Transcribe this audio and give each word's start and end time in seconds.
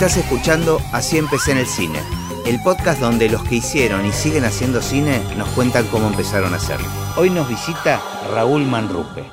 Estás 0.00 0.16
escuchando 0.16 0.80
Así 0.92 1.18
empecé 1.18 1.52
en 1.52 1.58
el 1.58 1.66
cine, 1.66 1.98
el 2.46 2.58
podcast 2.62 3.02
donde 3.02 3.28
los 3.28 3.46
que 3.46 3.56
hicieron 3.56 4.06
y 4.06 4.12
siguen 4.12 4.44
haciendo 4.46 4.80
cine 4.80 5.20
nos 5.36 5.50
cuentan 5.50 5.86
cómo 5.88 6.08
empezaron 6.08 6.54
a 6.54 6.56
hacerlo. 6.56 6.88
Hoy 7.18 7.28
nos 7.28 7.46
visita 7.46 8.02
Raúl 8.32 8.64
Manrupe. 8.64 9.24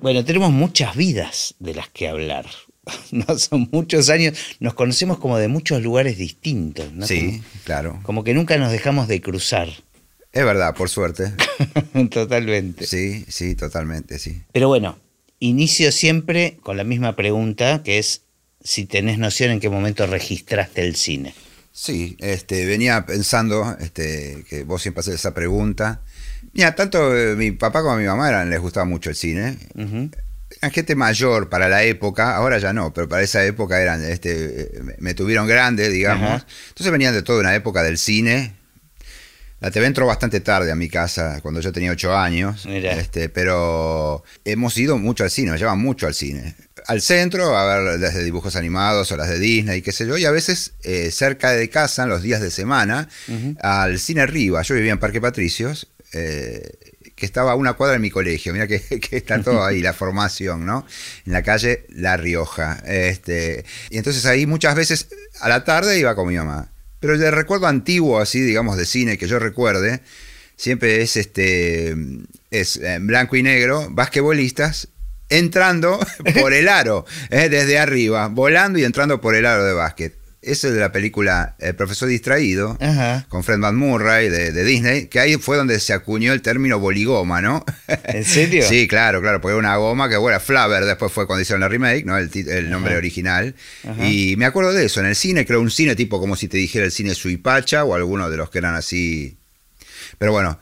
Bueno, 0.00 0.24
tenemos 0.24 0.52
muchas 0.52 0.94
vidas 0.94 1.56
de 1.58 1.74
las 1.74 1.88
que 1.88 2.06
hablar. 2.06 2.46
No 3.10 3.36
son 3.40 3.68
muchos 3.72 4.08
años, 4.08 4.38
nos 4.60 4.74
conocemos 4.74 5.18
como 5.18 5.36
de 5.36 5.48
muchos 5.48 5.82
lugares 5.82 6.16
distintos, 6.16 6.92
¿no? 6.92 7.04
Sí, 7.04 7.42
claro. 7.64 7.98
Como 8.04 8.22
que 8.22 8.34
nunca 8.34 8.58
nos 8.58 8.70
dejamos 8.70 9.08
de 9.08 9.20
cruzar. 9.20 9.66
Es 10.30 10.44
verdad, 10.44 10.76
por 10.76 10.90
suerte. 10.90 11.32
Totalmente. 12.12 12.86
Sí, 12.86 13.24
sí, 13.26 13.56
totalmente, 13.56 14.20
sí. 14.20 14.42
Pero 14.52 14.68
bueno, 14.68 14.96
inicio 15.40 15.90
siempre 15.90 16.56
con 16.62 16.76
la 16.76 16.84
misma 16.84 17.16
pregunta, 17.16 17.82
que 17.82 17.98
es 17.98 18.25
si 18.66 18.84
tenés 18.84 19.18
noción 19.18 19.52
en 19.52 19.60
qué 19.60 19.70
momento 19.70 20.06
registraste 20.06 20.84
el 20.84 20.96
cine. 20.96 21.34
Sí, 21.72 22.16
este, 22.18 22.66
venía 22.66 23.06
pensando 23.06 23.76
este, 23.78 24.44
que 24.48 24.64
vos 24.64 24.82
siempre 24.82 25.00
haces 25.00 25.14
esa 25.14 25.34
pregunta. 25.34 26.00
Mira, 26.52 26.74
tanto 26.74 27.16
eh, 27.16 27.36
mi 27.36 27.52
papá 27.52 27.82
como 27.82 27.96
mi 27.96 28.06
mamá 28.06 28.28
eran, 28.28 28.50
les 28.50 28.58
gustaba 28.58 28.84
mucho 28.84 29.10
el 29.10 29.16
cine. 29.16 29.56
Eran 29.76 30.72
gente 30.72 30.96
mayor 30.96 31.48
para 31.48 31.68
la 31.68 31.84
época, 31.84 32.34
ahora 32.34 32.58
ya 32.58 32.72
no, 32.72 32.92
pero 32.92 33.08
para 33.08 33.22
esa 33.22 33.44
época 33.44 33.80
eran, 33.80 34.02
este, 34.02 34.70
me 34.98 35.14
tuvieron 35.14 35.46
grande, 35.46 35.88
digamos. 35.88 36.44
Entonces 36.68 36.90
venían 36.90 37.14
de 37.14 37.22
toda 37.22 37.40
una 37.40 37.54
época 37.54 37.84
del 37.84 37.98
cine, 37.98 38.54
la 39.60 39.70
TV 39.70 39.86
entró 39.86 40.06
bastante 40.06 40.40
tarde 40.40 40.70
a 40.70 40.74
mi 40.74 40.88
casa, 40.88 41.40
cuando 41.40 41.60
yo 41.60 41.72
tenía 41.72 41.90
ocho 41.90 42.16
años. 42.16 42.66
Este, 42.66 43.28
pero 43.28 44.22
hemos 44.44 44.76
ido 44.76 44.98
mucho 44.98 45.24
al 45.24 45.30
cine, 45.30 45.50
nos 45.50 45.60
llevan 45.60 45.78
mucho 45.78 46.06
al 46.06 46.14
cine. 46.14 46.54
Al 46.86 47.02
centro, 47.02 47.56
a 47.56 47.66
ver 47.66 47.98
las 47.98 48.14
de 48.14 48.22
dibujos 48.22 48.54
animados 48.54 49.10
o 49.10 49.16
las 49.16 49.28
de 49.28 49.40
Disney, 49.40 49.82
qué 49.82 49.90
sé 49.90 50.06
yo, 50.06 50.16
y 50.16 50.24
a 50.24 50.30
veces 50.30 50.74
eh, 50.84 51.10
cerca 51.10 51.50
de 51.50 51.68
casa, 51.68 52.04
en 52.04 52.10
los 52.10 52.22
días 52.22 52.40
de 52.40 52.52
semana, 52.52 53.08
al 53.60 53.98
cine 53.98 54.20
arriba. 54.20 54.62
Yo 54.62 54.76
vivía 54.76 54.92
en 54.92 55.00
Parque 55.00 55.20
Patricios, 55.20 55.88
eh, 56.12 56.62
que 57.16 57.26
estaba 57.26 57.52
a 57.52 57.54
una 57.56 57.72
cuadra 57.72 57.94
de 57.94 57.98
mi 57.98 58.10
colegio. 58.10 58.52
Mira 58.52 58.66
que, 58.68 58.80
está 59.10 59.42
todo 59.42 59.64
ahí, 59.64 59.80
la 59.80 59.94
formación, 59.94 60.64
¿no? 60.64 60.86
En 61.24 61.32
la 61.32 61.42
calle 61.42 61.86
La 61.88 62.16
Rioja. 62.16 62.80
Este, 62.86 63.64
y 63.90 63.98
entonces 63.98 64.24
ahí 64.26 64.46
muchas 64.46 64.76
veces 64.76 65.08
a 65.40 65.48
la 65.48 65.64
tarde 65.64 65.98
iba 65.98 66.14
con 66.14 66.28
mi 66.28 66.36
mamá. 66.36 66.70
Pero 67.00 67.14
el 67.14 67.32
recuerdo 67.32 67.66
antiguo, 67.66 68.20
así, 68.20 68.40
digamos, 68.40 68.76
de 68.76 68.86
cine 68.86 69.18
que 69.18 69.26
yo 69.26 69.38
recuerde, 69.38 70.02
siempre 70.56 71.02
es 71.02 71.16
este 71.16 71.96
es 72.50 72.76
en 72.76 73.06
blanco 73.06 73.36
y 73.36 73.42
negro, 73.42 73.88
basquetbolistas 73.90 74.88
entrando 75.28 75.98
por 76.40 76.52
el 76.52 76.68
aro, 76.68 77.04
eh, 77.30 77.48
desde 77.48 77.78
arriba, 77.78 78.28
volando 78.28 78.78
y 78.78 78.84
entrando 78.84 79.20
por 79.20 79.34
el 79.34 79.46
aro 79.46 79.64
de 79.64 79.72
básquet. 79.72 80.26
Ese 80.46 80.68
es 80.68 80.74
de 80.74 80.80
la 80.80 80.92
película 80.92 81.56
El 81.58 81.74
profesor 81.74 82.08
distraído, 82.08 82.78
con 83.28 83.42
Fred 83.42 83.58
Murray 83.58 84.28
de, 84.28 84.64
Disney, 84.64 85.06
que 85.06 85.18
ahí 85.18 85.36
fue 85.38 85.56
donde 85.56 85.80
se 85.80 85.92
acuñó 85.92 86.32
el 86.32 86.40
término 86.40 86.78
boligoma, 86.78 87.40
¿no? 87.40 87.64
¿En 88.04 88.24
serio? 88.24 88.64
sí, 88.64 88.86
claro, 88.86 89.20
claro, 89.20 89.40
porque 89.40 89.54
era 89.54 89.58
una 89.58 89.76
goma 89.76 90.08
que, 90.08 90.16
bueno, 90.16 90.38
Flaver 90.38 90.84
después 90.84 91.10
fue 91.10 91.26
cuando 91.26 91.42
hicieron 91.42 91.62
la 91.62 91.68
remake, 91.68 92.04
¿no? 92.04 92.16
El, 92.16 92.70
nombre 92.70 92.96
original. 92.96 93.56
Y 94.04 94.36
me 94.36 94.44
acuerdo 94.44 94.72
de 94.72 94.84
eso, 94.84 95.00
en 95.00 95.06
el 95.06 95.16
cine, 95.16 95.44
creo 95.44 95.60
un 95.60 95.70
cine 95.70 95.96
tipo 95.96 96.20
como 96.20 96.36
si 96.36 96.46
te 96.46 96.58
dijera 96.58 96.84
el 96.84 96.92
cine 96.92 97.16
Suipacha 97.16 97.82
o 97.84 97.96
alguno 97.96 98.30
de 98.30 98.36
los 98.36 98.48
que 98.48 98.58
eran 98.58 98.76
así. 98.76 99.38
Pero 100.18 100.30
bueno, 100.30 100.60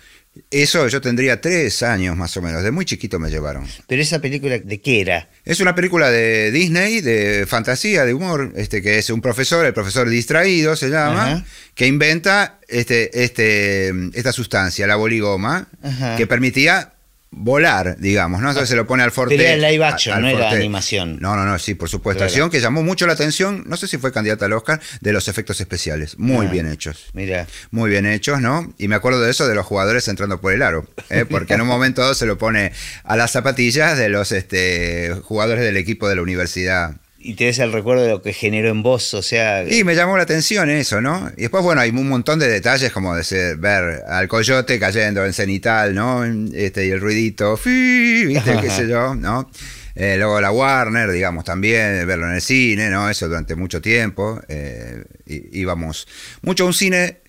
eso 0.50 0.88
yo 0.88 1.00
tendría 1.00 1.40
tres 1.40 1.82
años 1.82 2.16
más 2.16 2.36
o 2.36 2.42
menos, 2.42 2.62
de 2.62 2.70
muy 2.70 2.84
chiquito 2.84 3.18
me 3.18 3.30
llevaron. 3.30 3.66
¿Pero 3.86 4.02
esa 4.02 4.20
película 4.20 4.58
de 4.58 4.80
qué 4.80 5.00
era? 5.00 5.28
Es 5.44 5.60
una 5.60 5.74
película 5.74 6.10
de 6.10 6.50
Disney, 6.50 7.00
de 7.00 7.44
fantasía, 7.46 8.04
de 8.04 8.14
humor, 8.14 8.52
este, 8.56 8.82
que 8.82 8.98
es 8.98 9.10
un 9.10 9.20
profesor, 9.20 9.64
el 9.64 9.74
profesor 9.74 10.08
distraído 10.08 10.74
se 10.76 10.90
llama, 10.90 11.44
que 11.74 11.86
inventa 11.86 12.58
este, 12.68 13.22
este, 13.22 13.92
esta 14.14 14.32
sustancia, 14.32 14.86
la 14.86 14.96
boligoma, 14.96 15.68
que 16.16 16.26
permitía 16.26 16.93
volar, 17.36 17.96
digamos, 17.98 18.40
¿no? 18.40 18.48
Entonces 18.48 18.68
se 18.68 18.76
lo 18.76 18.86
pone 18.86 19.02
al 19.02 19.10
forte. 19.10 19.36
Pero 19.36 19.48
era 19.48 19.70
live 19.70 19.84
action, 19.84 20.20
no 20.20 20.28
era 20.28 20.50
animación. 20.50 21.18
No, 21.20 21.36
no, 21.36 21.44
no, 21.44 21.58
sí, 21.58 21.74
por 21.74 21.88
supuesto. 21.88 22.24
Acción 22.24 22.50
que 22.50 22.60
llamó 22.60 22.82
mucho 22.82 23.06
la 23.06 23.12
atención, 23.12 23.64
no 23.66 23.76
sé 23.76 23.88
si 23.88 23.98
fue 23.98 24.12
candidata 24.12 24.46
al 24.46 24.52
Oscar, 24.52 24.80
de 25.00 25.12
los 25.12 25.28
efectos 25.28 25.60
especiales. 25.60 26.18
Muy 26.18 26.46
ah, 26.46 26.50
bien 26.50 26.70
hechos. 26.70 27.06
Mira. 27.12 27.46
Muy 27.70 27.90
bien 27.90 28.06
hechos, 28.06 28.40
¿no? 28.40 28.72
Y 28.78 28.88
me 28.88 28.94
acuerdo 28.94 29.20
de 29.20 29.30
eso 29.30 29.46
de 29.48 29.54
los 29.54 29.66
jugadores 29.66 30.06
entrando 30.08 30.40
por 30.40 30.52
el 30.52 30.62
aro, 30.62 30.86
¿eh? 31.10 31.24
porque 31.28 31.54
en 31.54 31.60
un 31.60 31.68
momento 31.68 32.14
se 32.14 32.26
lo 32.26 32.38
pone 32.38 32.72
a 33.02 33.16
las 33.16 33.32
zapatillas 33.32 33.98
de 33.98 34.08
los 34.08 34.32
este, 34.32 35.14
jugadores 35.22 35.64
del 35.64 35.76
equipo 35.76 36.08
de 36.08 36.16
la 36.16 36.22
universidad 36.22 36.96
y 37.24 37.34
tienes 37.34 37.58
el 37.58 37.72
recuerdo 37.72 38.02
de 38.02 38.10
lo 38.10 38.20
que 38.20 38.34
generó 38.34 38.68
en 38.68 38.82
vos, 38.82 39.14
o 39.14 39.22
sea... 39.22 39.64
Y 39.66 39.82
me 39.82 39.94
llamó 39.94 40.18
la 40.18 40.24
atención 40.24 40.68
eso, 40.68 41.00
¿no? 41.00 41.32
Y 41.38 41.42
después, 41.42 41.64
bueno, 41.64 41.80
hay 41.80 41.88
un 41.88 42.06
montón 42.06 42.38
de 42.38 42.48
detalles 42.48 42.92
como 42.92 43.16
de 43.16 43.56
ver 43.56 44.02
al 44.06 44.28
coyote 44.28 44.78
cayendo 44.78 45.24
en 45.24 45.32
cenital, 45.32 45.94
¿no? 45.94 46.22
Este, 46.22 46.86
y 46.86 46.90
el 46.90 47.00
ruidito, 47.00 47.58
¿viste? 47.64 48.56
qué 48.60 48.68
sé 48.68 48.86
yo, 48.86 49.14
¿no? 49.14 49.50
Eh, 49.94 50.16
luego 50.18 50.38
la 50.38 50.50
Warner, 50.50 51.10
digamos, 51.10 51.44
también, 51.44 52.06
verlo 52.06 52.26
en 52.28 52.34
el 52.34 52.42
cine, 52.42 52.90
¿no? 52.90 53.08
Eso 53.08 53.26
durante 53.26 53.54
mucho 53.54 53.80
tiempo. 53.80 54.42
Eh, 54.48 55.04
íbamos 55.26 56.06
mucho 56.42 56.64
a 56.64 56.66
un 56.66 56.74
cine 56.74 57.20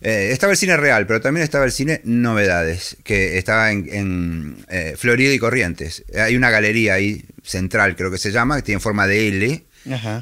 eh, 0.00 0.30
estaba 0.32 0.52
el 0.52 0.58
cine 0.58 0.76
real, 0.76 1.06
pero 1.06 1.20
también 1.20 1.44
estaba 1.44 1.64
el 1.64 1.72
cine 1.72 2.00
Novedades, 2.04 2.96
que 3.02 3.38
estaba 3.38 3.72
en, 3.72 4.64
eh, 4.68 4.94
Florida 4.96 5.32
y 5.32 5.38
Corrientes. 5.38 6.04
Hay 6.16 6.36
una 6.36 6.50
galería 6.50 6.94
ahí 6.94 7.24
central, 7.42 7.96
creo 7.96 8.10
que 8.10 8.18
se 8.18 8.30
llama, 8.30 8.56
que 8.56 8.62
tiene 8.62 8.80
forma 8.80 9.06
de 9.06 9.28
L, 9.28 9.64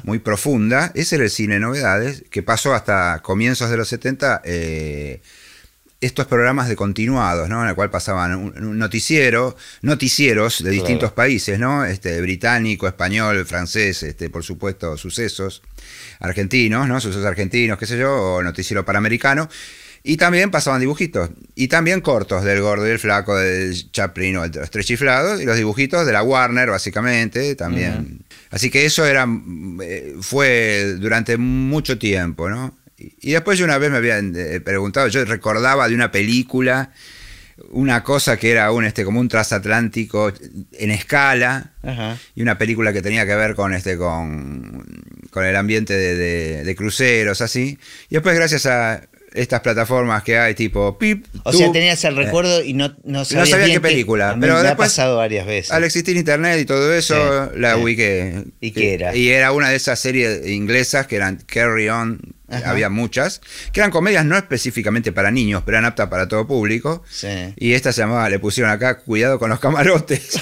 muy 0.03 0.19
profunda. 0.19 0.91
Ese 0.95 1.15
era 1.15 1.25
el 1.25 1.29
cine 1.29 1.59
Novedades, 1.59 2.23
que 2.29 2.41
pasó 2.41 2.73
hasta 2.73 3.19
comienzos 3.21 3.69
de 3.69 3.77
los 3.77 3.87
70. 3.89 4.41
Eh, 4.45 5.21
estos 5.99 6.27
programas 6.27 6.69
de 6.69 6.75
continuados, 6.75 7.49
¿no? 7.49 7.63
En 7.63 7.69
el 7.69 7.75
cual 7.75 7.89
pasaban 7.89 8.35
un, 8.35 8.77
noticiero, 8.77 9.55
noticieros 9.81 10.63
de 10.63 10.69
distintos 10.69 11.11
países, 11.11 11.57
¿no? 11.59 11.85
Este, 11.85 12.21
británico, 12.21 12.87
español, 12.87 13.45
francés, 13.45 14.03
este, 14.03 14.29
por 14.29 14.43
supuesto, 14.43 14.95
sucesos 14.97 15.63
argentinos, 16.19 16.87
¿no? 16.87 16.99
Sucesos 17.01 17.25
argentinos, 17.25 17.79
qué 17.79 17.87
sé 17.87 17.97
yo, 17.97 18.15
o 18.15 18.43
noticiero 18.43 18.85
panamericano. 18.85 19.49
Y 20.03 20.17
también 20.17 20.51
pasaban 20.51 20.79
dibujitos. 20.79 21.31
Y 21.55 21.67
también 21.67 21.99
cortos 22.01 22.43
del 22.43 22.61
gordo 22.61 22.87
y 22.87 22.91
el 22.91 22.99
flaco, 22.99 23.35
del 23.35 23.91
Chaplin 23.91 24.37
o 24.37 24.47
de 24.47 24.59
los 24.59 24.71
tres 24.71 24.85
chiflados. 24.85 25.41
Y 25.41 25.45
los 25.45 25.57
dibujitos 25.57 26.05
de 26.05 26.13
la 26.13 26.23
Warner, 26.23 26.69
básicamente, 26.69 27.55
también. 27.55 28.19
Así 28.49 28.69
que 28.69 28.85
eso 28.85 29.05
era, 29.05 29.27
eh, 29.81 30.15
fue 30.21 30.95
durante 30.99 31.35
mucho 31.37 31.97
tiempo, 31.97 32.49
¿no? 32.49 32.73
Y 32.97 33.31
después 33.31 33.59
yo 33.59 33.65
una 33.65 33.77
vez 33.77 33.91
me 33.91 33.97
habían 33.97 34.33
eh, 34.35 34.59
preguntado, 34.59 35.07
yo 35.07 35.23
recordaba 35.25 35.87
de 35.87 35.95
una 35.95 36.11
película, 36.11 36.91
una 37.69 38.03
cosa 38.03 38.37
que 38.37 38.51
era 38.51 38.71
un 38.71 38.85
este 38.85 39.03
como 39.03 39.19
un 39.19 39.27
transatlántico 39.27 40.31
en 40.73 40.91
escala 40.91 41.71
y 42.35 42.41
una 42.41 42.57
película 42.57 42.93
que 42.93 43.01
tenía 43.01 43.25
que 43.25 43.35
ver 43.35 43.55
con 43.55 43.73
este 43.73 43.97
con, 43.97 44.85
con 45.31 45.45
el 45.45 45.55
ambiente 45.55 45.93
de, 45.93 46.75
cruceros 46.75 47.41
así. 47.41 47.77
Y 48.09 48.15
después 48.15 48.35
gracias 48.35 48.65
a 48.65 49.01
estas 49.33 49.61
plataformas 49.61 50.23
que 50.23 50.37
hay 50.37 50.55
tipo 50.55 50.97
pip 50.97 51.25
o 51.43 51.53
sea 51.53 51.71
tenías 51.71 52.03
el 52.03 52.15
recuerdo 52.15 52.63
y 52.63 52.73
no 52.73 52.95
no 53.03 53.25
sabías, 53.25 53.49
no 53.49 53.57
sabía 53.57 53.73
qué 53.73 53.81
película 53.81 54.37
pero 54.39 54.61
me 54.61 54.67
ha 54.67 54.77
pasado 54.77 55.17
varias 55.17 55.45
veces 55.45 55.71
al 55.71 55.83
existir 55.83 56.15
internet 56.15 56.59
y 56.59 56.65
todo 56.65 56.93
eso 56.93 57.51
la 57.55 57.75
sí. 57.75 57.81
ubiqué 57.81 58.43
y 58.61 58.71
qué 58.71 58.93
era 58.93 59.15
y 59.15 59.29
era 59.29 59.51
una 59.51 59.69
de 59.69 59.75
esas 59.75 59.99
series 59.99 60.47
inglesas 60.47 61.07
que 61.07 61.15
eran 61.15 61.41
Carry 61.45 61.89
On 61.89 62.37
había 62.49 62.89
muchas, 62.89 63.41
que 63.73 63.81
eran 63.81 63.91
comedias 63.91 64.25
no 64.25 64.37
específicamente 64.37 65.11
para 65.11 65.31
niños, 65.31 65.63
pero 65.65 65.77
eran 65.77 65.85
aptas 65.85 66.07
para 66.07 66.27
todo 66.27 66.47
público. 66.47 67.03
Y 67.57 67.73
esta 67.73 67.91
se 67.91 68.01
llamaba, 68.01 68.29
le 68.29 68.39
pusieron 68.39 68.71
acá, 68.71 68.99
cuidado 68.99 69.37
con 69.37 69.49
los 69.49 69.59
camarotes. 69.59 70.39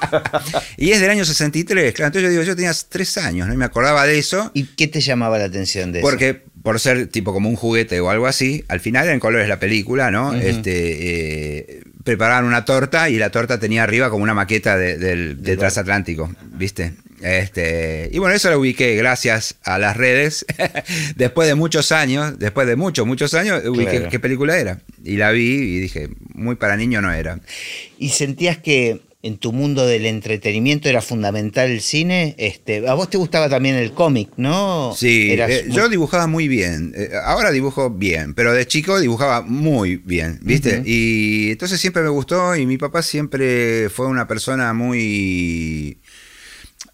y 0.76 0.90
es 0.90 1.00
del 1.00 1.10
año 1.10 1.24
63, 1.24 1.94
claro. 1.94 2.08
Entonces 2.08 2.22
yo 2.22 2.30
digo, 2.30 2.42
yo 2.42 2.56
tenía 2.56 2.72
tres 2.88 3.16
años, 3.18 3.48
¿no? 3.48 3.54
Y 3.54 3.56
me 3.56 3.64
acordaba 3.64 4.06
de 4.06 4.18
eso. 4.18 4.50
¿Y 4.54 4.64
qué 4.64 4.86
te 4.86 5.00
llamaba 5.00 5.38
la 5.38 5.46
atención 5.46 5.92
de 5.92 6.00
eso? 6.00 6.08
Porque 6.08 6.44
por 6.62 6.78
ser 6.80 7.06
tipo 7.08 7.32
como 7.32 7.48
un 7.48 7.56
juguete 7.56 8.00
o 8.00 8.10
algo 8.10 8.26
así, 8.26 8.64
al 8.68 8.80
final 8.80 9.08
en 9.08 9.20
colores 9.20 9.48
la 9.48 9.58
película, 9.58 10.10
¿no? 10.10 10.34
Este, 10.34 10.72
eh, 10.72 11.82
preparaban 12.04 12.44
una 12.44 12.64
torta 12.64 13.08
y 13.08 13.18
la 13.18 13.30
torta 13.30 13.58
tenía 13.58 13.82
arriba 13.82 14.10
como 14.10 14.22
una 14.22 14.34
maqueta 14.34 14.76
del, 14.76 15.42
del 15.42 15.58
transatlántico, 15.58 16.34
¿viste? 16.52 16.92
Este, 17.22 18.08
y 18.12 18.18
bueno, 18.18 18.34
eso 18.34 18.50
lo 18.50 18.58
ubiqué 18.58 18.96
gracias 18.96 19.56
a 19.62 19.78
las 19.78 19.96
redes. 19.96 20.46
después 21.16 21.48
de 21.48 21.54
muchos 21.54 21.92
años, 21.92 22.38
después 22.38 22.66
de 22.66 22.76
muchos, 22.76 23.06
muchos 23.06 23.34
años, 23.34 23.62
ubiqué 23.66 24.08
qué 24.10 24.18
película 24.18 24.58
era. 24.58 24.80
Y 25.04 25.16
la 25.16 25.30
vi 25.30 25.42
y 25.42 25.80
dije, 25.80 26.08
muy 26.34 26.56
para 26.56 26.76
niño 26.76 27.02
no 27.02 27.12
era. 27.12 27.40
¿Y 27.98 28.10
sentías 28.10 28.58
que 28.58 29.02
en 29.22 29.36
tu 29.36 29.52
mundo 29.52 29.86
del 29.86 30.06
entretenimiento 30.06 30.88
era 30.88 31.02
fundamental 31.02 31.70
el 31.70 31.80
cine? 31.82 32.34
Este, 32.38 32.88
a 32.88 32.94
vos 32.94 33.10
te 33.10 33.18
gustaba 33.18 33.48
también 33.48 33.74
el 33.74 33.92
cómic, 33.92 34.30
¿no? 34.36 34.94
Sí, 34.96 35.32
eh, 35.32 35.66
yo 35.68 35.88
dibujaba 35.88 36.26
muy 36.26 36.48
bien. 36.48 36.92
Eh, 36.96 37.10
ahora 37.24 37.50
dibujo 37.50 37.90
bien, 37.90 38.34
pero 38.34 38.54
de 38.54 38.66
chico 38.66 38.98
dibujaba 38.98 39.42
muy 39.42 39.96
bien, 39.96 40.38
¿viste? 40.42 40.82
Y 40.86 41.50
entonces 41.50 41.80
siempre 41.80 42.02
me 42.02 42.08
gustó 42.08 42.56
y 42.56 42.64
mi 42.64 42.78
papá 42.78 43.02
siempre 43.02 43.90
fue 43.90 44.06
una 44.06 44.26
persona 44.26 44.72
muy 44.72 45.98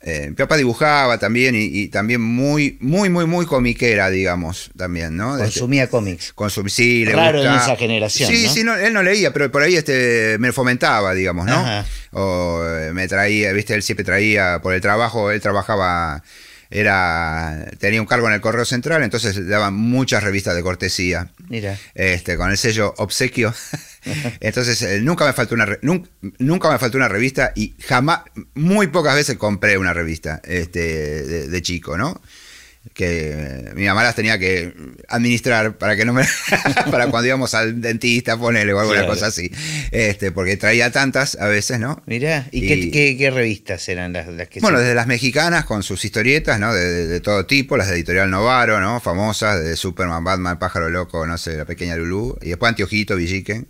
Eh, 0.08 0.26
mi 0.28 0.34
papá 0.36 0.56
dibujaba 0.56 1.18
también 1.18 1.56
y, 1.56 1.64
y 1.64 1.88
también 1.88 2.20
muy, 2.20 2.78
muy, 2.80 3.10
muy, 3.10 3.26
muy 3.26 3.44
comiquera, 3.44 4.08
digamos, 4.08 4.70
también, 4.76 5.16
¿no? 5.16 5.32
Este, 5.34 5.46
Consumía 5.46 5.88
cómics. 5.90 6.32
consum- 6.36 6.68
sí, 6.68 7.04
le 7.04 7.12
Raro 7.12 7.42
en 7.42 7.52
esa 7.52 7.74
generación, 7.74 8.30
Sí, 8.30 8.44
¿no? 8.46 8.52
sí, 8.52 8.62
no, 8.62 8.76
él 8.76 8.92
no 8.92 9.02
leía, 9.02 9.32
pero 9.32 9.50
por 9.50 9.62
ahí 9.62 9.74
este, 9.74 10.36
me 10.38 10.52
fomentaba, 10.52 11.12
digamos, 11.12 11.46
¿no? 11.46 11.56
Ajá. 11.56 11.84
O 12.12 12.62
eh, 12.64 12.92
me 12.92 13.08
traía, 13.08 13.50
viste, 13.52 13.74
él 13.74 13.82
siempre 13.82 14.04
traía, 14.04 14.60
por 14.62 14.74
el 14.74 14.80
trabajo, 14.80 15.32
él 15.32 15.40
trabajaba, 15.40 16.22
era, 16.70 17.70
tenía 17.78 18.00
un 18.00 18.06
cargo 18.06 18.26
en 18.28 18.34
el 18.34 18.40
Correo 18.40 18.64
Central, 18.64 19.02
entonces 19.02 19.46
daban 19.48 19.74
muchas 19.74 20.22
revistas 20.22 20.54
de 20.54 20.62
cortesía, 20.62 21.30
Mira. 21.48 21.78
este, 21.94 22.36
con 22.36 22.50
el 22.50 22.56
sello 22.58 22.94
obsequio. 22.98 23.54
Entonces, 24.40 24.80
eh, 24.82 25.00
nunca 25.00 25.26
me 25.26 25.32
faltó 25.32 25.54
una 25.56 25.66
re- 25.66 25.80
nun- 25.82 26.08
nunca 26.38 26.70
me 26.70 26.78
faltó 26.78 26.96
una 26.96 27.08
revista 27.08 27.52
y 27.56 27.74
jamás, 27.88 28.20
muy 28.54 28.86
pocas 28.86 29.16
veces 29.16 29.36
compré 29.36 29.78
una 29.78 29.92
revista 29.92 30.40
este, 30.44 31.24
de, 31.24 31.48
de 31.48 31.62
chico, 31.62 31.98
¿no? 31.98 32.20
Que 32.94 33.30
eh, 33.32 33.72
mi 33.74 33.84
mamá 33.86 34.02
las 34.04 34.14
tenía 34.14 34.38
que 34.38 34.72
administrar 35.08 35.76
para 35.78 35.96
que 35.96 36.04
no 36.04 36.12
me. 36.12 36.24
para 36.90 37.08
cuando 37.08 37.26
íbamos 37.26 37.54
al 37.54 37.80
dentista, 37.80 38.36
ponerle 38.38 38.72
o 38.72 38.80
alguna 38.80 39.00
Claro. 39.00 39.12
cosa 39.14 39.26
así. 39.26 39.50
Este, 39.90 40.32
porque 40.32 40.56
traía 40.56 40.90
tantas 40.92 41.36
a 41.40 41.46
veces, 41.46 41.78
¿no? 41.78 42.02
Mira. 42.06 42.46
¿Y, 42.52 42.64
Y- 42.64 42.68
qué, 42.68 42.90
qué- 42.90 43.16
qué 43.18 43.30
revistas 43.30 43.88
eran 43.88 44.12
las, 44.12 44.28
las 44.28 44.48
que 44.48 44.60
Bueno, 44.60 44.78
se- 44.78 44.84
desde 44.84 44.94
las 44.94 45.06
mexicanas 45.06 45.64
con 45.64 45.82
sus 45.82 46.04
historietas, 46.04 46.58
¿no? 46.60 46.72
De, 46.72 46.84
de- 46.84 47.06
de 47.06 47.20
todo 47.20 47.44
tipo, 47.46 47.76
las 47.76 47.88
de 47.88 47.94
Editorial 47.94 48.30
Novaro, 48.30 48.80
¿no? 48.80 49.00
Famosas, 49.00 49.62
de 49.62 49.76
Superman, 49.76 50.24
Batman, 50.24 50.58
Pájaro 50.58 50.88
Loco, 50.88 51.26
no 51.26 51.36
sé, 51.38 51.56
La 51.56 51.64
Pequeña 51.64 51.96
Lulú. 51.96 52.38
Y 52.42 52.48
después 52.50 52.68
Antiojito, 52.70 53.16
Villique. 53.16 53.64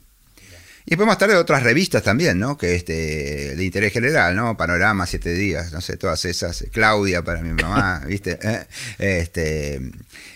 Y 0.87 0.91
después 0.91 1.09
más 1.09 1.19
tarde 1.19 1.35
otras 1.35 1.65
revistas 1.65 2.05
también, 2.05 2.39
¿no? 2.39 2.57
Que 2.57 2.77
este, 2.77 3.57
de 3.57 3.65
interés 3.65 3.93
general, 3.93 4.37
¿no? 4.37 4.57
Panorama, 4.57 5.05
Siete 5.05 5.35
Días, 5.35 5.73
no 5.73 5.81
sé, 5.81 5.97
todas 5.97 6.25
esas. 6.25 6.65
Claudia 6.73 7.23
para 7.23 7.43
mi 7.43 7.61
mamá, 7.61 8.05
¿viste? 8.07 8.39
Eh, 8.41 8.67
Este, 8.99 9.81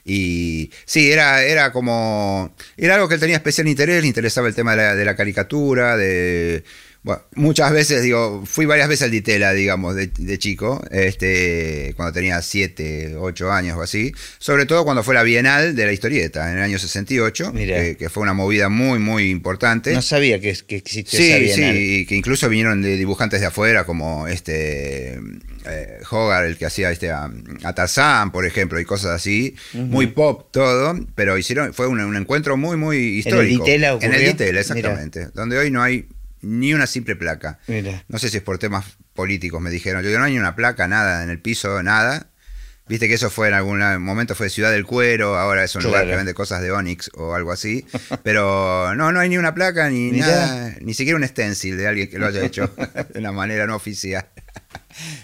y 0.04 0.72
sí, 0.84 1.12
era, 1.12 1.44
era 1.44 1.70
como. 1.70 2.52
Era 2.76 2.96
algo 2.96 3.08
que 3.08 3.14
él 3.14 3.20
tenía 3.20 3.36
especial 3.36 3.68
interés, 3.68 4.02
le 4.02 4.08
interesaba 4.08 4.48
el 4.48 4.54
tema 4.56 4.72
de 4.72 4.76
la, 4.78 4.94
de 4.96 5.04
la 5.04 5.14
caricatura, 5.14 5.96
de. 5.96 6.64
Bueno, 7.02 7.22
muchas 7.34 7.72
veces, 7.72 8.02
digo, 8.02 8.42
fui 8.44 8.66
varias 8.66 8.86
veces 8.86 9.04
al 9.04 9.10
Ditela, 9.10 9.54
digamos, 9.54 9.94
de, 9.96 10.08
de 10.08 10.38
chico, 10.38 10.84
este, 10.90 11.94
cuando 11.96 12.12
tenía 12.12 12.42
7, 12.42 13.14
8 13.18 13.50
años 13.52 13.78
o 13.78 13.80
así, 13.80 14.12
sobre 14.38 14.66
todo 14.66 14.84
cuando 14.84 15.02
fue 15.02 15.14
la 15.14 15.22
Bienal 15.22 15.74
de 15.74 15.86
la 15.86 15.92
Historieta, 15.92 16.50
en 16.52 16.58
el 16.58 16.62
año 16.64 16.78
68, 16.78 17.52
Mirá. 17.54 17.80
que, 17.82 17.96
que 17.96 18.10
fue 18.10 18.22
una 18.22 18.34
movida 18.34 18.68
muy, 18.68 18.98
muy 18.98 19.30
importante. 19.30 19.94
No 19.94 20.02
sabía 20.02 20.40
que, 20.40 20.54
que 20.66 20.76
existía 20.76 21.38
esa 21.38 21.38
Sí, 21.38 21.42
bienal. 21.56 21.74
sí, 21.74 21.94
y 22.00 22.06
que 22.06 22.16
incluso 22.16 22.50
vinieron 22.50 22.82
de 22.82 22.96
dibujantes 22.98 23.40
de 23.40 23.46
afuera, 23.46 23.84
como 23.84 24.28
este 24.28 25.18
eh, 25.64 25.98
Hogarth, 26.10 26.48
el 26.48 26.58
que 26.58 26.66
hacía 26.66 26.90
este 26.90 27.10
a, 27.10 27.30
a 27.62 27.74
Tarzán, 27.74 28.30
por 28.30 28.44
ejemplo, 28.44 28.78
y 28.78 28.84
cosas 28.84 29.12
así, 29.12 29.54
muy 29.72 30.08
pop 30.08 30.48
todo, 30.52 30.98
pero 31.14 31.38
hicieron, 31.38 31.72
fue 31.72 31.86
un, 31.86 31.98
un 32.00 32.16
encuentro 32.16 32.58
muy, 32.58 32.76
muy 32.76 32.98
histórico. 32.98 33.64
Ditela 33.64 33.88
En 33.88 33.94
ocurrió? 33.94 34.14
el 34.16 34.26
Ditela, 34.26 34.60
exactamente, 34.60 35.28
donde 35.32 35.56
hoy 35.56 35.70
no 35.70 35.82
hay 35.82 36.06
ni 36.42 36.74
una 36.74 36.86
simple 36.86 37.16
placa. 37.16 37.58
Mira. 37.66 38.04
No 38.08 38.18
sé 38.18 38.28
si 38.30 38.38
es 38.38 38.42
por 38.42 38.58
temas 38.58 38.84
políticos, 39.14 39.60
me 39.60 39.70
dijeron. 39.70 40.02
Yo 40.02 40.08
digo, 40.08 40.18
no 40.18 40.26
hay 40.26 40.32
ni 40.32 40.38
una 40.38 40.56
placa, 40.56 40.88
nada, 40.88 41.22
en 41.22 41.30
el 41.30 41.40
piso, 41.40 41.82
nada. 41.82 42.26
Viste 42.88 43.06
que 43.06 43.14
eso 43.14 43.30
fue 43.30 43.46
en 43.46 43.54
algún 43.54 43.78
momento 44.02 44.34
fue 44.34 44.50
Ciudad 44.50 44.72
del 44.72 44.84
Cuero, 44.84 45.38
ahora 45.38 45.62
es 45.62 45.76
un 45.76 45.84
lugar 45.84 46.06
que 46.08 46.16
vende 46.16 46.34
cosas 46.34 46.60
de 46.60 46.72
Onyx 46.72 47.10
o 47.14 47.34
algo 47.34 47.52
así. 47.52 47.86
Pero 48.24 48.96
no, 48.96 49.12
no 49.12 49.20
hay 49.20 49.28
ni 49.28 49.38
una 49.38 49.54
placa 49.54 49.88
ni 49.88 50.10
Mirá. 50.10 50.26
nada, 50.26 50.74
ni 50.80 50.92
siquiera 50.94 51.16
un 51.16 51.24
stencil 51.24 51.76
de 51.76 51.86
alguien 51.86 52.10
que 52.10 52.18
lo 52.18 52.26
haya 52.26 52.44
hecho 52.44 52.66
de 53.10 53.18
una 53.20 53.30
manera 53.30 53.64
no 53.68 53.76
oficial. 53.76 54.26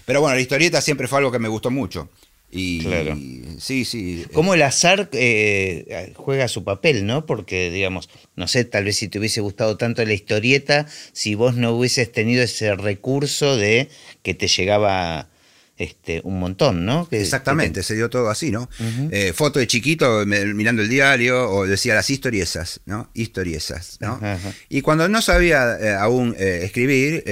Pero 0.04 0.20
bueno, 0.20 0.36
la 0.36 0.40
historieta 0.40 0.80
siempre 0.80 1.08
fue 1.08 1.18
algo 1.18 1.32
que 1.32 1.40
me 1.40 1.48
gustó 1.48 1.72
mucho. 1.72 2.08
Y 2.50 2.80
Claro. 2.80 3.18
sí, 3.58 3.84
sí. 3.84 4.24
Cómo 4.32 4.54
el 4.54 4.62
azar 4.62 5.08
eh, 5.12 6.12
juega 6.14 6.48
su 6.48 6.64
papel, 6.64 7.04
¿no? 7.04 7.26
Porque, 7.26 7.70
digamos, 7.70 8.08
no 8.36 8.46
sé, 8.48 8.64
tal 8.64 8.84
vez 8.84 8.96
si 8.96 9.08
te 9.08 9.18
hubiese 9.18 9.40
gustado 9.40 9.76
tanto 9.76 10.04
la 10.04 10.14
historieta, 10.14 10.86
si 11.12 11.34
vos 11.34 11.56
no 11.56 11.72
hubieses 11.72 12.10
tenido 12.12 12.42
ese 12.42 12.74
recurso 12.76 13.56
de 13.56 13.88
que 14.22 14.34
te 14.34 14.46
llegaba 14.46 15.28
este, 15.78 16.20
un 16.24 16.38
montón, 16.38 16.84
¿no? 16.86 17.08
Que- 17.08 17.20
Exactamente, 17.20 17.80
que 17.80 17.84
se 17.84 17.94
dio 17.94 18.08
todo 18.08 18.30
así, 18.30 18.50
¿no? 18.50 18.68
Eh, 19.10 19.32
foto 19.34 19.58
de 19.58 19.66
chiquito 19.66 20.24
me- 20.26 20.44
mirando 20.54 20.82
el 20.82 20.88
diario 20.88 21.50
o 21.50 21.66
decía 21.66 21.94
las 21.94 22.08
historiesas, 22.10 22.80
¿no? 22.86 23.10
Historiesas, 23.14 23.98
¿no? 24.00 24.18
Y 24.68 24.80
cuando 24.80 25.08
no 25.08 25.20
sabía 25.20 25.76
eh, 25.78 25.94
aún 25.94 26.34
eh, 26.38 26.60
escribir, 26.64 27.22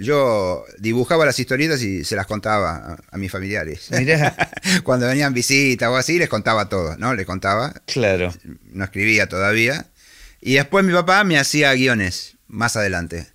yo 0.00 0.64
dibujaba 0.78 1.24
las 1.26 1.38
historietas 1.38 1.82
y 1.82 2.04
se 2.04 2.16
las 2.16 2.26
contaba 2.26 2.76
a, 2.76 2.98
a 3.10 3.18
mis 3.18 3.30
familiares. 3.30 3.88
Mirá, 3.90 4.34
cuando 4.84 5.06
venían 5.06 5.32
visitas 5.34 5.88
o 5.88 5.96
así, 5.96 6.18
les 6.18 6.28
contaba 6.28 6.68
todo, 6.68 6.96
¿no? 6.98 7.14
Les 7.14 7.26
contaba, 7.26 7.72
claro. 7.86 8.32
no 8.72 8.84
escribía 8.84 9.28
todavía. 9.28 9.86
Y 10.40 10.54
después 10.54 10.84
mi 10.84 10.92
papá 10.92 11.22
me 11.24 11.38
hacía 11.38 11.72
guiones, 11.74 12.34
más 12.48 12.76
adelante. 12.76 13.26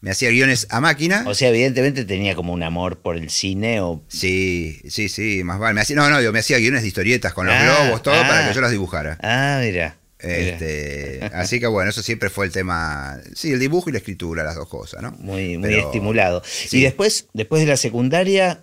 Me 0.00 0.10
hacía 0.10 0.30
guiones 0.30 0.66
a 0.70 0.80
máquina. 0.80 1.24
O 1.26 1.34
sea, 1.34 1.48
evidentemente 1.48 2.04
tenía 2.04 2.34
como 2.34 2.52
un 2.52 2.62
amor 2.62 2.98
por 3.00 3.16
el 3.16 3.30
cine 3.30 3.80
o... 3.80 4.02
Sí, 4.08 4.80
sí, 4.88 5.08
sí, 5.08 5.42
más 5.42 5.58
vale. 5.58 5.74
Me 5.74 5.80
hacía, 5.80 5.96
no, 5.96 6.08
no, 6.10 6.20
yo 6.22 6.32
me 6.32 6.40
hacía 6.40 6.58
guiones 6.58 6.82
de 6.82 6.88
historietas 6.88 7.32
con 7.32 7.46
los 7.46 7.54
Ah, 7.56 7.62
globos, 7.84 8.02
todo, 8.02 8.14
ah. 8.14 8.26
para 8.28 8.48
que 8.48 8.54
yo 8.54 8.60
las 8.60 8.70
dibujara. 8.70 9.18
Ah, 9.22 9.60
mira. 9.64 9.96
Este, 10.18 11.20
así 11.32 11.60
que 11.60 11.66
bueno, 11.66 11.90
eso 11.90 12.02
siempre 12.02 12.30
fue 12.30 12.46
el 12.46 12.52
tema. 12.52 13.18
Sí, 13.34 13.52
el 13.52 13.58
dibujo 13.60 13.90
y 13.90 13.92
la 13.92 13.98
escritura, 13.98 14.44
las 14.44 14.54
dos 14.54 14.68
cosas, 14.68 15.02
¿no? 15.02 15.12
Muy, 15.18 15.58
muy 15.58 15.68
Pero- 15.70 15.86
estimulado. 15.86 16.42
sí. 16.44 16.78
Y 16.78 16.82
después, 16.82 17.28
después 17.32 17.62
de 17.62 17.68
la 17.68 17.76
secundaria, 17.76 18.62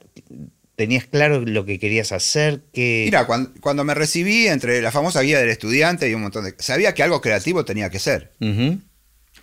¿tenías 0.75 1.05
claro 1.05 1.41
lo 1.41 1.65
que 1.65 1.79
querías 1.79 2.11
hacer? 2.11 2.61
Que... 2.73 3.03
Mira, 3.05 3.25
cuando, 3.25 3.51
cuando 3.61 3.83
me 3.83 3.93
recibí 3.93 4.47
entre 4.47 4.81
la 4.81 4.91
famosa 4.91 5.21
guía 5.21 5.39
del 5.39 5.49
estudiante 5.49 6.09
y 6.09 6.13
un 6.13 6.21
montón 6.21 6.45
de. 6.45 6.55
Sabía 6.59 6.93
que 6.93 7.03
algo 7.03 7.21
creativo 7.21 7.65
tenía 7.65 7.89
que 7.89 7.99
ser. 7.99 8.31
Ujú. 8.39 8.79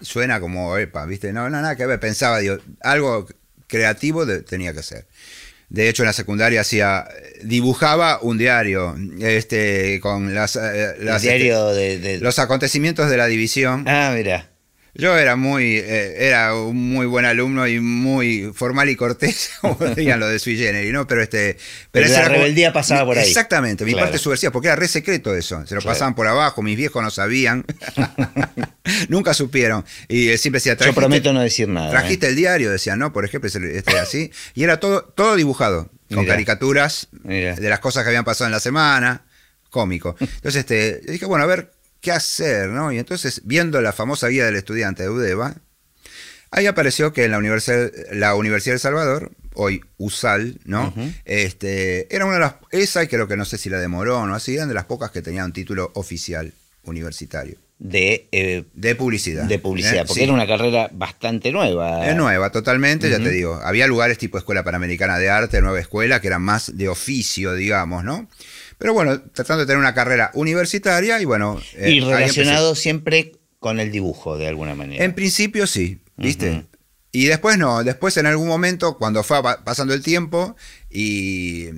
Suena 0.00 0.40
como, 0.40 0.76
epa, 0.78 1.04
¿viste? 1.06 1.32
No, 1.32 1.50
no, 1.50 1.60
nada 1.60 1.76
que 1.76 1.86
ver. 1.86 2.00
Pensaba, 2.00 2.38
digo, 2.38 2.58
algo 2.82 3.26
creativo 3.66 4.26
de- 4.26 4.42
tenía 4.42 4.72
que 4.72 4.82
ser. 4.82 5.06
De 5.68 5.88
hecho, 5.88 6.02
en 6.02 6.08
la 6.08 6.12
secundaria 6.12 6.62
hacía, 6.62 7.06
dibujaba 7.44 8.18
un 8.22 8.38
diario, 8.38 8.96
este, 9.20 10.00
con 10.00 10.34
las, 10.34 10.56
eh, 10.56 10.96
las- 10.98 11.22
diario 11.22 11.68
de... 11.68 11.98
de- 11.98 12.18
los 12.18 12.38
acontecimientos 12.40 13.08
de 13.08 13.16
la 13.16 13.26
división. 13.26 13.84
Ah, 13.86 14.12
mira. 14.16 14.49
Yo 14.94 15.16
era 15.16 15.36
muy, 15.36 15.76
eh, 15.76 16.26
era 16.28 16.54
un 16.54 16.76
muy 16.90 17.06
buen 17.06 17.24
alumno 17.24 17.66
y 17.68 17.78
muy 17.80 18.50
formal 18.54 18.88
y 18.90 18.96
cortés, 18.96 19.50
como 19.60 19.76
dirían 19.94 20.18
lo 20.20 20.26
de 20.28 20.38
Sui 20.38 20.56
Generis, 20.56 20.92
¿no? 20.92 21.06
Pero 21.06 21.22
este. 21.22 21.56
Pero 21.92 22.08
la 22.08 22.22
como- 22.24 22.28
rebeldía 22.36 22.72
pasaba 22.72 23.04
por 23.04 23.16
ahí. 23.18 23.28
Exactamente, 23.28 23.84
mi 23.84 23.92
Claro. 23.92 24.06
parte 24.06 24.18
subversiva, 24.18 24.50
porque 24.52 24.68
era 24.68 24.76
re 24.76 24.88
secreto 24.88 25.34
eso. 25.34 25.64
Se 25.66 25.74
lo 25.74 25.80
Claro. 25.80 25.94
pasaban 25.94 26.14
por 26.14 26.26
abajo, 26.26 26.62
mis 26.62 26.76
viejos 26.76 27.02
no 27.02 27.10
sabían. 27.10 27.64
Nunca 29.08 29.34
supieron. 29.34 29.84
Y 30.08 30.28
él 30.28 30.38
siempre 30.38 30.58
decía, 30.58 30.72
Yo 30.74 30.78
"Trajiste- 30.78 30.94
prometo 30.94 31.32
no 31.32 31.40
decir 31.40 31.68
nada. 31.68 31.88
¿eh? 31.88 31.90
Trajiste 31.90 32.26
el 32.28 32.36
diario, 32.36 32.70
decían, 32.70 32.98
¿no? 32.98 33.12
Por 33.12 33.24
ejemplo, 33.24 33.48
este, 33.48 33.98
así. 33.98 34.30
Y 34.54 34.64
era 34.64 34.80
todo, 34.80 35.04
todo 35.04 35.36
dibujado, 35.36 35.90
con 36.12 36.26
caricaturas 36.26 37.08
de 37.22 37.56
las 37.68 37.78
cosas 37.78 38.02
que 38.02 38.08
habían 38.08 38.24
pasado 38.24 38.46
en 38.46 38.52
la 38.52 38.60
semana, 38.60 39.24
cómico. 39.70 40.16
Entonces, 40.18 40.56
este, 40.56 41.00
dije, 41.12 41.26
bueno, 41.26 41.44
a 41.44 41.46
ver, 41.46 41.70
¿qué 42.00 42.12
hacer? 42.12 42.68
¿no? 42.68 42.92
Y 42.92 42.98
entonces, 42.98 43.42
viendo 43.44 43.80
la 43.80 43.92
famosa 43.92 44.28
guía 44.28 44.44
del 44.46 44.56
estudiante 44.56 45.02
de 45.04 45.10
UDEVA, 45.10 45.54
ahí 46.50 46.66
apareció 46.66 47.12
que 47.12 47.24
en 47.24 47.30
la 47.32 47.38
Universidad, 47.38 47.90
la 48.12 48.34
Universidad 48.34 48.72
de 48.72 48.76
El 48.76 48.80
Salvador, 48.80 49.32
hoy 49.54 49.82
USAL, 49.98 50.58
¿no? 50.64 50.94
Este, 51.24 52.14
era 52.14 52.24
una 52.24 52.34
de 52.34 52.40
las, 52.40 52.54
esa 52.70 53.02
y 53.02 53.08
creo 53.08 53.28
que 53.28 53.36
no 53.36 53.44
sé 53.44 53.58
si 53.58 53.68
la 53.68 53.78
demoró 53.78 54.18
o 54.20 54.26
no, 54.26 54.34
así, 54.34 54.54
eran 54.54 54.68
de 54.68 54.74
las 54.74 54.84
pocas 54.84 55.10
que 55.10 55.22
tenían 55.22 55.46
un 55.46 55.52
título 55.52 55.90
oficial 55.94 56.52
universitario, 56.84 57.56
De, 57.78 58.28
eh, 58.32 58.64
de 58.72 58.94
publicidad. 58.94 59.44
de 59.44 59.58
publicidad, 59.58 59.96
¿eh? 59.96 60.04
porque 60.06 60.20
Sí. 60.20 60.24
era 60.24 60.32
una 60.32 60.46
carrera 60.46 60.88
bastante 60.92 61.52
nueva. 61.52 62.08
Es 62.08 62.16
nueva, 62.16 62.50
totalmente, 62.50 63.10
ya 63.10 63.18
te 63.18 63.30
digo. 63.30 63.60
Había 63.62 63.86
lugares 63.86 64.16
tipo 64.18 64.38
Escuela 64.38 64.64
Panamericana 64.64 65.18
de 65.18 65.28
Arte, 65.28 65.60
Nueva 65.60 65.78
Escuela, 65.80 66.20
que 66.20 66.28
eran 66.28 66.42
más 66.42 66.76
de 66.76 66.88
oficio, 66.88 67.54
digamos, 67.54 68.02
¿no? 68.02 68.28
Pero 68.80 68.94
bueno, 68.94 69.20
tratando 69.32 69.60
de 69.60 69.66
tener 69.66 69.78
una 69.78 69.94
carrera 69.94 70.32
universitaria 70.34 71.20
y 71.20 71.24
bueno. 71.24 71.60
eh, 71.76 71.90
y 71.90 72.00
relacionado 72.00 72.74
siempre 72.74 73.32
con 73.60 73.78
el 73.78 73.92
dibujo, 73.92 74.36
de 74.38 74.48
alguna 74.48 74.74
manera. 74.74 75.04
En 75.04 75.14
principio 75.14 75.68
sí, 75.68 76.00
¿viste? 76.16 76.64
Y 77.12 77.26
después 77.26 77.58
no, 77.58 77.84
después 77.84 78.16
en 78.16 78.26
algún 78.26 78.48
momento, 78.48 78.96
cuando 78.96 79.22
fue 79.22 79.42
pa- 79.42 79.62
pasando 79.64 79.94
el 79.94 80.02
tiempo 80.02 80.56
y. 80.90 81.68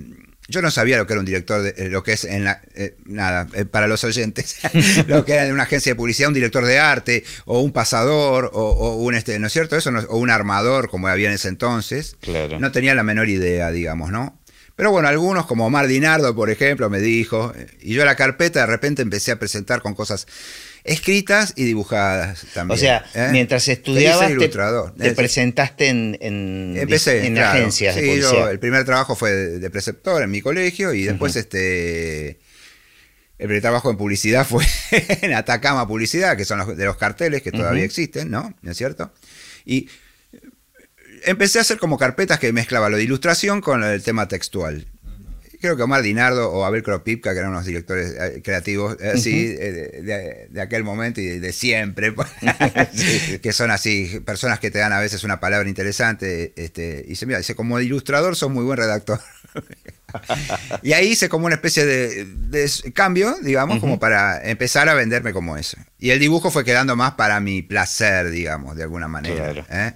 Yo 0.49 0.61
no 0.61 0.71
sabía 0.71 0.97
lo 0.97 1.07
que 1.07 1.13
era 1.13 1.21
un 1.21 1.25
director, 1.25 1.61
de, 1.63 1.69
eh, 1.77 1.89
lo 1.89 2.03
que 2.03 2.11
es 2.11 2.25
en 2.25 2.43
la, 2.43 2.61
eh, 2.75 2.97
nada, 3.05 3.47
eh, 3.53 3.63
para 3.63 3.87
los 3.87 4.03
oyentes, 4.03 4.57
lo 5.07 5.23
que 5.23 5.33
era 5.33 5.45
en 5.47 5.53
una 5.53 5.63
agencia 5.63 5.93
de 5.93 5.95
publicidad, 5.95 6.27
un 6.27 6.33
director 6.33 6.65
de 6.65 6.79
arte, 6.79 7.23
o 7.45 7.61
un 7.61 7.71
pasador, 7.71 8.51
o, 8.53 8.59
o 8.61 8.95
un, 8.97 9.15
este, 9.15 9.39
¿no 9.39 9.47
es 9.47 9.53
cierto? 9.53 9.77
Eso, 9.77 9.89
no- 9.91 10.01
o 10.01 10.17
un 10.17 10.29
armador, 10.29 10.89
como 10.89 11.07
había 11.07 11.29
en 11.29 11.35
ese 11.35 11.47
entonces. 11.47 12.17
Claro. 12.19 12.59
No 12.59 12.73
tenía 12.73 12.93
la 12.93 13.03
menor 13.03 13.29
idea, 13.29 13.71
digamos, 13.71 14.11
¿no? 14.11 14.37
Pero 14.75 14.89
bueno, 14.91 15.07
algunos, 15.07 15.45
como 15.45 15.67
Omar 15.67 15.87
Dinardo, 15.87 16.33
por 16.35 16.49
ejemplo, 16.49 16.89
me 16.89 16.99
dijo, 16.99 17.53
y 17.81 17.93
yo 17.93 18.05
la 18.05 18.15
carpeta 18.15 18.61
de 18.61 18.65
repente 18.65 19.03
empecé 19.03 19.31
a 19.31 19.37
presentar 19.37 19.81
con 19.81 19.93
cosas 19.93 20.25
escritas 20.83 21.53
y 21.55 21.63
dibujadas 21.63 22.45
también. 22.53 22.75
O 22.75 22.79
sea, 22.79 23.05
¿eh? 23.13 23.29
mientras 23.31 23.67
estudiabas, 23.67 24.31
te, 24.97 25.11
presentaste 25.11 25.89
en, 25.89 26.17
en, 26.19 26.75
Empecé, 26.75 27.27
en 27.27 27.35
claro. 27.35 27.59
agencias 27.59 27.95
de 27.95 28.15
Sí, 28.15 28.21
yo, 28.21 28.49
el 28.49 28.59
primer 28.59 28.83
trabajo 28.83 29.15
fue 29.15 29.31
de, 29.31 29.59
de 29.59 29.69
preceptor 29.69 30.23
en 30.23 30.31
mi 30.31 30.41
colegio 30.41 30.93
y 30.93 31.03
después 31.03 31.35
este 31.35 32.39
el 33.39 33.47
primer 33.47 33.61
trabajo 33.61 33.89
en 33.91 33.97
publicidad 33.97 34.45
fue 34.47 34.65
en 35.21 35.33
Atacama 35.33 35.87
Publicidad, 35.87 36.37
que 36.37 36.45
son 36.45 36.59
los, 36.59 36.77
de 36.77 36.85
los 36.85 36.97
carteles 36.97 37.41
que 37.41 37.51
todavía 37.51 37.83
existen, 37.83 38.31
¿no? 38.31 38.53
¿No 38.61 38.71
es 38.71 38.77
cierto? 38.77 39.11
Y 39.65 39.89
empecé 41.25 41.59
a 41.59 41.61
hacer 41.61 41.77
como 41.77 41.97
carpetas 41.97 42.39
que 42.39 42.51
mezclaba 42.53 42.89
lo 42.89 42.97
de 42.97 43.03
ilustración 43.03 43.61
con 43.61 43.83
el 43.83 44.01
tema 44.03 44.27
textual. 44.27 44.87
Creo 45.61 45.77
que 45.77 45.83
Omar 45.83 46.01
Dinardo 46.01 46.51
o 46.51 46.65
Abel 46.65 46.83
Kropipka, 46.83 47.31
que 47.31 47.39
eran 47.39 47.51
unos 47.51 47.63
directores 47.65 48.13
eh, 48.19 48.41
creativos 48.43 48.97
así, 49.01 49.55
eh, 49.57 49.71
de, 49.71 50.01
de- 50.01 50.47
de 50.49 50.61
aquel 50.61 50.83
momento 50.83 51.21
y 51.21 51.25
de, 51.25 51.39
de 51.39 51.53
siempre, 51.53 52.13
que 53.41 53.53
son 53.53 53.71
así, 53.71 54.19
personas 54.25 54.59
que 54.59 54.71
te 54.71 54.79
dan 54.79 54.91
a 54.91 54.99
veces 54.99 55.23
una 55.23 55.39
palabra 55.39 55.69
interesante. 55.69 56.51
Este, 56.57 57.03
y 57.05 57.11
dice, 57.11 57.25
mira, 57.25 57.37
dice, 57.37 57.55
como 57.55 57.79
ilustrador 57.79 58.35
sos 58.35 58.51
muy 58.51 58.65
buen 58.65 58.77
redactor. 58.77 59.21
y 60.81 60.93
ahí 60.93 61.09
hice 61.11 61.29
como 61.29 61.45
una 61.45 61.55
especie 61.55 61.85
de, 61.85 62.69
cambio, 62.93 63.35
digamos, 63.41 63.79
como 63.79 63.99
para 63.99 64.43
empezar 64.49 64.89
a 64.89 64.93
venderme 64.93 65.31
como 65.31 65.55
eso. 65.55 65.77
Y 65.97 66.09
el 66.09 66.19
dibujo 66.19 66.51
fue 66.51 66.65
quedando 66.65 66.97
más 66.97 67.13
para 67.13 67.39
mi 67.39 67.61
placer, 67.61 68.29
digamos, 68.31 68.75
de 68.75 68.83
alguna 68.83 69.07
manera. 69.07 69.53
Claro. 69.53 69.65
¿eh? 69.71 69.93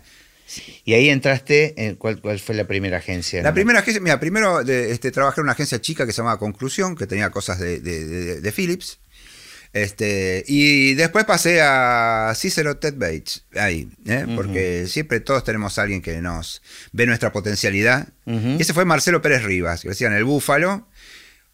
Y 0.85 0.93
ahí 0.93 1.09
entraste, 1.09 1.73
en, 1.77 1.95
¿cuál, 1.95 2.21
¿cuál 2.21 2.39
fue 2.39 2.55
la 2.55 2.65
primera 2.67 2.97
agencia? 2.97 3.41
La 3.43 3.53
primera 3.53 3.79
agencia, 3.79 4.01
mira, 4.01 4.19
primero 4.19 4.63
de, 4.63 4.91
este, 4.91 5.11
trabajé 5.11 5.41
en 5.41 5.43
una 5.43 5.51
agencia 5.53 5.81
chica 5.81 6.05
que 6.05 6.11
se 6.13 6.17
llamaba 6.17 6.39
Conclusión, 6.39 6.95
que 6.95 7.05
tenía 7.07 7.29
cosas 7.31 7.59
de, 7.59 7.79
de- 7.79 8.05
de- 8.05 8.41
de 8.41 8.51
Philips. 8.51 8.99
Este, 9.73 10.43
y 10.47 10.93
después 10.95 11.25
pasé 11.25 11.61
a 11.61 12.31
Cicero 12.35 12.77
Ted 12.77 12.95
Bates, 12.97 13.45
ahí, 13.55 13.89
¿eh? 14.05 14.25
porque 14.35 14.87
siempre 14.87 15.19
todos 15.19 15.43
tenemos 15.43 15.77
a 15.77 15.81
alguien 15.83 16.01
que 16.01 16.19
nos 16.21 16.61
ve 16.93 17.05
nuestra 17.05 17.31
potencialidad. 17.31 18.07
Y 18.25 18.61
ese 18.61 18.73
fue 18.73 18.85
Marcelo 18.85 19.21
Pérez 19.21 19.43
Rivas, 19.43 19.81
que 19.81 19.89
decían 19.89 20.13
el 20.13 20.23
Búfalo, 20.23 20.87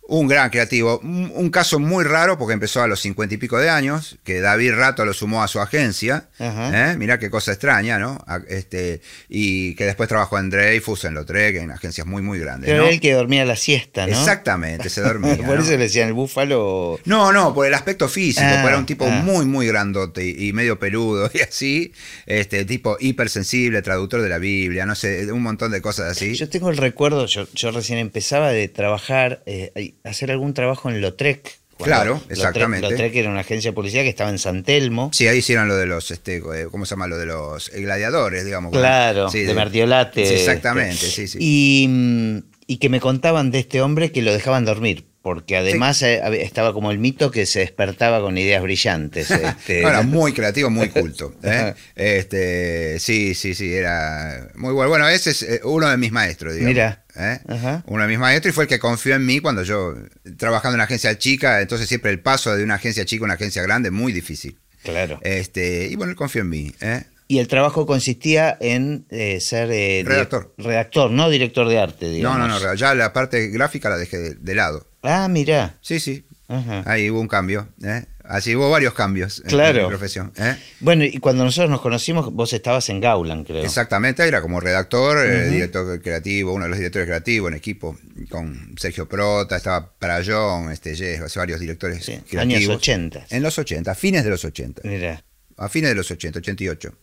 un 0.07 0.27
gran 0.27 0.49
creativo, 0.49 0.99
un, 0.99 1.49
caso 1.49 1.79
muy 1.79 2.03
raro 2.03 2.37
porque 2.37 2.53
empezó 2.53 2.81
a 2.81 2.87
los 2.87 2.99
cincuenta 2.99 3.35
y 3.35 3.37
pico 3.37 3.57
de 3.57 3.69
años, 3.69 4.17
que 4.23 4.41
David 4.41 4.73
Rato 4.73 5.05
lo 5.05 5.13
sumó 5.13 5.43
a 5.43 5.47
su 5.47 5.61
agencia. 5.61 6.29
¿eh? 6.39 6.95
mirá 6.97 7.19
qué 7.19 7.29
cosa 7.29 7.51
extraña, 7.51 7.99
¿no? 7.99 8.23
Este, 8.49 9.01
y 9.29 9.75
que 9.75 9.85
después 9.85 10.09
trabajó 10.09 10.37
en 10.39 10.49
Dreyfus, 10.49 11.05
en 11.05 11.13
Lautrec, 11.13 11.55
en 11.55 11.71
agencias 11.71 12.05
muy, 12.05 12.21
muy 12.21 12.39
grandes. 12.39 12.67
Pero 12.67 12.79
¿no? 12.79 12.85
era 12.85 12.93
el 12.93 12.99
que 12.99 13.13
dormía 13.13 13.45
la 13.45 13.55
siesta, 13.55 14.05
¿no? 14.05 14.11
Exactamente, 14.11 14.89
se 14.89 15.01
dormía. 15.01 15.37
Por 15.45 15.55
¿no? 15.57 15.61
eso 15.61 15.71
le 15.71 15.77
decían 15.77 16.07
el 16.09 16.13
búfalo. 16.13 16.99
No, 17.05 17.31
no, 17.31 17.53
por 17.53 17.65
el 17.65 17.73
aspecto 17.73 18.09
físico, 18.09 18.45
Ah, 18.45 18.63
era 18.67 18.77
un 18.77 18.85
tipo 18.85 19.05
ah. 19.05 19.21
muy, 19.23 19.45
muy 19.45 19.67
grandote 19.67 20.25
y, 20.25 20.49
y 20.49 20.53
medio 20.53 20.79
peludo 20.79 21.29
y 21.33 21.39
así, 21.41 21.93
este 22.25 22.65
tipo 22.65 22.97
hipersensible, 22.99 23.81
traductor 23.81 24.21
de 24.21 24.29
la 24.29 24.37
Biblia, 24.37 24.85
no 24.85 24.95
sé, 24.95 25.31
un 25.31 25.41
montón 25.41 25.71
de 25.71 25.81
cosas 25.81 26.11
así. 26.11 26.35
Yo 26.35 26.49
tengo 26.49 26.69
el 26.69 26.77
recuerdo, 26.77 27.25
yo, 27.25 27.47
yo 27.53 27.71
recién 27.71 27.99
empezaba 27.99 28.51
de 28.51 28.67
trabajar, 28.67 29.43
eh, 29.45 29.93
hacer 30.03 30.31
algún 30.31 30.53
trabajo 30.53 30.89
en 30.89 31.01
Lotrec. 31.01 31.59
Claro, 31.77 32.21
exactamente. 32.29 32.87
Lautrec 32.87 33.15
era 33.15 33.29
una 33.29 33.41
agencia 33.41 33.71
de 33.71 33.75
publicidad 33.75 34.03
que 34.03 34.09
estaba 34.09 34.29
en 34.29 34.37
San 34.37 34.63
Telmo. 34.63 35.09
Sí, 35.11 35.27
ahí 35.27 35.39
hicieron 35.39 35.67
lo 35.67 35.75
de 35.75 35.85
los, 35.85 36.11
este, 36.11 36.37
eh, 36.37 36.67
¿cómo 36.71 36.85
se 36.85 36.91
llama? 36.91 37.07
Lo 37.07 37.17
de 37.17 37.25
los 37.25 37.71
gladiadores, 37.71 38.45
digamos. 38.45 38.71
Claro, 38.71 39.29
Sí, 39.29 39.39
de 39.41 39.53
Martiolate. 39.53 40.25
Sí, 40.25 40.33
exactamente, 40.35 40.93
este. 40.93 41.07
sí, 41.09 41.27
sí. 41.27 41.37
Y, 41.41 41.87
mm, 41.89 42.37
y 42.67 42.77
que 42.77 42.89
me 42.89 42.99
contaban 42.99 43.51
de 43.51 43.59
este 43.59 43.81
hombre 43.81 44.11
que 44.11 44.21
lo 44.21 44.31
dejaban 44.31 44.65
dormir, 44.65 45.05
porque 45.23 45.55
además 45.57 46.01
eh, 46.03 46.21
hab- 46.23 46.35
estaba 46.39 46.73
como 46.73 46.91
el 46.91 46.99
mito 46.99 47.31
que 47.31 47.45
se 47.47 47.59
despertaba 47.61 48.19
con 48.21 48.37
ideas 48.37 48.61
brillantes. 48.61 49.31
este, 49.31 49.81
No, 49.81 49.87
era 49.89 50.01
muy 50.03 50.33
creativo, 50.33 50.69
muy 50.69 50.89
culto. 50.91 51.33
¿eh? 51.41 51.73
Este, 51.95 52.99
sí, 52.99 53.33
sí, 53.33 53.55
sí, 53.55 53.73
era 53.73 54.49
muy 54.55 54.73
bueno. 54.73 54.89
Bueno, 54.89 55.07
ese 55.09 55.31
es 55.31 55.41
eh, 55.43 55.61
uno 55.63 55.89
de 55.89 55.97
mis 55.97 56.11
maestros, 56.11 56.53
digamos. 56.53 56.73
Mira. 56.73 57.05
¿eh? 57.15 57.39
Uno 57.87 58.03
de 58.03 58.09
mis 58.09 58.19
maestros 58.19 58.51
y 58.51 58.53
fue 58.53 58.65
el 58.65 58.67
que 58.67 58.79
confió 58.79 59.15
en 59.15 59.25
mí 59.25 59.39
cuando 59.39 59.63
yo, 59.63 59.95
trabajando 60.37 60.73
en 60.73 60.79
una 60.79 60.83
agencia 60.83 61.17
chica, 61.17 61.61
entonces 61.61 61.87
siempre 61.87 62.11
el 62.11 62.19
paso 62.19 62.55
de 62.55 62.63
una 62.63 62.75
agencia 62.75 63.05
chica 63.05 63.23
a 63.23 63.25
una 63.25 63.33
agencia 63.35 63.61
grande 63.63 63.87
es 63.89 63.93
muy 63.93 64.11
difícil. 64.13 64.59
Claro. 64.83 65.19
Este, 65.23 65.87
y 65.89 65.95
bueno, 65.95 66.11
él 66.11 66.17
confió 66.17 66.41
en 66.41 66.49
mí. 66.49 66.73
¿eh? 66.81 67.03
Y 67.29 67.39
el 67.39 67.47
trabajo 67.47 67.85
consistía 67.85 68.57
en 68.59 69.05
eh, 69.09 69.39
ser 69.39 69.71
eh, 69.71 70.03
Redactor. 70.05 70.53
redactor, 70.57 71.09
no 71.11 71.29
director 71.29 71.67
de 71.69 71.79
arte, 71.79 72.07
No, 72.07 72.11
digamos. 72.11 72.39
no, 72.39 72.59
no, 72.59 72.73
ya 72.75 72.93
la 72.93 73.13
parte 73.13 73.47
gráfica 73.47 73.89
la 73.89 73.97
dejé 73.97 74.17
de, 74.17 74.33
de 74.35 74.55
lado. 74.55 74.85
Ah, 75.03 75.27
mirá. 75.27 75.77
Sí, 75.81 75.99
sí, 75.99 76.25
Ajá. 76.47 76.83
ahí 76.85 77.09
hubo 77.09 77.19
un 77.19 77.27
cambio. 77.27 77.67
¿eh? 77.83 78.05
Así 78.23 78.55
hubo 78.55 78.69
varios 78.69 78.93
cambios 78.93 79.39
en- 79.43 79.49
Claro. 79.49 79.79
en 79.79 79.83
mi 79.83 79.89
profesión. 79.89 80.31
¿eh? 80.37 80.55
Bueno, 80.79 81.03
y 81.03 81.17
cuando 81.17 81.43
nosotros 81.43 81.69
nos 81.69 81.81
conocimos, 81.81 82.31
vos 82.33 82.53
estabas 82.53 82.87
en 82.89 83.01
Gaulan, 83.01 83.43
creo. 83.43 83.63
Exactamente, 83.65 84.25
era 84.25 84.41
como 84.41 84.61
redactor, 84.61 85.25
eh, 85.25 85.49
director 85.49 86.01
creativo, 86.01 86.53
uno 86.53 86.63
de 86.63 86.69
los 86.69 86.77
directores 86.77 87.05
creativos 87.07 87.51
en 87.51 87.57
equipo, 87.57 87.97
con 88.29 88.75
Sergio 88.79 89.09
Prota, 89.09 89.57
estaba 89.57 89.91
Prayón, 89.99 90.71
este, 90.71 90.95
Yes, 90.95 91.35
varios 91.35 91.59
directores 91.59 92.05
Sí, 92.05 92.13
creativos. 92.29 92.41
años 92.41 92.69
80. 92.69 93.25
En 93.29 93.43
los 93.43 93.59
80, 93.59 93.91
a 93.91 93.95
fines 93.95 94.23
de 94.23 94.29
los 94.29 94.45
80. 94.45 94.81
Mirá. 94.87 95.21
A 95.57 95.67
fines 95.67 95.89
de 95.89 95.95
los 95.95 96.09
80, 96.09 96.39
88. 96.39 96.93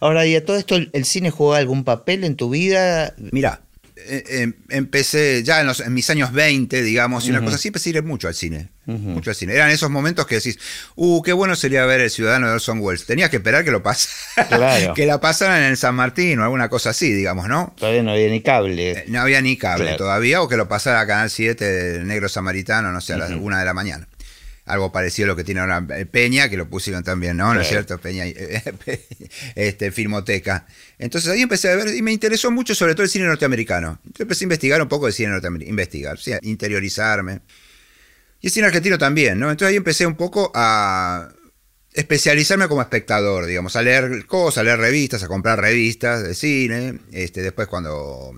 Ahora, 0.00 0.26
¿y 0.26 0.34
a 0.36 0.44
todo 0.44 0.56
esto 0.56 0.76
el 0.76 1.04
cine 1.04 1.30
jugó 1.30 1.54
algún 1.54 1.84
papel 1.84 2.24
en 2.24 2.36
tu 2.36 2.50
vida? 2.50 3.14
Mira, 3.32 3.60
eh, 3.62 3.67
empecé 4.68 5.42
ya 5.42 5.60
en, 5.60 5.66
los- 5.66 5.80
en 5.80 5.92
mis 5.94 6.08
años 6.10 6.32
20, 6.32 6.82
digamos, 6.82 7.26
y 7.26 7.30
una 7.30 7.40
cosa 7.42 7.56
así, 7.56 7.68
empecé 7.68 7.90
a 7.90 7.92
ir 7.98 8.02
mucho 8.02 8.28
al 8.28 8.34
cine. 8.34 8.68
Mucho 8.86 9.28
al 9.30 9.36
cine. 9.36 9.52
Eran 9.52 9.68
esos 9.70 9.90
momentos 9.90 10.26
que 10.26 10.36
decís, 10.36 10.58
uh, 10.96 11.20
qué 11.22 11.34
bueno 11.34 11.54
sería 11.56 11.84
ver 11.84 12.00
El 12.00 12.08
Ciudadano 12.10 12.46
de 12.48 12.54
Orson 12.54 12.78
Welles. 12.80 13.04
Tenías 13.04 13.28
que 13.28 13.36
esperar 13.36 13.62
que 13.62 13.70
lo 13.70 13.82
pasara. 13.82 14.48
Claro. 14.48 14.94
que 14.96 15.04
la 15.04 15.20
pasaran 15.20 15.58
en 15.62 15.70
el 15.70 15.76
San 15.76 15.94
Martín 15.94 16.38
o 16.38 16.44
alguna 16.44 16.70
cosa 16.70 16.90
así, 16.90 17.12
digamos, 17.12 17.48
¿no? 17.48 17.74
Todavía 17.78 18.02
no 18.02 18.12
había 18.12 18.28
ni 18.30 18.36
Eh, 18.38 18.42
cable. 18.42 19.04
No 19.08 19.20
había 19.20 19.42
ni 19.42 19.58
cable 19.58 19.84
Claro. 19.84 19.98
todavía, 19.98 20.40
o 20.40 20.48
que 20.48 20.56
lo 20.56 20.68
pasara 20.68 21.00
a 21.00 21.06
Canal 21.06 21.28
7, 21.28 21.96
el 21.96 22.06
Negro 22.06 22.30
Samaritano, 22.30 22.90
no 22.90 23.00
sé, 23.02 23.12
a 23.12 23.18
las 23.18 23.30
Ujú. 23.30 23.40
una 23.44 23.58
de 23.58 23.66
la 23.66 23.74
mañana. 23.74 24.08
Algo 24.68 24.92
parecido 24.92 25.26
a 25.26 25.28
lo 25.28 25.36
que 25.36 25.44
tiene 25.44 25.60
ahora 25.60 25.84
eh, 25.96 26.06
Peña, 26.06 26.48
que 26.48 26.56
lo 26.56 26.68
pusieron 26.68 27.02
también, 27.02 27.36
¿no? 27.36 27.52
¿No 27.54 27.60
es 27.60 27.68
cierto? 27.68 27.98
Peña, 27.98 28.26
eh, 28.26 28.62
este, 29.54 29.90
Filmoteca. 29.90 30.66
Entonces 30.98 31.30
ahí 31.30 31.42
empecé 31.42 31.70
a 31.70 31.76
ver, 31.76 31.94
y 31.94 32.02
me 32.02 32.12
interesó 32.12 32.50
mucho 32.50 32.74
sobre 32.74 32.94
todo 32.94 33.04
el 33.04 33.10
cine 33.10 33.26
norteamericano. 33.26 33.98
Entonces 34.04 34.20
empecé 34.20 34.44
a 34.44 34.46
investigar 34.46 34.82
un 34.82 34.88
poco 34.88 35.06
de 35.06 35.12
cine 35.12 35.30
norteamericano, 35.30 35.70
investigar, 35.70 36.18
sea, 36.18 36.38
interiorizarme. 36.42 37.40
Y 38.40 38.46
el 38.46 38.52
cine 38.52 38.66
argentino 38.66 38.98
también, 38.98 39.38
¿no? 39.38 39.50
Entonces 39.50 39.70
ahí 39.72 39.76
empecé 39.76 40.06
un 40.06 40.14
poco 40.14 40.52
a 40.54 41.30
especializarme 41.92 42.68
como 42.68 42.80
espectador, 42.80 43.46
digamos, 43.46 43.74
a 43.74 43.82
leer 43.82 44.26
cosas, 44.26 44.58
a 44.58 44.64
leer 44.64 44.78
revistas, 44.78 45.22
a 45.24 45.28
comprar 45.28 45.60
revistas 45.60 46.22
de 46.22 46.34
cine. 46.34 47.00
Este, 47.10 47.42
después 47.42 47.66
cuando 47.66 48.32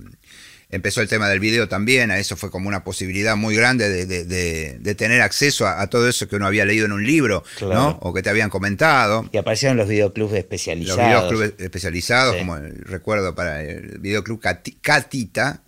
empezó 0.70 1.00
el 1.00 1.08
tema 1.08 1.28
del 1.28 1.40
video 1.40 1.68
también, 1.68 2.10
a 2.10 2.18
eso 2.18 2.36
fue 2.36 2.50
como 2.50 2.68
una 2.68 2.84
posibilidad 2.84 3.36
muy 3.36 3.54
grande 3.56 3.88
de, 3.88 4.06
de- 4.06 4.24
de- 4.24 4.76
de 4.80 4.94
tener 4.94 5.20
acceso 5.22 5.66
a, 5.66 5.80
a 5.80 5.88
todo 5.88 6.08
eso 6.08 6.28
que 6.28 6.36
uno 6.36 6.46
había 6.46 6.64
leído 6.64 6.86
en 6.86 6.92
un 6.92 7.04
libro, 7.04 7.42
Claro. 7.58 7.74
¿no? 7.74 7.98
O 8.02 8.14
que 8.14 8.22
te 8.22 8.30
habían 8.30 8.50
comentado. 8.50 9.28
Y 9.32 9.38
aparecieron 9.38 9.76
los 9.76 9.88
videoclubs 9.88 10.30
Los 10.30 10.38
especializados. 10.38 11.06
videoclubes 11.06 11.52
especializados, 11.58 12.34
Sí. 12.34 12.38
como 12.40 12.56
el 12.56 12.76
recuerdo 12.84 13.34
para 13.34 13.62
el 13.62 13.98
videoclub 13.98 14.40
Cati- 14.40 14.76
Catita, 14.80 15.62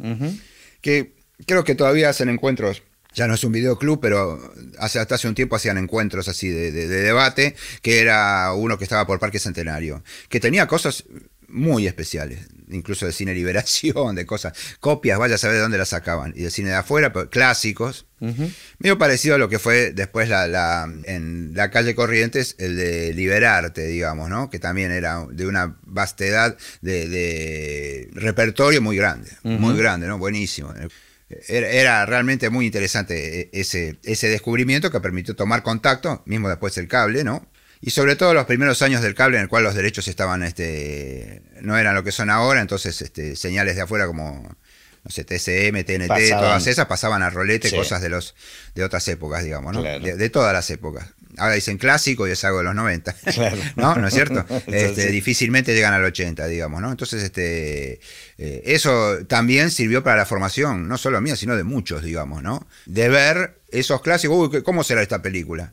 que 0.81 1.13
creo 1.47 1.65
que 1.65 1.75
todavía 1.75 2.09
hacen 2.09 2.29
encuentros. 2.29 2.83
Ya 3.15 3.27
no 3.27 3.35
es 3.35 3.45
un 3.45 3.53
videoclub, 3.53 4.01
pero 4.01 4.41
hace, 4.79 4.99
hasta 4.99 5.17
hace 5.17 5.29
un 5.29 5.35
tiempo 5.35 5.55
hacían 5.57 5.77
encuentros 5.77 6.29
así 6.29 6.49
de, 6.49 6.73
de- 6.73 6.89
de 6.89 7.03
debate, 7.03 7.55
que 7.83 8.01
era 8.01 8.53
uno 8.55 8.79
que 8.79 8.85
estaba 8.85 9.07
por 9.07 9.19
Parque 9.19 9.39
Centenario, 9.39 10.03
que 10.31 10.41
tenía 10.41 10.67
cosas 10.67 11.05
muy 11.53 11.87
especiales, 11.87 12.41
incluso 12.71 13.07
de 13.07 13.13
cine 13.13 13.35
liberación, 13.35 14.15
de 14.17 14.27
cosas, 14.27 14.53
copias, 14.81 15.19
vaya 15.19 15.35
a 15.35 15.39
saber 15.39 15.57
de 15.57 15.63
dónde 15.63 15.79
las 15.79 15.91
sacaban, 15.91 16.33
y 16.35 16.43
de 16.43 16.51
cine 16.51 16.71
de 16.71 16.77
afuera, 16.77 17.13
pero 17.13 17.29
clásicos, 17.31 18.07
Ujú. 18.21 18.51
medio 18.79 18.99
parecido 18.99 19.35
a 19.35 19.39
lo 19.39 19.49
que 19.49 19.59
fue 19.59 19.93
después 19.93 20.29
la, 20.29 20.47
la- 20.47 20.91
en 21.05 21.53
la 21.55 21.71
calle 21.71 21.95
Corrientes, 21.95 22.57
el 22.59 22.77
de 22.77 23.13
Liberarte, 23.15 23.87
digamos, 23.87 24.31
¿no? 24.31 24.49
Que 24.49 24.59
también 24.59 24.91
era 24.93 25.27
de 25.31 25.47
una 25.47 25.77
vastedad 25.83 26.57
de, 26.81 27.09
de 27.09 28.09
repertorio 28.13 28.81
muy 28.81 28.97
grande, 28.97 29.31
muy 29.43 29.77
grande, 29.77 30.07
¿no? 30.07 30.19
Buenísimo. 30.19 30.73
Era, 31.49 31.69
era 31.71 32.07
realmente 32.07 32.51
muy 32.51 32.67
interesante 32.67 33.41
e- 33.41 33.51
ese, 33.53 33.99
ese 34.05 34.29
descubrimiento 34.29 34.91
que 34.91 35.01
permitió 35.01 35.35
tomar 35.35 35.63
contacto, 35.63 36.23
mismo 36.27 36.49
después 36.49 36.77
el 36.79 36.89
cable, 36.89 37.25
¿no? 37.25 37.47
Y 37.85 37.91
sobre 37.91 38.15
todo 38.17 38.33
los 38.33 38.47
primeros 38.47 38.81
años 38.81 39.03
del 39.03 39.15
cable 39.17 39.37
en 39.39 39.43
el 39.43 39.49
cual 39.49 39.65
los 39.65 39.75
derechos 39.75 40.07
estaban, 40.09 40.43
este, 40.45 41.43
no 41.61 41.77
eran 41.77 41.95
lo 41.97 42.05
que 42.05 42.13
son 42.13 42.31
ahora, 42.31 42.61
entonces 42.61 43.03
este, 43.03 43.35
señales 43.35 43.75
de 43.75 43.83
afuera 43.83 44.07
como, 44.07 44.41
no 45.05 45.11
sé, 45.11 45.25
TCM, 45.25 45.83
TNT, 45.85 46.07
Pasaban. 46.07 46.45
todas 46.45 46.67
esas 46.69 46.87
pasaban 46.87 47.23
a 47.23 47.31
rolete, 47.31 47.69
Sí. 47.69 47.75
cosas 47.77 48.01
de 48.01 48.09
los 48.09 48.37
de 48.77 48.85
otras 48.85 49.07
épocas, 49.09 49.43
digamos, 49.43 49.73
¿no? 49.75 49.81
Claro. 49.81 50.05
De, 50.05 50.17
de 50.17 50.31
todas 50.31 50.53
las 50.53 50.71
épocas. 50.71 51.09
Ahora 51.39 51.55
dicen 51.55 51.77
clásico 51.79 52.29
y 52.29 52.31
es 52.31 52.45
algo 52.45 52.59
de 52.59 52.65
los 52.65 52.75
90. 52.77 53.15
Claro. 53.35 53.57
¿No? 53.75 53.97
¿No 53.97 54.07
es 54.07 54.15
cierto? 54.15 54.45
Este. 54.69 55.09
Difícilmente 55.09 55.75
llegan 55.75 55.93
al 55.95 56.05
80, 56.05 56.47
digamos, 56.47 56.81
¿no? 56.83 56.91
Entonces, 56.93 57.21
este, 57.25 58.01
eh, 58.39 58.63
eso 58.67 59.19
también 59.27 59.71
sirvió 59.73 60.05
para 60.05 60.17
la 60.19 60.27
formación, 60.27 60.87
no 60.87 60.99
solo 60.99 61.21
mía, 61.21 61.35
sino 61.35 61.57
de 61.57 61.65
muchos, 61.65 62.05
digamos, 62.05 62.45
¿no? 62.45 62.65
De 62.87 63.09
ver 63.09 63.61
esos 63.73 64.03
clásicos, 64.03 64.53
uy, 64.53 64.63
¿cómo 64.63 64.85
será 64.85 65.03
esta 65.03 65.21
película? 65.21 65.73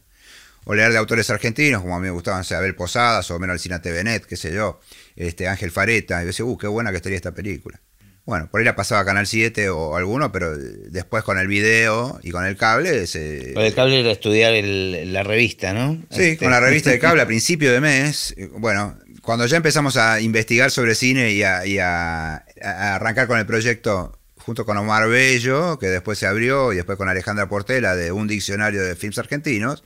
O 0.65 0.75
leer 0.75 0.91
de 0.91 0.97
autores 0.97 1.29
argentinos, 1.29 1.81
como 1.81 1.95
a 1.95 1.99
mí 1.99 2.05
me 2.05 2.11
gustaban, 2.11 2.41
o 2.41 2.43
sea, 2.43 2.59
Abel 2.59 2.75
Posadas 2.75 3.29
o 3.31 3.39
Meno 3.39 3.53
Alcina 3.53 3.81
TVNet, 3.81 4.25
qué 4.25 4.35
sé 4.37 4.53
yo, 4.53 4.79
este, 5.15 5.47
Ángel 5.47 5.71
Fareta, 5.71 6.17
y 6.19 6.21
yo 6.23 6.27
decía, 6.27 6.45
uh, 6.45 6.57
qué 6.57 6.67
buena 6.67 6.91
que 6.91 6.97
estaría 6.97 7.15
esta 7.15 7.33
película. 7.33 7.79
Bueno, 8.25 8.47
por 8.51 8.59
ahí 8.59 8.65
la 8.65 8.75
pasaba 8.75 9.01
a 9.01 9.05
Canal 9.05 9.25
7 9.25 9.69
o 9.69 9.95
alguno, 9.95 10.31
pero 10.31 10.55
después 10.55 11.23
con 11.23 11.39
el 11.39 11.47
video 11.47 12.19
y 12.21 12.29
con 12.29 12.45
el 12.45 12.55
cable 12.57 13.07
se... 13.07 13.53
Con 13.55 13.63
el 13.63 13.73
cable 13.73 14.01
era 14.01 14.11
estudiar 14.11 14.53
el- 14.53 15.11
la 15.11 15.23
revista, 15.23 15.73
¿no? 15.73 15.95
Sí, 16.11 16.21
Este, 16.21 16.37
con 16.37 16.51
la 16.51 16.59
revista 16.59 16.91
de 16.91 16.99
cable 16.99 17.23
a 17.23 17.25
principio 17.25 17.71
de 17.73 17.81
mes. 17.81 18.35
eh, 18.37 18.47
Bueno, 18.51 18.99
cuando 19.23 19.47
ya 19.47 19.57
empezamos 19.57 19.97
a 19.97 20.21
investigar 20.21 20.69
sobre 20.69 20.93
cine 20.93 21.31
y 21.31 21.41
a, 21.41 21.65
y 21.65 21.79
a- 21.79 22.35
a 22.61 22.95
arrancar 22.95 23.25
con 23.25 23.39
el 23.39 23.47
proyecto 23.47 24.18
junto 24.39 24.65
con 24.65 24.77
Omar 24.77 25.07
Bello, 25.07 25.77
que 25.79 25.87
después 25.87 26.17
se 26.17 26.27
abrió, 26.27 26.73
y 26.73 26.77
después 26.77 26.97
con 26.97 27.09
Alejandra 27.09 27.47
Portela 27.47 27.95
de 27.95 28.11
un 28.11 28.27
diccionario 28.27 28.83
de 28.83 28.95
films 28.95 29.17
argentinos, 29.17 29.83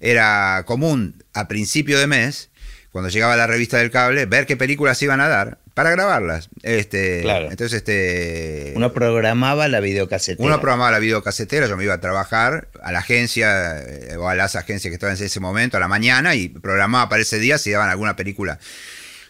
era 0.00 0.62
común 0.66 1.22
a 1.34 1.48
principio 1.48 1.98
de 1.98 2.06
mes, 2.06 2.50
cuando 2.90 3.10
llegaba 3.10 3.36
la 3.36 3.46
revista 3.46 3.78
del 3.78 3.90
cable, 3.90 4.26
ver 4.26 4.46
qué 4.46 4.56
películas 4.56 5.00
iban 5.02 5.20
a 5.20 5.28
dar 5.28 5.58
para 5.74 5.90
grabarlas. 5.90 6.48
Este, 6.62 7.20
Claro. 7.20 7.50
Entonces, 7.50 7.76
este, 7.76 8.72
Uno 8.74 8.92
programaba 8.92 9.68
la 9.68 9.78
videocasetera. 9.78 10.44
uno 10.44 10.60
programaba 10.60 10.92
la 10.92 10.98
videocasetera, 10.98 11.66
yo 11.68 11.76
me 11.76 11.84
iba 11.84 11.94
a 11.94 12.00
trabajar 12.00 12.68
a 12.82 12.90
la 12.90 12.98
agencia 13.00 13.80
eh, 13.82 14.16
o 14.16 14.28
a 14.28 14.34
las 14.34 14.56
agencias 14.56 14.90
que 14.90 14.94
estaban 14.94 15.16
en 15.16 15.22
ese 15.22 15.38
momento, 15.38 15.76
a 15.76 15.80
la 15.80 15.86
mañana, 15.86 16.34
y 16.34 16.48
programaba 16.48 17.08
para 17.08 17.22
ese 17.22 17.38
día 17.38 17.58
si 17.58 17.70
daban 17.70 17.90
alguna 17.90 18.16
película. 18.16 18.58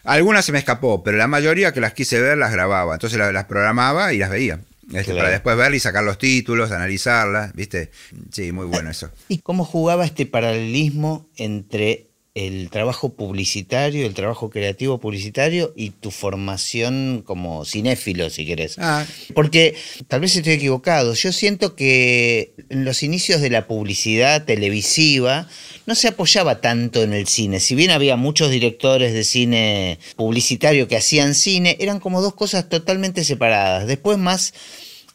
Algunas 0.09 0.45
se 0.45 0.53
me 0.53 0.59
escapó, 0.59 1.03
pero 1.03 1.17
la 1.19 1.27
mayoría 1.27 1.73
que 1.73 1.81
las 1.81 1.93
quise 1.93 2.21
ver 2.21 2.39
las 2.39 2.53
grababa. 2.53 2.95
Entonces 2.95 3.19
la- 3.19 3.33
las, 3.33 3.45
programaba 3.45 4.13
y 4.13 4.19
las 4.19 4.31
veía. 4.31 4.61
Este, 4.93 5.05
Claro. 5.13 5.19
Para 5.19 5.31
después 5.31 5.57
ver 5.57 5.75
y 5.75 5.81
sacar 5.81 6.03
los 6.03 6.17
títulos, 6.17 6.71
analizarlas, 6.73 7.53
¿viste? 7.55 7.91
Sí, 8.33 8.53
muy 8.53 8.65
bueno 8.67 8.91
eso. 8.91 9.11
¿Y 9.29 9.39
cómo 9.39 9.65
jugaba 9.65 10.05
este 10.07 10.25
paralelismo 10.25 11.29
entre 11.37 12.08
el 12.35 12.71
trabajo 12.71 13.15
publicitario, 13.15 14.07
el 14.07 14.15
trabajo 14.15 14.49
creativo 14.51 14.99
publicitario 14.99 15.73
y 15.75 15.91
tu 15.91 16.11
formación 16.11 17.23
como 17.25 17.65
cinéfilo, 17.65 18.31
si 18.31 18.47
querés? 18.47 18.77
Ah, 18.79 19.05
Porque 19.35 19.75
tal 20.07 20.21
vez 20.21 20.37
estoy 20.37 20.53
equivocado. 20.53 21.15
Yo 21.15 21.33
siento 21.33 21.75
que 21.75 22.53
en 22.69 22.85
los 22.85 23.03
inicios 23.03 23.41
de 23.41 23.51
la 23.51 23.67
publicidad 23.67 24.45
televisiva 24.45 25.49
no 25.87 25.95
se 25.95 26.09
apoyaba 26.09 26.61
tanto 26.61 27.03
en 27.03 27.13
el 27.13 27.27
cine. 27.27 27.61
Si 27.61 27.75
bien 27.75 27.91
había 27.91 28.17
muchos 28.17 28.51
directores 28.51 29.13
de 29.13 29.25
cine 29.25 29.99
publicitario 30.17 30.87
que 30.87 30.97
hacían 30.97 31.35
cine, 31.35 31.77
eran 31.81 31.99
como 31.99 32.21
dos 32.21 32.35
cosas 32.35 32.69
totalmente 32.69 33.25
separadas. 33.25 33.87
Después 33.87 34.19
más 34.19 34.55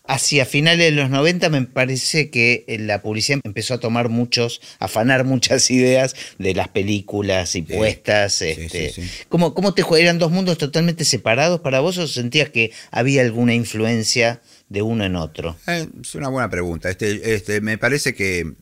hacia 0.05 0.45
finales 0.45 0.79
de 0.79 0.91
los 0.91 1.09
90 1.09 1.49
me 1.49 1.61
parece 1.63 2.29
que 2.29 2.65
eh, 2.67 2.77
la 2.79 3.01
publicidad 3.01 3.39
empezó 3.43 3.73
a 3.75 3.79
tomar 3.79 4.09
muchos, 4.09 4.59
a 4.79 4.85
afanar 4.85 5.23
muchas 5.23 5.69
ideas 5.71 6.15
de 6.39 6.53
las 6.53 6.67
películas 6.67 7.55
y 7.55 7.59
Sí. 7.65 7.73
puestas. 7.73 8.41
Este, 8.41 8.91
sí, 8.91 9.01
sí. 9.01 9.09
¿Cómo, 9.29 9.53
cómo 9.53 9.73
te 9.73 9.83
eran 9.99 10.19
dos 10.19 10.31
mundos 10.31 10.57
totalmente 10.57 11.05
separados 11.05 11.61
para 11.61 11.79
vos 11.79 11.97
o 11.97 12.07
sentías 12.07 12.49
que 12.49 12.71
había 12.91 13.21
alguna 13.21 13.53
influencia 13.53 14.41
de 14.69 14.81
uno 14.81 15.05
en 15.05 15.15
otro? 15.15 15.55
eh, 15.67 15.87
es 16.01 16.15
una 16.15 16.29
buena 16.29 16.49
pregunta. 16.49 16.89
Este, 16.89 17.33
este, 17.33 17.61
me 17.61 17.77
parece 17.77 18.13
que 18.13 18.53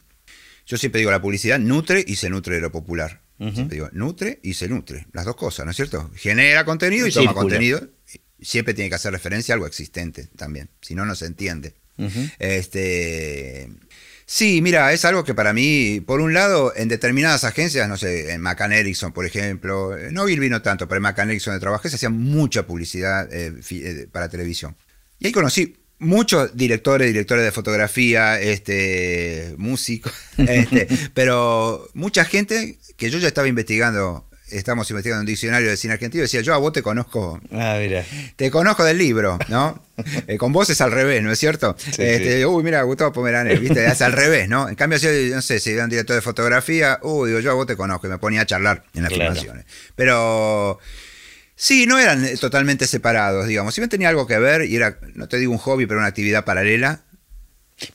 yo 0.67 0.77
siempre 0.77 1.00
digo, 1.00 1.12
la 1.12 1.21
publicidad 1.21 1.57
nutre 1.60 2.03
y 2.05 2.15
se 2.17 2.29
nutre 2.29 2.55
de 2.55 2.62
lo 2.62 2.71
popular. 2.71 3.21
Siempre 3.39 3.74
digo, 3.77 3.89
nutre 3.91 4.39
y 4.43 4.53
se 4.53 4.67
nutre. 4.67 5.07
Las 5.13 5.25
dos 5.25 5.36
cosas, 5.36 5.65
¿no 5.65 5.71
es 5.71 5.75
cierto? 5.75 6.12
Genera 6.15 6.63
contenido 6.63 7.07
y 7.07 7.12
toma 7.12 7.33
contenido. 7.33 7.89
Siempre 8.41 8.74
tiene 8.74 8.89
que 8.89 8.95
hacer 8.95 9.12
referencia 9.12 9.53
a 9.53 9.55
algo 9.55 9.67
existente 9.67 10.27
también. 10.36 10.69
Si 10.81 10.95
no, 10.95 11.05
no 11.05 11.15
se 11.15 11.25
entiende. 11.25 11.74
Este. 12.39 13.69
Sí, 14.25 14.62
mira, 14.62 14.93
es 14.93 15.03
algo 15.03 15.25
que 15.25 15.33
para 15.33 15.51
mí, 15.51 16.00
por 16.00 16.21
un 16.21 16.33
lado, 16.33 16.71
en 16.74 16.88
determinadas 16.88 17.43
agencias, 17.43 17.89
no 17.89 17.98
sé, 17.98 18.31
en 18.31 18.39
McCann 18.39 18.71
Erickson, 18.71 19.12
por 19.12 19.25
ejemplo, 19.25 19.98
eh, 19.98 20.10
no 20.10 20.25
Gilby 20.25 20.50
no 20.50 20.62
tanto, 20.62 20.88
pero 20.88 20.98
en 20.98 21.03
McCann 21.03 21.29
Erickson 21.29 21.53
de 21.53 21.60
trabajé 21.60 21.89
se 21.89 21.98
hacía 21.98 22.10
mucha 22.10 22.65
publicidad 22.65 23.27
eh, 23.33 23.53
eh, 23.71 24.07
para 24.10 24.29
televisión. 24.29 24.77
Y 25.19 25.27
ahí 25.27 25.31
conocí 25.33 25.75
muchos 26.00 26.55
directores, 26.55 27.08
directores 27.08 27.43
de 27.43 27.51
fotografía, 27.51 28.39
este, 28.39 29.54
músicos, 29.58 30.13
este, 30.38 30.88
pero 31.13 31.89
mucha 31.93 32.23
gente 32.23 32.77
que 32.95 33.10
yo 33.10 33.19
ya 33.19 33.27
estaba 33.27 33.49
investigando, 33.49 34.30
estamos 34.51 34.89
investigando 34.89 35.21
un 35.21 35.25
diccionario 35.25 35.69
de 35.69 35.77
cine 35.77 35.93
argentino, 35.93 36.21
decía, 36.21 36.41
yo 36.41 36.53
a 36.53 36.57
vos 36.57 36.73
te 36.73 36.81
conozco 36.81 37.39
Ah, 37.51 37.77
mira. 37.79 38.03
te 38.35 38.49
conozco 38.51 38.83
del 38.83 38.97
libro, 38.97 39.37
¿no? 39.47 39.83
Eh, 40.27 40.37
con 40.37 40.51
vos 40.51 40.67
es 40.69 40.81
al 40.81 40.91
revés, 40.91 41.21
¿no 41.21 41.31
es 41.31 41.37
cierto? 41.37 41.75
Sí, 41.77 41.91
Este, 42.01 42.43
Uy, 42.45 42.63
mira, 42.63 42.81
Gustavo 42.81 43.11
Pomeranel, 43.13 43.59
¿viste? 43.59 43.85
Es 43.85 44.01
al 44.01 44.13
revés, 44.13 44.49
¿no? 44.49 44.67
En 44.67 44.73
cambio, 44.75 44.97
si, 44.97 45.05
no 45.31 45.41
sé, 45.43 45.59
si 45.59 45.71
era 45.71 45.83
un 45.83 45.91
director 45.91 46.15
de 46.15 46.21
fotografía, 46.23 46.97
uy, 47.03 47.29
digo, 47.29 47.39
yo 47.39 47.51
a 47.51 47.53
vos 47.53 47.67
te 47.67 47.75
conozco, 47.75 48.07
y 48.07 48.09
me 48.09 48.17
ponía 48.17 48.41
a 48.41 48.45
charlar 48.47 48.83
en 48.95 49.03
las 49.03 49.11
Claro. 49.13 49.31
filmaciones. 49.33 49.65
Pero 49.95 50.79
sí, 51.55 51.85
no 51.85 51.99
eran 51.99 52.25
totalmente 52.39 52.87
separados, 52.87 53.45
digamos. 53.47 53.75
Si 53.75 53.81
bien 53.81 53.89
tenía 53.89 54.09
algo 54.09 54.25
que 54.25 54.39
ver, 54.39 54.63
y 54.65 54.75
era, 54.75 54.97
no 55.13 55.27
te 55.27 55.37
digo 55.37 55.51
un 55.51 55.59
hobby, 55.59 55.85
pero 55.85 55.99
una 55.99 56.07
actividad 56.07 56.45
paralela. 56.45 57.01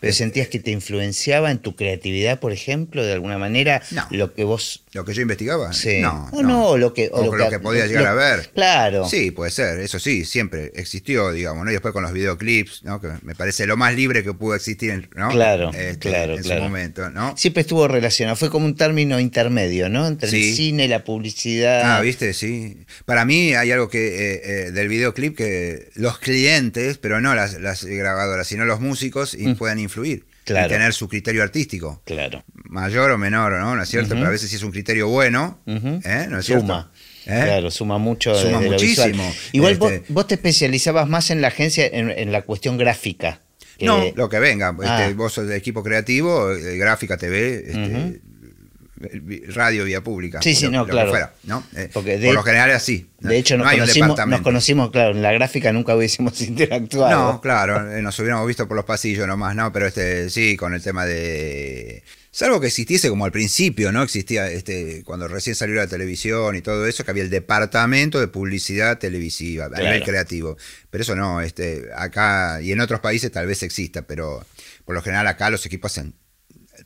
¿Pero 0.00 0.12
sentías 0.12 0.48
que 0.48 0.58
te 0.58 0.70
influenciaba 0.72 1.50
en 1.50 1.58
tu 1.58 1.74
creatividad, 1.76 2.40
por 2.40 2.52
ejemplo, 2.52 3.04
de 3.04 3.12
alguna 3.12 3.38
manera? 3.38 3.82
No. 3.92 4.06
Lo 4.10 4.32
que 4.34 4.44
vos... 4.44 4.84
Lo 4.96 5.04
que 5.04 5.12
yo 5.12 5.20
investigaba, 5.22 5.72
Sí. 5.74 6.00
no. 6.00 6.28
o 6.32 6.42
no, 6.42 6.76
lo 6.78 6.94
que... 6.94 7.10
O 7.12 7.36
lo 7.36 7.50
que 7.50 7.58
podía 7.60 7.86
llegar 7.86 8.06
a 8.06 8.14
ver. 8.14 8.50
Claro. 8.54 9.06
Sí, 9.08 9.30
puede 9.30 9.50
ser, 9.50 9.78
eso 9.80 9.98
sí, 9.98 10.24
siempre 10.24 10.72
existió, 10.74 11.32
digamos, 11.32 11.64
¿no? 11.64 11.70
Y 11.70 11.74
después 11.74 11.92
con 11.92 12.02
los 12.02 12.12
videoclips, 12.12 12.82
¿no? 12.82 12.98
Que 13.00 13.08
me 13.22 13.34
parece 13.34 13.66
lo 13.66 13.76
más 13.76 13.94
libre 13.94 14.24
que 14.24 14.32
pudo 14.32 14.54
existir, 14.54 15.10
¿no? 15.14 15.28
Claro, 15.28 15.70
Este, 15.74 16.08
claro, 16.10 16.36
en 16.36 16.42
claro. 16.42 16.60
su 16.62 16.64
momento, 16.68 17.10
¿no? 17.10 17.36
Siempre 17.36 17.60
estuvo 17.60 17.86
relacionado, 17.86 18.36
fue 18.36 18.48
como 18.50 18.64
un 18.64 18.74
término 18.74 19.20
intermedio, 19.20 19.88
¿no? 19.90 20.06
Entre 20.06 20.30
Sí. 20.30 20.48
el 20.50 20.54
cine, 20.56 20.88
la 20.88 21.04
publicidad. 21.04 21.82
Ah, 21.96 22.00
viste, 22.00 22.32
sí. 22.32 22.78
Para 23.04 23.24
mí 23.26 23.54
hay 23.54 23.70
algo 23.72 23.90
que 23.90 24.06
eh, 24.08 24.40
eh, 24.44 24.70
del 24.70 24.88
videoclip 24.88 25.36
que 25.36 25.90
los 25.94 26.18
clientes, 26.18 26.96
pero 26.96 27.20
no 27.20 27.34
las, 27.34 27.60
las 27.60 27.84
grabadoras, 27.84 28.46
sino 28.46 28.64
los 28.64 28.80
músicos, 28.80 29.36
Mm. 29.38 29.52
puedan 29.56 29.78
influir 29.78 30.24
Claro. 30.44 30.66
y 30.66 30.70
tener 30.70 30.92
su 30.94 31.08
criterio 31.08 31.42
artístico, 31.42 32.00
Claro. 32.04 32.44
Mayor 32.68 33.10
o 33.10 33.18
menor, 33.18 33.52
¿no? 33.60 33.76
¿No 33.76 33.82
es 33.82 33.88
cierto? 33.88 34.14
Pero 34.14 34.26
a 34.26 34.30
veces 34.30 34.50
si 34.50 34.56
es 34.56 34.62
un 34.62 34.70
criterio 34.70 35.08
bueno. 35.08 35.60
¿eh? 35.66 36.26
¿no 36.28 36.38
es 36.38 36.46
Suma. 36.46 36.90
¿Eh? 37.28 37.40
Claro, 37.44 37.70
suma 37.72 37.98
mucho. 37.98 38.34
Suma 38.36 38.60
desde 38.60 38.70
lo 38.76 38.78
visual. 38.80 39.08
muchísimo. 39.14 39.34
Igual 39.52 39.76
vos, 39.78 39.90
Este- 39.92 40.12
vos 40.12 40.26
te 40.28 40.34
especializabas 40.36 41.08
más 41.08 41.30
en 41.30 41.40
la 41.42 41.48
agencia, 41.48 41.84
en, 41.86 42.10
en 42.10 42.30
la 42.30 42.42
cuestión 42.42 42.78
gráfica. 42.78 43.40
que- 43.78 43.84
No, 43.84 44.04
lo 44.14 44.28
que 44.28 44.38
venga. 44.38 44.70
Este, 44.70 44.86
Ah. 44.86 45.12
Vos 45.16 45.32
sos 45.32 45.48
de 45.48 45.56
equipo 45.56 45.82
creativo, 45.82 46.52
eh, 46.52 46.76
gráfica, 46.78 47.16
TV, 47.16 47.64
este, 47.66 48.20
radio, 49.52 49.84
vía 49.84 50.00
pública. 50.02 50.40
Sí, 50.40 50.54
sí, 50.54 50.64
lo- 50.66 50.70
no, 50.70 50.78
lo 50.86 50.86
claro. 50.92 51.10
fuera, 51.10 51.32
¿no? 51.44 51.62
Eh, 51.76 51.90
Porque 51.92 52.16
de- 52.16 52.26
por 52.26 52.36
lo 52.36 52.42
general 52.42 52.70
es 52.70 52.76
así. 52.76 53.06
¿no? 53.20 53.28
De 53.28 53.36
hecho, 53.38 53.56
nos, 53.58 53.66
No 53.66 53.72
conocimos, 53.72 54.26
nos 54.26 54.40
conocimos, 54.40 54.90
claro, 54.90 55.10
en 55.10 55.20
la 55.22 55.32
gráfica 55.32 55.72
nunca 55.72 55.94
hubiésemos 55.94 56.40
interactuado. 56.42 57.32
No, 57.34 57.40
claro, 57.40 57.82
nos 58.00 58.18
hubiéramos 58.18 58.46
visto 58.46 58.66
por 58.66 58.76
los 58.76 58.86
pasillos 58.86 59.26
nomás, 59.26 59.54
¿no? 59.54 59.70
Pero 59.72 59.86
este, 59.86 60.30
sí, 60.30 60.56
con 60.56 60.72
el 60.74 60.82
tema 60.82 61.04
de. 61.04 62.02
Salvo 62.38 62.60
que 62.60 62.66
existiese 62.66 63.08
como 63.08 63.24
al 63.24 63.32
principio, 63.32 63.92
¿no? 63.92 64.02
Existía 64.02 64.50
este, 64.50 65.02
cuando 65.04 65.26
recién 65.26 65.56
salió 65.56 65.76
la 65.76 65.86
televisión 65.86 66.54
y 66.54 66.60
todo 66.60 66.86
eso, 66.86 67.02
que 67.02 67.10
había 67.10 67.22
el 67.22 67.30
departamento 67.30 68.20
de 68.20 68.28
publicidad 68.28 68.98
televisiva, 68.98 69.64
a 69.64 69.68
Claro. 69.70 69.84
nivel 69.84 70.02
creativo. 70.02 70.58
Pero 70.90 71.00
eso 71.00 71.16
no, 71.16 71.40
este, 71.40 71.88
acá 71.96 72.60
y 72.60 72.72
en 72.72 72.80
otros 72.82 73.00
países 73.00 73.32
tal 73.32 73.46
vez 73.46 73.62
exista, 73.62 74.02
pero 74.02 74.44
por 74.84 74.94
lo 74.94 75.00
general 75.00 75.26
acá 75.28 75.48
los 75.48 75.64
equipos 75.64 75.92
hacen 75.92 76.12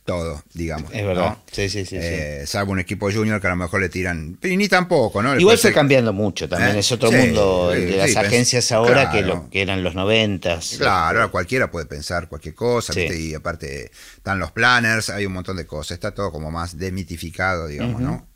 todo, 0.03 0.43
digamos. 0.53 0.91
Es 0.93 1.05
verdad. 1.05 1.29
¿no? 1.29 1.43
Sí, 1.51 1.69
sí, 1.69 1.85
sí. 1.85 1.97
sí. 1.97 1.97
Eh, 1.99 2.43
salvo 2.45 2.71
un 2.71 2.79
equipo 2.79 3.11
junior 3.11 3.39
que 3.39 3.47
a 3.47 3.51
lo 3.51 3.55
mejor 3.55 3.81
le 3.81 3.89
tiran. 3.89 4.37
Y 4.41 4.57
ni 4.57 4.67
tampoco, 4.67 5.21
¿no? 5.21 5.35
Le 5.35 5.41
Igual 5.41 5.57
fue 5.57 5.73
cambiando 5.73 6.11
mucho 6.13 6.49
también, 6.49 6.75
Eh, 6.75 6.79
es 6.79 6.91
otro 6.91 7.09
sí, 7.09 7.15
mundo 7.15 7.71
el 7.73 7.91
de 7.91 7.97
las 7.97 8.15
agencias 8.15 8.71
ahora 8.71 9.11
que, 9.11 9.21
lo, 9.21 9.49
que 9.49 9.61
eran 9.61 9.83
los 9.83 9.95
noventas. 9.95 10.75
Claro, 10.77 11.19
ahora 11.19 11.27
cualquiera 11.29 11.69
puede 11.69 11.85
pensar 11.85 12.27
cualquier 12.27 12.55
cosa. 12.55 12.93
¿viste? 12.93 13.19
y 13.19 13.33
aparte 13.33 13.91
están 14.17 14.39
los 14.39 14.51
planners, 14.51 15.09
hay 15.09 15.25
un 15.25 15.33
montón 15.33 15.57
de 15.57 15.65
cosas, 15.65 15.91
está 15.91 16.13
todo 16.13 16.31
como 16.31 16.51
más 16.51 16.77
demitificado, 16.77 17.67
digamos. 17.67 18.01
¿no? 18.01 18.27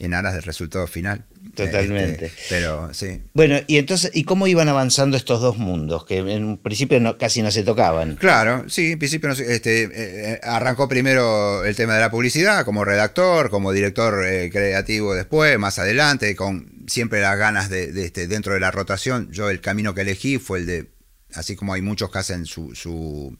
En 0.00 0.14
aras 0.14 0.32
del 0.34 0.42
resultado 0.42 0.86
final. 0.86 1.26
Totalmente. 1.54 2.26
Este, 2.26 2.38
pero 2.48 2.92
sí. 2.94 3.22
Bueno, 3.34 3.56
y 3.66 3.76
entonces, 3.76 4.10
¿y 4.14 4.24
cómo 4.24 4.46
iban 4.46 4.68
avanzando 4.68 5.16
estos 5.16 5.40
dos 5.40 5.58
mundos? 5.58 6.06
Que 6.06 6.18
en 6.18 6.44
un 6.44 6.58
principio 6.58 6.98
no- 7.00 7.18
casi 7.18 7.42
no 7.42 7.50
se 7.50 7.62
tocaban. 7.64 8.16
Claro, 8.16 8.64
sí, 8.68 8.92
en 8.92 8.98
principio 8.98 9.28
no 9.28 9.34
este, 9.34 9.82
eh, 9.82 9.90
eh, 9.94 10.40
arrancó 10.42 10.88
primero 10.88 11.64
el 11.64 11.76
tema 11.76 11.94
de 11.94 12.00
la 12.00 12.10
publicidad 12.10 12.64
como 12.64 12.84
redactor, 12.84 13.50
como 13.50 13.72
director 13.72 14.24
eh, 14.26 14.48
creativo 14.50 15.14
después, 15.14 15.58
más 15.58 15.78
adelante, 15.78 16.34
con 16.34 16.72
siempre 16.86 17.20
las 17.20 17.36
ganas 17.36 17.68
de, 17.68 17.92
de, 17.92 18.06
este, 18.06 18.26
dentro 18.26 18.54
de 18.54 18.60
la 18.60 18.70
rotación. 18.70 19.30
Yo 19.32 19.50
el 19.50 19.60
camino 19.60 19.94
que 19.94 20.00
elegí 20.00 20.38
fue 20.38 20.60
el 20.60 20.66
de, 20.66 20.90
así 21.34 21.56
como 21.56 21.74
hay 21.74 21.82
muchos 21.82 22.10
que 22.10 22.18
hacen 22.18 22.46
su, 22.46 22.74
su, 22.74 23.36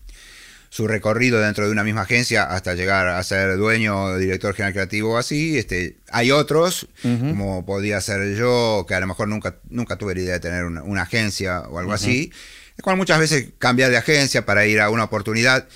su 0.73 0.87
recorrido 0.87 1.41
dentro 1.41 1.67
de 1.67 1.73
una 1.73 1.85
misma 1.85 2.03
agencia 2.03 2.45
hasta 2.45 2.75
llegar 2.75 3.09
a 3.09 3.23
ser 3.25 3.57
dueño 3.57 4.05
o 4.05 4.17
director 4.19 4.55
general 4.55 4.73
creativo 4.73 5.19
así, 5.19 5.59
este, 5.59 5.99
hay 6.11 6.31
otros, 6.31 6.87
como 7.03 7.67
podía 7.67 8.01
ser 8.01 8.37
yo, 8.37 8.87
que 8.89 8.95
a 8.95 9.01
lo 9.01 9.09
mejor 9.09 9.27
nunca, 9.29 9.57
nunca 9.69 9.97
tuve 9.97 10.15
la 10.15 10.21
idea 10.21 10.33
de 10.35 10.41
tener 10.41 10.65
una, 10.65 10.83
una 10.85 11.03
agencia 11.03 11.61
o 11.63 11.79
algo 11.81 11.93
así, 11.93 12.33
el 12.77 12.83
cual 12.85 12.97
muchas 12.97 13.19
veces 13.19 13.49
cambiar 13.59 13.91
de 13.91 13.97
agencia 13.99 14.47
para 14.47 14.65
ir 14.65 14.81
a 14.81 14.89
una 14.91 15.05
oportunidad 15.05 15.67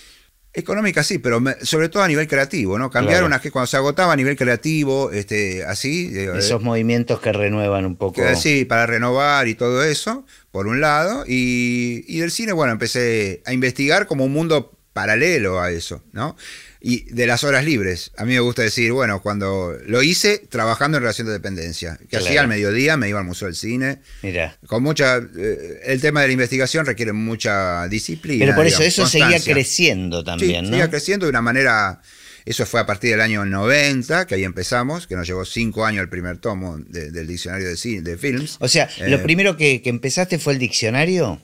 Económica 0.56 1.02
sí, 1.02 1.18
pero 1.18 1.40
me- 1.40 1.56
sobre 1.64 1.88
todo 1.88 2.04
a 2.04 2.06
nivel 2.08 2.28
creativo, 2.28 2.78
¿no? 2.78 2.88
Cambiaron 2.88 3.26
Claro. 3.30 3.40
a 3.40 3.42
que 3.42 3.50
cuando 3.50 3.66
se 3.66 3.76
agotaba 3.76 4.12
a 4.12 4.16
nivel 4.16 4.36
creativo, 4.36 5.10
este, 5.10 5.64
así, 5.64 6.12
eh, 6.14 6.30
Esos 6.38 6.62
movimientos 6.62 7.18
que 7.18 7.32
renuevan 7.32 7.84
un 7.84 7.96
poco. 7.96 8.22
que 8.22 8.36
sí, 8.36 8.64
para 8.64 8.86
renovar 8.86 9.48
y 9.48 9.56
todo 9.56 9.82
eso, 9.82 10.24
por 10.52 10.68
un 10.68 10.80
lado, 10.80 11.24
y, 11.26 12.04
y 12.06 12.20
del 12.20 12.30
cine, 12.30 12.52
bueno, 12.52 12.72
empecé 12.72 13.42
a 13.44 13.52
investigar 13.52 14.06
como 14.06 14.24
un 14.26 14.32
mundo 14.32 14.78
paralelo 14.94 15.60
a 15.60 15.70
eso, 15.70 16.02
¿no? 16.12 16.36
Y 16.80 17.04
de 17.12 17.26
las 17.26 17.44
horas 17.44 17.64
libres, 17.64 18.10
a 18.16 18.24
mí 18.24 18.32
me 18.34 18.40
gusta 18.40 18.62
decir, 18.62 18.92
bueno, 18.92 19.20
cuando 19.22 19.76
lo 19.86 20.02
hice 20.02 20.38
trabajando 20.38 20.96
en 20.98 21.02
relación 21.02 21.26
de 21.26 21.32
dependencia, 21.32 21.96
que 21.98 22.06
Claro. 22.08 22.24
hacía 22.26 22.40
al 22.42 22.48
mediodía, 22.48 22.96
me 22.96 23.08
iba 23.08 23.18
al 23.18 23.24
Museo 23.26 23.46
del 23.46 23.54
Cine, 23.56 23.98
Mira. 24.22 24.56
con 24.66 24.82
mucha, 24.82 25.16
eh, 25.18 25.80
el 25.84 26.00
tema 26.00 26.20
de 26.22 26.28
la 26.28 26.32
investigación 26.34 26.86
requiere 26.86 27.12
mucha 27.12 27.86
disciplina. 27.88 28.44
Pero 28.44 28.56
por 28.56 28.66
eso, 28.66 28.78
digamos, 28.82 28.98
eso 28.98 29.06
seguía 29.06 29.40
creciendo 29.40 30.20
Sí, 30.20 30.24
también, 30.24 30.64
¿no? 30.64 30.70
seguía 30.70 30.88
creciendo 30.90 31.26
de 31.26 31.30
una 31.30 31.42
manera. 31.42 32.00
Eso 32.46 32.66
fue 32.66 32.78
a 32.80 32.84
partir 32.84 33.12
del 33.12 33.22
año 33.22 33.46
90, 33.46 34.26
que 34.26 34.34
ahí 34.34 34.44
empezamos, 34.44 35.06
que 35.06 35.16
nos 35.16 35.26
llevó 35.26 35.46
cinco 35.46 35.86
años 35.86 36.02
el 36.02 36.10
primer 36.10 36.36
tomo 36.36 36.76
de- 36.76 37.10
del 37.10 37.26
diccionario 37.26 37.66
de, 37.66 37.76
cine, 37.78 38.02
de 38.02 38.18
films. 38.18 38.58
O 38.60 38.68
sea, 38.68 38.86
Eh, 38.98 39.08
lo 39.08 39.22
primero 39.22 39.56
que, 39.56 39.80
que 39.80 39.88
empezaste 39.88 40.38
fue 40.38 40.52
el 40.52 40.58
diccionario. 40.58 41.40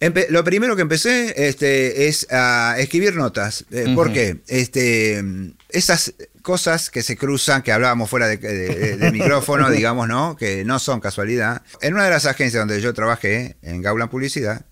Empe- 0.00 0.28
lo 0.30 0.44
primero 0.44 0.76
que 0.76 0.82
empecé 0.82 1.48
este, 1.48 2.06
es 2.08 2.26
a 2.30 2.76
escribir 2.78 3.16
notas. 3.16 3.64
Eh, 3.70 3.92
¿Por 3.94 4.12
qué? 4.12 4.38
Este, 4.46 5.22
esas 5.70 6.14
cosas 6.42 6.88
que 6.90 7.02
se 7.02 7.16
cruzan, 7.16 7.62
que 7.62 7.72
hablábamos 7.72 8.08
fuera 8.08 8.28
de, 8.28 8.36
de- 8.36 8.68
de- 8.74 8.96
de 8.96 9.10
micrófono, 9.12 9.70
digamos, 9.70 10.06
¿no? 10.06 10.36
Que 10.36 10.64
no 10.64 10.78
son 10.78 11.00
casualidad. 11.00 11.62
En 11.82 11.94
una 11.94 12.04
de 12.04 12.10
las 12.10 12.26
agencias 12.26 12.60
donde 12.60 12.80
yo 12.80 12.94
trabajé, 12.94 13.56
en 13.62 13.82
Gaulan 13.82 14.08
Publicidad, 14.08 14.64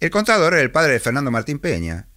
el 0.00 0.10
contador 0.10 0.54
era 0.54 0.62
el 0.62 0.72
padre 0.72 0.94
de 0.94 1.00
Fernando 1.00 1.30
Martín 1.30 1.60
Peña. 1.60 2.08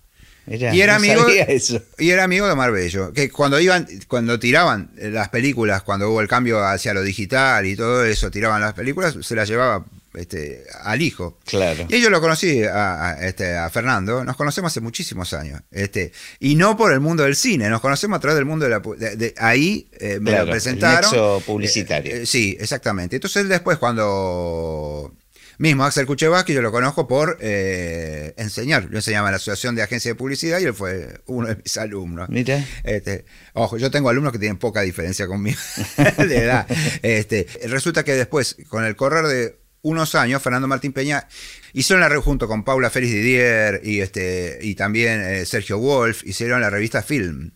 Y 0.74 0.82
era 0.82 0.93
no 0.93 1.00
amigo- 1.00 1.28
eso. 1.30 1.84
Y 2.00 2.10
era 2.10 2.24
amigo 2.24 2.48
de 2.48 2.54
Omar 2.54 2.72
Bello, 2.72 3.12
que 3.13 3.30
cuando 3.30 3.60
iban, 3.60 3.86
cuando 4.08 4.39
tiraban 4.39 4.91
las 4.96 5.30
películas, 5.30 5.84
cuando 5.84 6.10
hubo 6.10 6.22
el 6.22 6.28
cambio 6.30 6.63
hacia 6.65 6.93
lo 6.93 7.04
digital 7.04 7.65
y 7.65 7.76
todo 7.76 8.04
eso, 8.06 8.32
tiraban 8.32 8.62
las 8.62 8.74
películas, 8.74 9.15
se 9.22 9.36
las 9.36 9.48
llevaba 9.50 9.86
este, 10.17 10.63
al 10.84 11.01
hijo. 11.01 11.39
Claro. 11.45 11.86
Y 11.89 12.01
yo 12.01 12.10
lo 12.10 12.19
conocí 12.21 12.63
a, 12.63 13.10
a, 13.12 13.25
este, 13.27 13.56
a 13.56 13.69
Fernando, 13.69 14.23
nos 14.23 14.36
conocemos 14.36 14.71
hace 14.71 14.82
muchísimos 14.82 15.34
años. 15.34 15.62
Este, 15.71 16.12
y 16.39 16.56
no 16.56 16.75
por 16.77 16.91
el 16.91 16.99
mundo 16.99 17.23
del 17.23 17.36
cine, 17.36 17.69
nos 17.69 17.82
conocemos 17.82 18.17
a 18.17 18.19
través 18.19 18.36
del 18.38 18.45
mundo 18.45 18.65
de 18.65 18.71
la 18.71 18.80
de- 18.80 19.15
de- 19.15 19.34
ahí 19.38 19.89
eh, 19.99 20.19
me 20.19 20.32
Claro, 20.32 20.45
lo 20.45 20.51
el 20.51 20.51
presentaron. 20.51 21.12
nexo 21.12 21.43
publicitario. 21.45 22.13
Eh, 22.15 22.21
eh, 22.23 22.25
sí, 22.25 22.58
exactamente. 22.60 23.15
Entonces 23.15 23.41
él 23.43 23.49
después 23.49 23.77
cuando 23.77 25.13
mismo 25.60 25.86
Axel 25.86 26.06
Kuchevaski 26.06 26.53
yo 26.53 26.62
lo 26.62 26.71
conozco 26.71 27.08
por 27.08 27.38
eh, 27.41 28.34
enseñar. 28.38 28.89
Yo 28.91 28.97
enseñaba 28.97 29.30
en 29.30 29.32
la 29.32 29.38
Asociación 29.38 29.73
de 29.75 29.82
Agencias 29.82 30.12
de 30.12 30.15
Publicidad 30.15 30.60
y 30.60 30.65
él 30.65 30.73
fue 30.75 31.21
uno 31.25 31.47
de 31.47 31.56
mis 31.56 31.77
alumnos. 31.77 32.30
Mira. 32.30 32.63
Este, 32.84 33.25
ojo, 33.53 33.77
yo 33.77 33.89
tengo 33.89 34.10
alumnos 34.10 34.34
que 34.34 34.39
tienen 34.39 34.58
poca 34.58 34.82
diferencia 34.82 35.25
conmigo 35.25 35.58
de 36.17 36.38
edad. 36.38 36.67
Este, 37.01 37.47
resulta 37.65 38.03
que 38.03 38.13
después, 38.13 38.56
con 38.69 38.84
el 38.86 38.95
correr 38.95 39.25
de 39.25 39.58
unos 39.88 40.15
años, 40.15 40.41
Fernando 40.41 40.67
Martín 40.67 40.93
Peña 40.93 41.28
hicieron 41.73 42.02
la 42.02 42.21
junto 42.21 42.47
con 42.47 42.63
Paula 42.63 42.89
Félix 42.89 43.13
Didier 43.13 43.82
y 43.84 44.02
este 44.02 44.60
y 44.62 44.76
también 44.76 45.21
eh, 45.21 45.45
Sergio 45.45 45.80
Wolf 45.80 46.23
hicieron 46.26 46.62
la 46.62 46.69
revista 46.69 47.02
Film. 47.02 47.52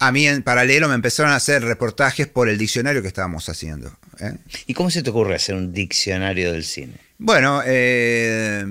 A 0.00 0.12
mí 0.12 0.28
en 0.28 0.42
paralelo 0.42 0.88
me 0.88 0.94
empezaron 0.94 1.32
a 1.32 1.36
hacer 1.36 1.64
reportajes 1.64 2.28
por 2.28 2.48
el 2.48 2.56
diccionario 2.56 3.02
que 3.02 3.08
estábamos 3.08 3.48
haciendo. 3.48 3.90
¿eh? 4.20 4.34
¿Y 4.66 4.74
cómo 4.74 4.90
se 4.90 5.02
te 5.02 5.10
ocurre 5.10 5.34
hacer 5.34 5.56
un 5.56 5.72
diccionario 5.72 6.52
del 6.52 6.64
cine? 6.64 6.94
Bueno, 7.18 7.62
eh, 7.66 8.64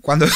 cuando, 0.00 0.26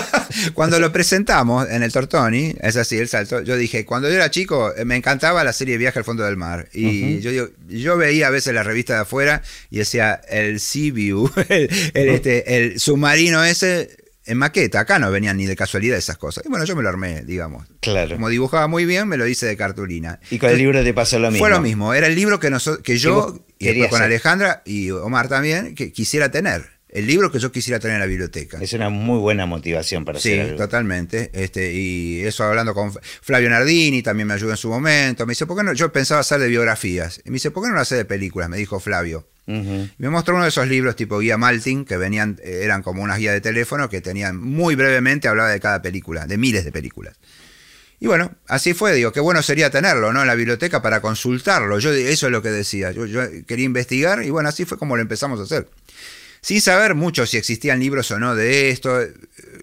cuando 0.54 0.78
lo 0.78 0.92
presentamos 0.92 1.68
en 1.68 1.82
el 1.82 1.92
Tortoni, 1.92 2.54
es 2.60 2.76
así, 2.76 2.98
el 2.98 3.08
salto, 3.08 3.42
yo 3.42 3.56
dije, 3.56 3.84
cuando 3.84 4.08
yo 4.08 4.14
era 4.14 4.30
chico 4.30 4.74
eh, 4.76 4.84
me 4.84 4.96
encantaba 4.96 5.44
la 5.44 5.52
serie 5.52 5.78
Viaje 5.78 5.98
al 5.98 6.04
fondo 6.04 6.24
del 6.24 6.36
mar. 6.36 6.68
Y 6.72 7.20
yo, 7.20 7.30
digo, 7.30 7.48
yo 7.68 7.96
veía 7.96 8.28
a 8.28 8.30
veces 8.30 8.54
la 8.54 8.62
revista 8.62 8.94
de 8.94 9.00
afuera 9.00 9.42
y 9.70 9.78
decía, 9.78 10.20
el 10.28 10.60
Sea 10.60 10.92
View, 10.92 11.30
el, 11.48 11.70
el, 11.94 12.08
este, 12.08 12.56
el 12.56 12.80
submarino 12.80 13.44
ese 13.44 14.04
en 14.26 14.38
maqueta, 14.38 14.80
acá 14.80 14.98
no 14.98 15.10
venían 15.10 15.36
ni 15.36 15.46
de 15.46 15.54
casualidad 15.54 15.98
esas 15.98 16.16
cosas. 16.16 16.44
Y 16.46 16.48
bueno, 16.48 16.64
yo 16.64 16.74
me 16.74 16.82
lo 16.82 16.88
armé, 16.88 17.22
digamos. 17.24 17.66
Claro. 17.80 18.14
Como 18.14 18.28
dibujaba 18.28 18.66
muy 18.68 18.86
bien, 18.86 19.06
me 19.06 19.16
lo 19.16 19.26
hice 19.26 19.46
de 19.46 19.56
cartulina. 19.56 20.18
Y 20.30 20.38
con 20.38 20.50
el 20.50 20.58
libro 20.58 20.82
te 20.82 20.94
pasó 20.94 21.18
lo 21.18 21.30
mismo. 21.30 21.44
Fue 21.44 21.50
lo 21.50 21.60
mismo, 21.60 21.92
era 21.92 22.06
el 22.06 22.14
libro 22.14 22.40
que, 22.40 22.50
que 22.82 22.96
yo, 22.96 23.44
y 23.58 23.66
después 23.66 23.90
con. 23.90 24.02
Alejandra 24.02 24.62
y 24.64 24.90
Omar 24.90 25.28
también, 25.28 25.74
que 25.74 25.92
quisiera 25.92 26.30
tener. 26.30 26.73
El 26.94 27.08
libro 27.08 27.32
que 27.32 27.40
yo 27.40 27.50
quisiera 27.50 27.80
tener 27.80 27.96
en 27.96 28.00
la 28.00 28.06
biblioteca. 28.06 28.58
Es 28.60 28.72
una 28.72 28.88
muy 28.88 29.18
buena 29.18 29.46
motivación 29.46 30.04
para 30.04 30.20
Sí, 30.20 30.38
hacer 30.38 30.56
totalmente. 30.56 31.28
Este, 31.32 31.72
y 31.72 32.20
eso 32.20 32.44
hablando 32.44 32.72
con 32.72 32.92
Flavio 33.20 33.50
Nardini, 33.50 34.00
también 34.00 34.28
me 34.28 34.34
ayudó 34.34 34.52
en 34.52 34.56
su 34.56 34.68
momento. 34.68 35.26
Me 35.26 35.32
dice, 35.32 35.44
¿por 35.44 35.56
qué 35.56 35.64
no? 35.64 35.72
Yo 35.72 35.92
pensaba 35.92 36.20
hacer 36.20 36.38
de 36.38 36.46
biografías. 36.46 37.20
Y 37.24 37.30
me 37.30 37.34
dice, 37.34 37.50
¿por 37.50 37.64
qué 37.64 37.68
no 37.68 37.74
lo 37.74 37.80
hacer 37.80 37.98
de 37.98 38.04
películas? 38.04 38.48
Me 38.48 38.56
dijo 38.56 38.78
Flavio. 38.78 39.26
Me 39.46 40.08
mostró 40.08 40.34
uno 40.36 40.44
de 40.44 40.50
esos 40.50 40.68
libros 40.68 40.94
tipo 40.94 41.18
guía 41.18 41.36
Maltin, 41.36 41.84
que 41.84 41.96
venían, 41.96 42.38
eh, 42.44 42.60
eran 42.62 42.82
como 42.82 43.02
unas 43.02 43.18
guías 43.18 43.34
de 43.34 43.40
teléfono 43.40 43.90
que 43.90 44.00
tenían 44.00 44.40
muy 44.40 44.76
brevemente, 44.76 45.26
hablaba 45.26 45.50
de 45.50 45.58
cada 45.58 45.82
película, 45.82 46.26
de 46.26 46.38
miles 46.38 46.64
de 46.64 46.70
películas. 46.70 47.18
Y 47.98 48.06
bueno, 48.06 48.32
así 48.46 48.72
fue, 48.72 48.94
digo, 48.94 49.12
qué 49.12 49.20
bueno 49.20 49.42
sería 49.42 49.68
tenerlo, 49.70 50.12
¿no? 50.12 50.20
En 50.20 50.28
la 50.28 50.34
biblioteca 50.36 50.80
para 50.80 51.00
consultarlo. 51.00 51.78
Yo 51.80 51.92
eso 51.92 52.26
es 52.26 52.32
lo 52.32 52.40
que 52.40 52.50
decía. 52.50 52.92
Yo, 52.92 53.04
yo 53.06 53.22
quería 53.46 53.64
investigar 53.64 54.22
y 54.22 54.30
bueno, 54.30 54.48
así 54.48 54.64
fue 54.64 54.78
como 54.78 54.94
lo 54.94 55.02
empezamos 55.02 55.40
a 55.40 55.42
hacer. 55.42 55.68
Sin 56.44 56.60
saber 56.60 56.94
mucho 56.94 57.24
si 57.24 57.38
existían 57.38 57.80
libros 57.80 58.10
o 58.10 58.18
no 58.18 58.34
de 58.34 58.68
esto, 58.68 59.00
eh, 59.00 59.14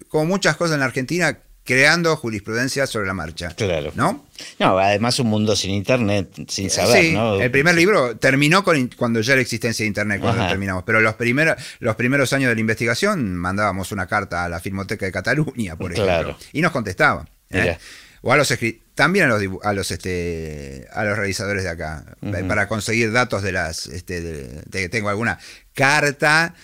como 0.08 0.24
muchas 0.24 0.56
cosas 0.56 0.74
en 0.74 0.80
la 0.80 0.86
Argentina, 0.86 1.38
creando 1.62 2.16
jurisprudencia 2.16 2.88
sobre 2.88 3.06
la 3.06 3.14
marcha. 3.14 3.50
Claro. 3.50 3.92
¿No? 3.94 4.26
No, 4.58 4.76
además 4.80 5.16
un 5.20 5.28
mundo 5.28 5.54
sin 5.54 5.70
internet, 5.70 6.28
sin 6.48 6.70
saber, 6.70 7.00
sí, 7.00 7.12
¿no? 7.12 7.40
el 7.40 7.52
primer 7.52 7.76
libro 7.76 8.16
terminó 8.16 8.64
con 8.64 8.88
cuando 8.96 9.20
ya 9.20 9.36
la 9.36 9.42
existencia 9.42 9.84
de 9.84 9.86
internet, 9.86 10.20
cuando 10.20 10.40
Ajá. 10.40 10.50
terminamos. 10.50 10.82
Pero 10.82 11.00
los, 11.00 11.14
primeros 11.14 11.54
los 11.78 11.94
primeros 11.94 12.32
años 12.32 12.48
de 12.48 12.56
la 12.56 12.60
investigación 12.60 13.36
mandábamos 13.36 13.92
una 13.92 14.08
carta 14.08 14.44
a 14.44 14.48
la 14.48 14.58
Filmoteca 14.58 15.06
de 15.06 15.12
Cataluña, 15.12 15.76
por 15.76 15.92
ejemplo. 15.92 16.12
Claro. 16.12 16.36
Y 16.52 16.62
nos 16.62 16.72
contestaban. 16.72 17.30
¿eh? 17.50 17.78
O 18.22 18.32
a 18.32 18.36
los 18.36 18.52
también 18.94 19.30
a 19.30 19.38
los, 19.38 19.42
a 19.62 19.72
los 19.72 19.90
este 19.90 20.86
a 20.92 21.04
los 21.04 21.16
realizadores 21.16 21.64
de 21.64 21.70
acá 21.70 22.04
eh, 22.22 22.44
para 22.46 22.68
conseguir 22.68 23.10
datos 23.10 23.42
de 23.42 23.52
las 23.52 23.86
este 23.86 24.20
de, 24.20 24.62
de 24.64 24.80
que 24.80 24.88
tengo 24.88 25.08
alguna 25.08 25.38
carta 25.74 26.54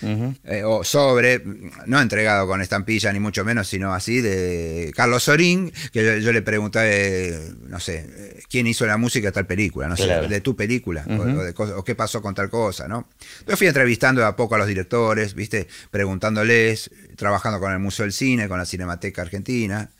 eh, 0.44 0.62
o 0.64 0.84
sobre 0.84 1.42
no 1.86 2.00
entregado 2.00 2.46
con 2.46 2.60
estampilla 2.60 3.12
ni 3.12 3.20
mucho 3.20 3.44
menos 3.44 3.66
sino 3.68 3.94
así 3.94 4.20
de 4.20 4.92
Carlos 4.94 5.22
Sorín 5.24 5.72
que 5.92 6.04
yo, 6.04 6.16
yo 6.18 6.32
le 6.32 6.42
pregunté 6.42 7.28
eh, 7.30 7.38
no 7.68 7.80
sé 7.80 8.04
eh, 8.06 8.42
quién 8.50 8.66
hizo 8.66 8.84
la 8.86 8.96
música 8.98 9.28
de 9.28 9.32
tal 9.32 9.46
película 9.46 9.88
no 9.88 9.94
Claro. 9.96 10.24
sé 10.24 10.28
de 10.28 10.40
tu 10.42 10.54
película 10.54 11.04
o- 11.08 11.24
de 11.24 11.54
o 11.56 11.84
qué 11.84 11.94
pasó 11.94 12.20
con 12.20 12.34
tal 12.34 12.50
cosa 12.50 12.86
no 12.86 13.08
yo 13.46 13.56
fui 13.56 13.66
entrevistando 13.66 14.20
de 14.20 14.26
a 14.26 14.36
poco 14.36 14.56
a 14.56 14.58
los 14.58 14.66
directores 14.66 15.34
viste 15.34 15.66
preguntándoles 15.90 16.90
trabajando 17.16 17.60
con 17.60 17.72
el 17.72 17.78
Museo 17.78 18.04
del 18.04 18.12
Cine 18.12 18.48
con 18.48 18.58
la 18.58 18.66
Cinemateca 18.66 19.22
Argentina 19.22 19.90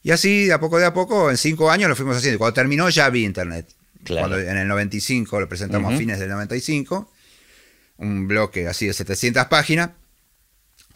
y 0.00 0.12
así, 0.12 0.46
de 0.46 0.52
a 0.52 0.60
poco 0.60 0.78
de 0.78 0.86
a 0.86 0.94
poco, 0.94 1.28
en 1.28 1.36
cinco 1.36 1.72
años 1.72 1.88
lo 1.88 1.96
fuimos 1.96 2.16
haciendo. 2.16 2.38
Cuando 2.38 2.54
terminó 2.54 2.88
ya 2.88 3.06
había 3.06 3.24
internet. 3.26 3.66
Claro. 4.04 4.28
Cuando 4.28 4.38
en 4.48 4.56
el 4.56 4.68
95 4.68 5.40
lo 5.40 5.48
presentamos 5.48 5.88
a 5.88 5.90
Ujú. 5.90 5.98
fines 5.98 6.20
del 6.20 6.28
95, 6.30 7.10
un 7.98 8.26
bloque 8.28 8.66
así 8.66 8.86
de 8.86 8.92
700 8.94 9.46
páginas, 9.46 9.90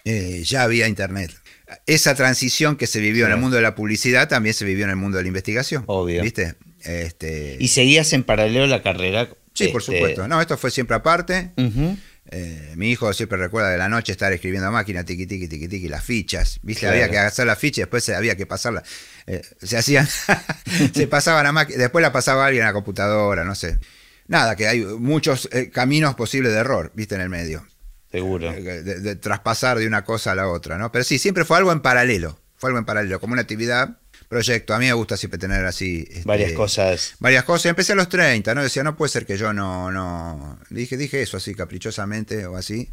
eh, 0.05 0.43
ya 0.45 0.63
había 0.63 0.89
internet. 0.89 1.31
Esa 1.87 2.15
transición 2.15 2.77
que 2.77 2.87
se 2.87 3.01
vivió 3.01 3.27
en 3.27 3.33
el 3.33 3.39
mundo 3.39 3.57
de 3.57 3.63
la 3.63 3.75
publicidad 3.75 4.29
también 4.29 4.55
se 4.55 4.65
vivió 4.65 4.85
en 4.85 4.91
el 4.91 4.97
mundo 4.97 5.17
de 5.19 5.25
la 5.25 5.29
investigación. 5.29 5.85
Obvio. 5.87 6.23
¿Viste? 6.23 6.55
Este, 6.85 7.57
Y 7.61 7.69
seguías 7.69 8.13
en 8.13 8.25
paralelo 8.25 8.67
la 8.67 8.83
carrera. 8.83 9.29
sí, 9.55 9.69
por 9.69 9.81
este, 9.81 9.93
supuesto. 9.97 10.27
No, 10.29 10.41
esto 10.41 10.59
fue 10.59 10.71
siempre 10.71 10.97
aparte. 10.97 11.53
Eh, 12.31 12.73
mi 12.77 12.91
hijo 12.91 13.13
siempre 13.13 13.37
recuerda 13.39 13.71
de 13.71 13.79
la 13.79 13.89
noche 13.89 14.13
estar 14.13 14.33
escribiendo 14.33 14.69
a 14.69 14.71
máquina, 14.71 15.05
tiqui, 15.05 15.27
tiqui, 15.27 15.49
tiqui, 15.49 15.69
tiqui, 15.69 15.89
las 15.89 16.05
fichas. 16.05 16.59
¿Viste? 16.63 16.81
Claro. 16.83 16.95
Había 16.97 17.11
que 17.11 17.19
hacer 17.19 17.47
las 17.47 17.59
fichas, 17.59 17.83
después 17.83 18.05
se- 18.05 18.15
había 18.15 18.37
que 18.37 18.47
pasarla. 18.47 18.83
eh, 19.27 19.43
se 19.63 19.77
hacían, 19.77 20.09
se 20.95 21.07
pasaban 21.09 21.47
a 21.47 21.53
máquina, 21.53 21.79
después 21.79 22.03
la 22.03 22.13
pasaba 22.13 22.47
alguien 22.47 22.65
a 22.65 22.69
la 22.69 22.73
computadora, 22.73 23.45
no 23.45 23.55
sé. 23.55 23.79
Nada, 24.29 24.57
que 24.57 24.67
hay 24.69 24.81
muchos 24.85 25.49
eh, 25.53 25.71
caminos 25.71 26.15
posibles 26.15 26.53
de 26.53 26.59
error, 26.59 26.93
¿viste? 26.95 27.15
En 27.17 27.21
el 27.21 27.29
medio. 27.29 27.67
Seguro. 28.11 28.51
Eh, 28.53 28.83
De, 28.83 29.01
de 29.01 29.17
traspasar 29.17 29.79
de 29.79 29.87
una 29.87 30.05
cosa 30.05 30.33
a 30.33 30.35
la 30.35 30.49
otra, 30.49 30.79
¿no? 30.79 30.93
Pero 30.93 31.05
sí, 31.05 31.19
siempre 31.19 31.45
fue 31.45 31.57
algo 31.59 31.73
en 31.73 31.81
paralelo. 31.81 32.39
Fue 32.57 32.69
algo 32.69 32.79
en 32.79 32.85
paralelo, 32.85 33.19
como 33.21 33.33
una 33.33 33.43
actividad, 33.43 33.99
proyecto. 34.29 34.73
A 34.75 34.79
mí 34.79 34.87
me 34.87 34.93
gusta 34.93 35.17
siempre 35.17 35.39
tener 35.39 35.65
así. 35.65 36.07
este, 36.09 36.23
Varias 36.25 36.53
cosas. 36.53 37.15
varias 37.19 37.45
cosas. 37.45 37.67
Empecé 37.67 37.93
a 37.93 37.97
los 37.97 38.09
30, 38.09 38.55
¿no? 38.55 38.63
Decía, 38.63 38.83
no 38.85 38.97
puede 38.97 39.11
ser 39.11 39.27
que 39.27 39.37
yo 39.37 39.53
no, 39.53 39.91
no. 39.91 40.59
Dije, 40.71 40.97
dije 40.97 41.21
eso 41.23 41.37
así, 41.39 41.55
caprichosamente 41.55 42.47
o 42.47 42.57
así. 42.57 42.91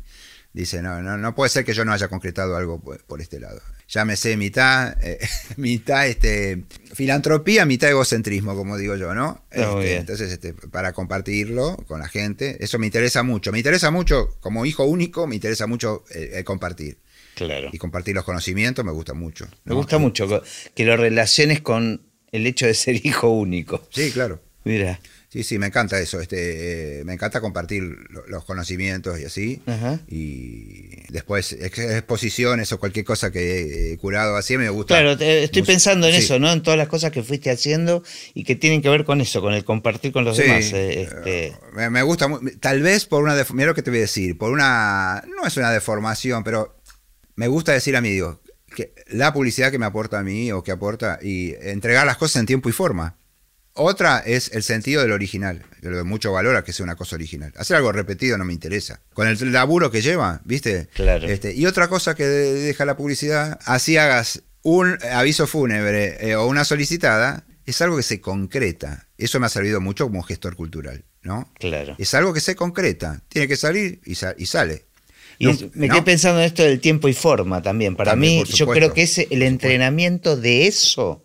Dice, 0.54 0.82
no, 0.82 1.02
no, 1.04 1.18
no 1.18 1.36
puede 1.36 1.50
ser 1.52 1.64
que 1.64 1.74
yo 1.74 1.86
no 1.86 1.94
haya 1.94 2.08
concretado 2.08 2.56
algo 2.58 2.80
por, 2.82 3.04
por 3.06 3.22
este 3.22 3.40
lado. 3.40 3.62
Llámese 3.90 4.38
mitad, 4.38 4.96
eh, 5.04 5.20
mitad 5.58 6.08
este, 6.08 6.64
filantropía, 6.94 7.66
mitad 7.66 7.90
egocentrismo, 7.90 8.56
como 8.56 8.78
digo 8.78 8.96
yo, 8.96 9.14
¿no? 9.14 9.44
Este, 9.52 9.98
entonces, 9.98 10.32
este, 10.32 10.54
para 10.54 10.94
compartirlo 10.94 11.76
con 11.88 12.00
la 12.00 12.08
gente, 12.08 12.64
eso 12.64 12.80
me 12.80 12.86
interesa 12.86 13.24
mucho. 13.24 13.52
Me 13.52 13.58
interesa 13.58 13.92
mucho, 13.92 14.38
como 14.40 14.66
hijo 14.66 14.86
único, 14.86 15.28
me 15.28 15.36
interesa 15.36 15.68
mucho 15.68 16.06
eh, 16.12 16.32
el 16.36 16.44
compartir. 16.44 16.98
Claro. 17.36 17.70
Y 17.72 17.78
compartir 17.78 18.16
los 18.16 18.26
conocimientos 18.26 18.86
me 18.86 18.92
gusta 18.92 19.14
mucho. 19.14 19.48
Me 19.64 19.74
gusta 19.74 19.98
mucho 19.98 20.44
que 20.76 20.86
lo 20.86 20.98
relaciones 20.98 21.62
con 21.62 22.02
el 22.32 22.46
hecho 22.46 22.66
de 22.66 22.74
ser 22.74 22.96
hijo 23.06 23.30
único. 23.30 23.88
Sí, 23.92 24.12
claro. 24.12 24.42
Mira. 24.64 25.00
Sí, 25.32 25.44
sí, 25.44 25.60
me 25.60 25.68
encanta 25.68 26.00
eso. 26.00 26.20
Este, 26.20 27.02
eh, 27.02 27.04
me 27.06 27.14
encanta 27.14 27.40
compartir 27.40 27.84
lo- 28.10 28.26
los 28.28 28.46
conocimientos 28.46 29.20
y 29.20 29.26
así. 29.26 29.62
Y 30.08 31.12
después 31.12 31.54
ex- 31.54 31.78
exposiciones 31.78 32.72
o 32.72 32.80
cualquier 32.80 33.06
cosa 33.06 33.32
que 33.32 33.94
he 33.94 33.98
curado 33.98 34.36
así 34.38 34.58
me 34.58 34.70
gusta. 34.70 34.96
Claro, 34.96 35.18
te- 35.18 35.44
estoy 35.44 35.62
Mus- 35.62 35.68
pensando 35.68 36.08
en 36.08 36.14
sí. 36.16 36.20
eso, 36.22 36.40
¿no? 36.40 36.52
En 36.52 36.64
todas 36.64 36.78
las 36.78 36.88
cosas 36.88 37.12
que 37.12 37.22
fuiste 37.22 37.52
haciendo 37.52 38.04
y 38.34 38.44
que 38.44 38.56
tienen 38.56 38.82
que 38.82 38.90
ver 38.90 39.06
con 39.06 39.22
eso, 39.22 39.40
con 39.42 39.54
el 39.54 39.64
compartir 39.64 40.12
con 40.12 40.26
los 40.26 40.36
Sí, 40.36 40.44
demás. 40.44 40.74
eh, 40.74 41.02
este, 41.04 41.54
me, 41.74 41.90
me 41.92 42.02
gusta, 42.02 42.28
tal 42.60 42.82
vez 42.82 43.06
por 43.06 43.22
una, 43.24 43.36
mira 43.54 43.68
lo 43.68 43.76
que 43.76 43.84
te 43.84 43.92
voy 43.92 44.00
a 44.00 44.02
decir, 44.02 44.36
por 44.38 44.52
una, 44.52 45.24
no 45.28 45.46
es 45.48 45.56
una 45.58 45.72
deformación, 45.72 46.44
pero 46.44 46.76
me 47.36 47.48
gusta 47.48 47.72
decir 47.72 47.96
a 47.96 48.02
mí, 48.02 48.10
digo, 48.10 48.42
que 48.76 48.94
la 49.10 49.32
publicidad 49.32 49.70
que 49.72 49.78
me 49.78 49.86
aporta 49.86 50.18
a 50.20 50.24
mí 50.24 50.52
o 50.52 50.64
que 50.64 50.72
aporta 50.72 51.20
y 51.22 51.54
entregar 51.62 52.06
las 52.08 52.18
cosas 52.18 52.40
en 52.40 52.46
tiempo 52.48 52.68
y 52.68 52.72
forma. 52.72 53.16
Otra 53.80 54.20
es 54.20 54.52
el 54.54 54.64
sentido 54.64 55.02
del 55.02 55.12
original. 55.12 55.64
Mucho 56.06 56.32
valor 56.32 56.56
a 56.56 56.64
que 56.64 56.74
sea 56.74 56.84
una 56.84 56.96
cosa 56.96 57.16
original. 57.16 57.54
Hacer 57.58 57.78
algo 57.78 57.92
repetido 57.92 58.38
no 58.38 58.46
me 58.46 58.54
interesa. 58.54 59.02
Con 59.14 59.28
el 59.28 59.52
laburo 59.52 59.90
que 59.92 60.02
lleva, 60.02 60.42
¿viste? 60.46 60.88
Claro. 60.94 61.28
Este, 61.28 61.54
y 61.56 61.66
otra 61.66 61.88
cosa 61.88 62.16
que 62.16 62.26
de- 62.26 62.54
deja 62.54 62.86
la 62.86 62.98
publicidad, 62.98 63.58
así 63.66 63.98
hagas 63.98 64.44
un 64.62 64.98
aviso 65.12 65.48
fúnebre 65.48 66.18
eh, 66.20 66.36
o 66.36 66.46
una 66.48 66.66
solicitada, 66.66 67.46
es 67.66 67.82
algo 67.82 67.96
que 67.98 68.04
se 68.04 68.20
concreta. 68.20 69.08
Eso 69.18 69.40
me 69.40 69.46
ha 69.46 69.50
servido 69.50 69.80
mucho 69.80 70.06
como 70.06 70.22
gestor 70.24 70.56
cultural, 70.56 71.06
¿no? 71.24 71.50
claro. 71.60 71.96
Es 71.98 72.14
algo 72.14 72.34
que 72.34 72.42
se 72.42 72.56
concreta. 72.56 73.22
Tiene 73.30 73.48
que 73.48 73.56
salir 73.56 74.02
y, 74.06 74.16
sa- 74.16 74.36
y 74.38 74.46
sale. 74.48 74.86
Y 75.38 75.46
No- 75.46 75.52
es- 75.52 75.74
me 75.76 75.88
no. 75.88 75.94
quedé 75.94 76.04
pensando 76.04 76.40
en 76.42 76.48
esto 76.48 76.64
del 76.64 76.82
tiempo 76.82 77.08
y 77.08 77.14
forma 77.14 77.62
también. 77.62 77.96
Para 77.96 78.12
También, 78.12 78.44
mí, 78.44 78.50
yo 78.54 78.68
creo 78.68 78.94
que 78.94 79.04
ese, 79.04 79.28
el 79.32 79.44
entrenamiento 79.44 80.36
de 80.36 80.68
eso 80.68 81.24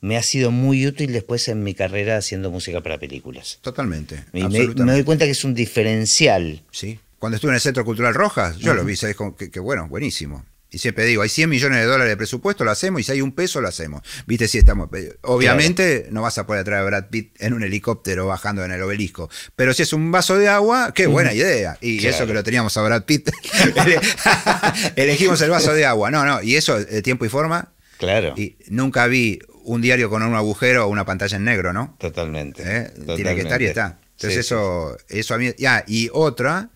me 0.00 0.16
ha 0.16 0.22
sido 0.22 0.50
muy 0.50 0.86
útil 0.86 1.12
después 1.12 1.48
en 1.48 1.62
mi 1.62 1.74
carrera 1.74 2.16
haciendo 2.16 2.50
música 2.50 2.82
para 2.82 2.98
películas. 2.98 3.58
Totalmente. 3.62 4.24
Y 4.32 4.38
me, 4.40 4.44
absolutamente. 4.44 4.84
me 4.84 4.92
doy 4.92 5.04
cuenta 5.04 5.24
que 5.24 5.30
es 5.32 5.44
un 5.44 5.54
diferencial. 5.54 6.62
Sí. 6.70 6.98
Cuando 7.18 7.36
estuve 7.36 7.50
en 7.52 7.56
el 7.56 7.60
Centro 7.60 7.84
Cultural 7.84 8.14
Rojas, 8.14 8.58
yo 8.58 8.74
lo 8.74 8.84
vi, 8.84 8.94
¿sabes? 8.96 9.16
Que, 9.38 9.50
que 9.50 9.58
bueno, 9.60 9.88
buenísimo. 9.88 10.44
Y 10.70 10.78
siempre 10.78 11.04
digo, 11.06 11.22
hay 11.22 11.28
100 11.28 11.48
millones 11.48 11.78
de 11.78 11.84
dólares 11.86 12.10
de 12.10 12.16
presupuesto, 12.16 12.64
lo 12.64 12.72
hacemos, 12.72 13.00
y 13.00 13.04
si 13.04 13.12
hay 13.12 13.22
un 13.22 13.32
peso, 13.32 13.60
lo 13.60 13.68
hacemos. 13.68 14.02
Viste, 14.26 14.48
si 14.48 14.58
estamos. 14.58 14.90
eh, 14.94 15.14
Obviamente 15.22 16.08
no 16.10 16.22
vas 16.22 16.36
a 16.38 16.46
poder 16.46 16.64
traer 16.64 16.82
a 16.82 16.84
Brad 16.84 17.04
Pitt 17.08 17.34
en 17.40 17.54
un 17.54 17.62
helicóptero 17.62 18.26
bajando 18.26 18.64
en 18.64 18.72
el 18.72 18.82
obelisco. 18.82 19.30
Pero 19.54 19.72
si 19.72 19.84
es 19.84 19.92
un 19.92 20.10
vaso 20.12 20.36
de 20.36 20.48
agua, 20.48 20.92
qué 20.92 21.06
buena 21.06 21.32
idea. 21.32 21.78
Y 21.80 21.98
Claro. 21.98 22.16
eso 22.16 22.26
que 22.26 22.34
lo 22.34 22.42
teníamos 22.42 22.76
a 22.76 22.82
Brad 22.82 23.04
Pitt, 23.04 23.30
ele- 23.76 24.00
elegimos 24.96 25.40
el 25.40 25.50
vaso 25.50 25.72
de 25.72 25.86
agua. 25.86 26.10
No, 26.10 26.24
no, 26.24 26.42
y 26.42 26.56
eso, 26.56 26.78
eh, 26.78 27.00
tiempo 27.02 27.24
y 27.24 27.28
forma. 27.28 27.72
Claro. 27.98 28.34
Y 28.36 28.56
nunca 28.68 29.06
vi 29.06 29.38
un 29.66 29.80
diario 29.82 30.08
con 30.10 30.22
un 30.22 30.34
agujero 30.34 30.86
o 30.86 30.88
una 30.88 31.04
pantalla 31.04 31.36
en 31.36 31.44
negro, 31.44 31.72
¿no? 31.72 31.96
Totalmente. 31.98 32.62
¿eh? 32.64 32.92
Tiene 33.16 33.34
que 33.34 33.40
estar 33.42 33.60
y 33.62 33.66
está. 33.66 33.98
Entonces 34.12 34.32
Sí, 34.34 34.40
eso, 34.40 34.96
eso 35.08 35.34
a 35.34 35.38
mí. 35.38 35.52
Ya, 35.58 35.84
y 35.86 36.08
otra 36.12 36.70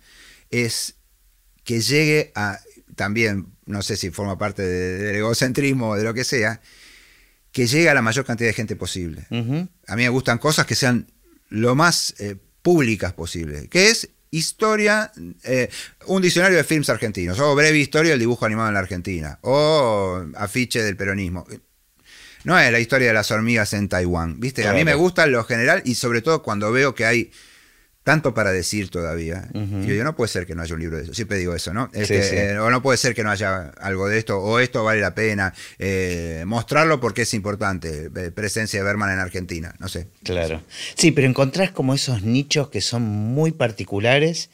es 0.51 0.95
que 1.65 1.81
llegue 1.81 2.33
a 2.35 2.59
también, 2.97 3.47
no 3.67 3.83
sé 3.83 3.97
si 3.97 4.11
forma 4.11 4.37
parte 4.37 4.63
de- 4.63 4.99
del 4.99 5.17
egocentrismo 5.17 5.91
o 5.91 5.97
de 5.97 6.05
lo 6.05 6.13
que 6.13 6.25
sea, 6.25 6.61
que 7.53 7.67
llegue 7.67 7.89
a 7.89 7.95
la 7.95 8.03
mayor 8.03 8.25
cantidad 8.25 8.49
de 8.49 8.55
gente 8.55 8.77
posible. 8.77 9.27
A 9.87 9.97
mí 9.97 10.03
me 10.03 10.09
gustan 10.09 10.39
cosas 10.39 10.67
que 10.67 10.75
sean 10.75 11.07
lo 11.49 11.75
más 11.75 12.15
eh, 12.19 12.37
públicas 12.63 13.13
posible, 13.13 13.69
que 13.69 13.89
es 13.91 14.11
historia, 14.33 15.11
eh, 15.45 15.69
un 16.07 16.23
diccionario 16.23 16.57
de 16.59 16.65
films 16.65 16.89
argentinos, 16.91 17.39
o 17.41 17.55
breve 17.55 17.79
historia 17.79 18.11
del 18.13 18.21
dibujo 18.21 18.45
animado 18.47 18.69
en 18.69 18.75
la 18.75 18.81
Argentina, 18.81 19.39
o 19.43 20.25
afiche 20.37 20.83
del 20.83 20.97
peronismo. 20.97 21.47
No 22.45 22.59
es 22.59 22.71
la 22.73 22.79
historia 22.81 23.09
de 23.09 23.15
las 23.15 23.31
hormigas 23.31 23.73
en 23.75 23.89
Taiwán, 23.89 24.41
¿viste? 24.41 24.67
A 24.67 24.73
mí 24.73 24.85
me 24.85 24.95
gusta 24.95 25.27
lo 25.27 25.45
general 25.45 25.83
y 25.85 25.95
sobre 25.95 26.23
todo 26.23 26.43
cuando 26.43 26.73
veo 26.73 26.95
que 26.95 27.05
hay 27.05 27.31
tanto 28.03 28.33
para 28.33 28.51
decir 28.51 28.89
todavía. 28.89 29.49
Yo 29.53 29.93
digo, 29.93 30.05
no 30.05 30.17
puede 30.17 30.29
ser 30.33 30.47
que 30.47 30.55
no 30.55 30.63
haya 30.63 30.75
un 30.75 30.81
libro 30.81 30.97
de 30.97 31.03
eso. 31.05 31.13
Siempre 31.15 31.37
digo 31.37 31.55
eso, 31.55 31.75
¿no? 31.75 31.91
Este, 31.93 32.23
sí. 32.23 32.35
eh, 32.37 32.59
o 32.59 32.71
no 32.71 32.81
puede 32.83 32.97
ser 32.97 33.15
que 33.15 33.23
no 33.23 33.31
haya 33.31 33.69
algo 33.79 34.09
de 34.09 34.17
esto, 34.19 34.39
o 34.41 34.59
esto 34.59 34.83
vale 34.83 35.01
la 35.03 35.15
pena 35.15 35.53
eh, 35.79 36.43
mostrarlo 36.47 36.99
porque 36.99 37.23
es 37.23 37.35
importante. 37.35 38.11
eh, 38.17 38.31
presencia 38.31 38.81
de 38.81 38.85
Berman 38.85 39.13
en 39.13 39.19
Argentina, 39.19 39.75
no 39.79 39.89
sé. 39.89 40.09
Claro. 40.25 40.63
Sí, 40.97 41.13
pero 41.13 41.27
encontrás 41.29 41.73
como 41.73 41.93
esos 41.95 42.23
nichos 42.23 42.71
que 42.71 42.81
son 42.81 43.03
muy 43.03 43.53
particulares 43.53 44.49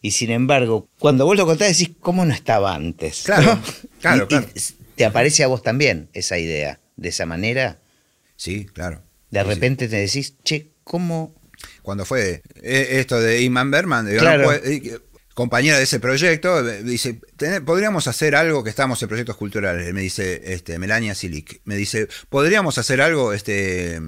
y 0.00 0.12
sin 0.12 0.30
embargo, 0.30 0.88
cuando 1.00 1.26
vos 1.26 1.36
lo 1.36 1.44
contás 1.44 1.76
decís, 1.76 1.96
¿cómo 2.00 2.24
no 2.24 2.32
estaba 2.32 2.72
antes? 2.74 3.22
Claro, 3.24 3.42
¿No? 3.56 3.62
claro, 4.00 4.24
Y- 4.24 4.26
claro. 4.28 4.46
y 4.54 4.60
te 4.94 5.04
aparece 5.04 5.42
a 5.42 5.48
vos 5.48 5.62
también 5.62 6.08
esa 6.12 6.38
idea, 6.38 6.78
de 6.96 7.08
esa 7.08 7.26
manera. 7.26 7.78
Sí, 8.36 8.66
claro. 8.66 9.02
De 9.30 9.40
Sí, 9.40 9.46
sí. 9.48 9.54
repente 9.54 9.88
te 9.88 9.96
decís, 9.96 10.34
che, 10.44 10.72
¿cómo? 10.84 11.34
Cuando 11.82 12.04
fue 12.04 12.42
eh, 12.62 12.88
esto 13.00 13.20
de 13.20 13.40
Iman 13.42 13.70
Berman, 13.70 14.06
digo, 14.06 14.20
Claro. 14.20 14.42
no 14.42 14.48
puede- 14.48 15.00
compañera 15.34 15.76
de 15.78 15.84
ese 15.84 15.98
proyecto, 16.00 16.62
dice, 16.62 17.20
"Tené- 17.36 17.60
podríamos 17.64 18.06
hacer 18.06 18.34
algo 18.34 18.62
que 18.64 18.70
estamos 18.70 19.02
en 19.02 19.08
proyectos 19.08 19.36
culturales, 19.36 19.92
me 19.94 20.00
dice 20.02 20.40
este, 20.52 20.78
Melania 20.78 21.14
Silic, 21.14 21.60
me 21.64 21.76
dice, 21.76 22.08
podríamos 22.28 22.78
hacer 22.78 23.00
algo, 23.00 23.32
este, 23.32 24.00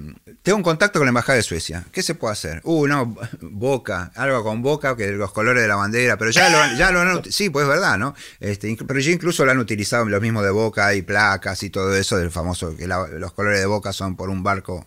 tengo 0.43 0.57
un 0.59 0.63
contacto 0.63 0.99
con 0.99 1.07
la 1.07 1.11
Embajada 1.11 1.37
de 1.37 1.43
Suecia, 1.43 1.85
¿qué 1.93 2.03
se 2.03 2.15
puede 2.15 2.33
hacer? 2.33 2.61
Uh, 2.65 2.87
no, 2.87 3.17
Boca, 3.41 4.13
algo 4.15 4.43
con 4.45 4.63
Boca, 4.63 4.97
que 4.97 5.13
los 5.13 5.33
colores 5.33 5.63
de 5.63 5.69
la 5.69 5.77
bandera, 5.77 6.17
pero 6.19 6.31
ya 6.31 6.51
lo, 6.51 6.79
ya 6.79 6.91
lo 6.91 7.01
han, 7.01 7.25
sí, 7.33 7.51
pues 7.51 7.65
es 7.65 7.69
verdad, 7.69 7.99
¿no? 7.99 8.15
Este, 8.41 8.77
pero 8.87 9.01
ya 9.01 9.11
incluso 9.11 9.45
lo 9.45 9.51
han 9.51 9.59
utilizado 9.59 10.05
los 10.05 10.21
mismos 10.21 10.45
de 10.45 10.51
Boca, 10.51 10.87
hay 10.87 11.03
placas 11.03 11.63
y 11.63 11.71
todo 11.71 11.95
eso 11.97 12.17
del 12.19 12.31
famoso, 12.31 12.77
que 12.77 12.87
la- 12.87 13.09
los 13.09 13.33
colores 13.33 13.61
de 13.61 13.67
Boca 13.67 13.93
son 13.93 14.17
por 14.17 14.29
un 14.31 14.43
barco 14.43 14.87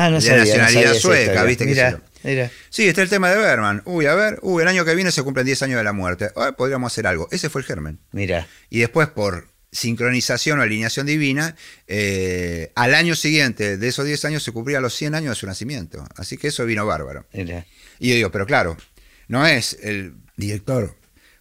Ah, 0.00 0.08
no 0.08 0.14
De 0.16 0.22
sabía, 0.22 0.36
no 0.38 0.44
nacionalidad 0.44 0.94
sabía 0.94 1.00
sueca. 1.00 1.44
¿viste? 1.44 1.66
mira. 1.66 2.50
Sí, 2.70 2.88
está 2.88 3.02
el 3.02 3.10
tema 3.10 3.28
de 3.30 3.36
Berman. 3.36 3.82
Uy, 3.84 4.06
a 4.06 4.14
ver, 4.14 4.38
uy, 4.40 4.62
el 4.62 4.68
año 4.68 4.84
que 4.86 4.94
viene 4.94 5.12
se 5.12 5.22
cumplen 5.22 5.44
10 5.44 5.62
años 5.64 5.76
de 5.76 5.84
la 5.84 5.92
muerte. 5.92 6.30
Ah, 6.36 6.52
podríamos 6.56 6.90
hacer 6.90 7.06
algo. 7.06 7.28
Ese 7.30 7.50
fue 7.50 7.60
el 7.60 7.66
germen. 7.66 7.98
Mira, 8.12 8.46
Y 8.70 8.80
después, 8.80 9.08
por 9.08 9.48
sincronización 9.72 10.58
o 10.58 10.62
alineación 10.62 11.06
divina, 11.06 11.54
eh, 11.86 12.72
al 12.76 12.94
año 12.94 13.14
siguiente 13.14 13.76
de 13.76 13.88
esos 13.88 14.06
10 14.06 14.24
años 14.24 14.42
se 14.42 14.52
cumplían 14.52 14.82
los 14.82 14.94
100 14.94 15.14
años 15.14 15.36
de 15.36 15.40
su 15.40 15.46
nacimiento. 15.46 16.02
Así 16.16 16.38
que 16.38 16.48
eso 16.48 16.64
vino 16.64 16.86
bárbaro. 16.86 17.26
mira. 17.34 17.66
Y 17.98 18.08
yo 18.08 18.14
digo, 18.14 18.30
pero 18.30 18.46
claro, 18.46 18.78
no 19.28 19.46
es 19.46 19.76
el 19.82 20.14
director 20.36 20.96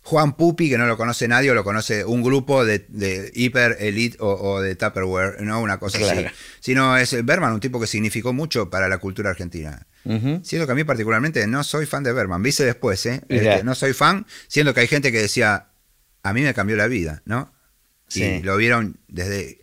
Juan 0.09 0.35
Pupi, 0.35 0.69
que 0.71 0.77
no 0.79 0.87
lo 0.87 0.97
conoce 0.97 1.27
nadie, 1.27 1.51
o 1.51 1.53
lo 1.53 1.63
conoce 1.63 2.03
un 2.03 2.23
grupo 2.23 2.65
de, 2.65 2.79
de 2.89 3.31
hiper 3.35 3.77
elite 3.79 4.17
o, 4.19 4.29
o 4.33 4.59
de 4.59 4.75
Tupperware, 4.75 5.39
no 5.41 5.61
una 5.61 5.77
cosa 5.77 5.99
Claro. 5.99 6.21
así. 6.21 6.35
Sino 6.59 6.97
es 6.97 7.23
Berman, 7.23 7.53
un 7.53 7.59
tipo 7.59 7.79
que 7.79 7.85
significó 7.85 8.33
mucho 8.33 8.71
para 8.71 8.89
la 8.89 8.97
cultura 8.97 9.29
argentina. 9.29 9.85
Siendo 10.03 10.65
que 10.65 10.71
a 10.71 10.75
mí 10.75 10.83
particularmente 10.83 11.45
no 11.45 11.63
soy 11.63 11.85
fan 11.85 12.01
de 12.03 12.11
Berman, 12.11 12.41
viste 12.41 12.65
después, 12.65 13.05
¿eh? 13.05 13.21
Este, 13.29 13.63
no 13.63 13.75
soy 13.75 13.93
fan, 13.93 14.25
siendo 14.47 14.73
que 14.73 14.79
hay 14.79 14.87
gente 14.87 15.11
que 15.11 15.21
decía, 15.21 15.67
a 16.23 16.33
mí 16.33 16.41
me 16.41 16.55
cambió 16.55 16.75
la 16.75 16.87
vida, 16.87 17.21
¿no? 17.25 17.53
Sí. 18.07 18.23
Y 18.23 18.41
lo 18.41 18.57
vieron 18.57 18.97
desde 19.07 19.59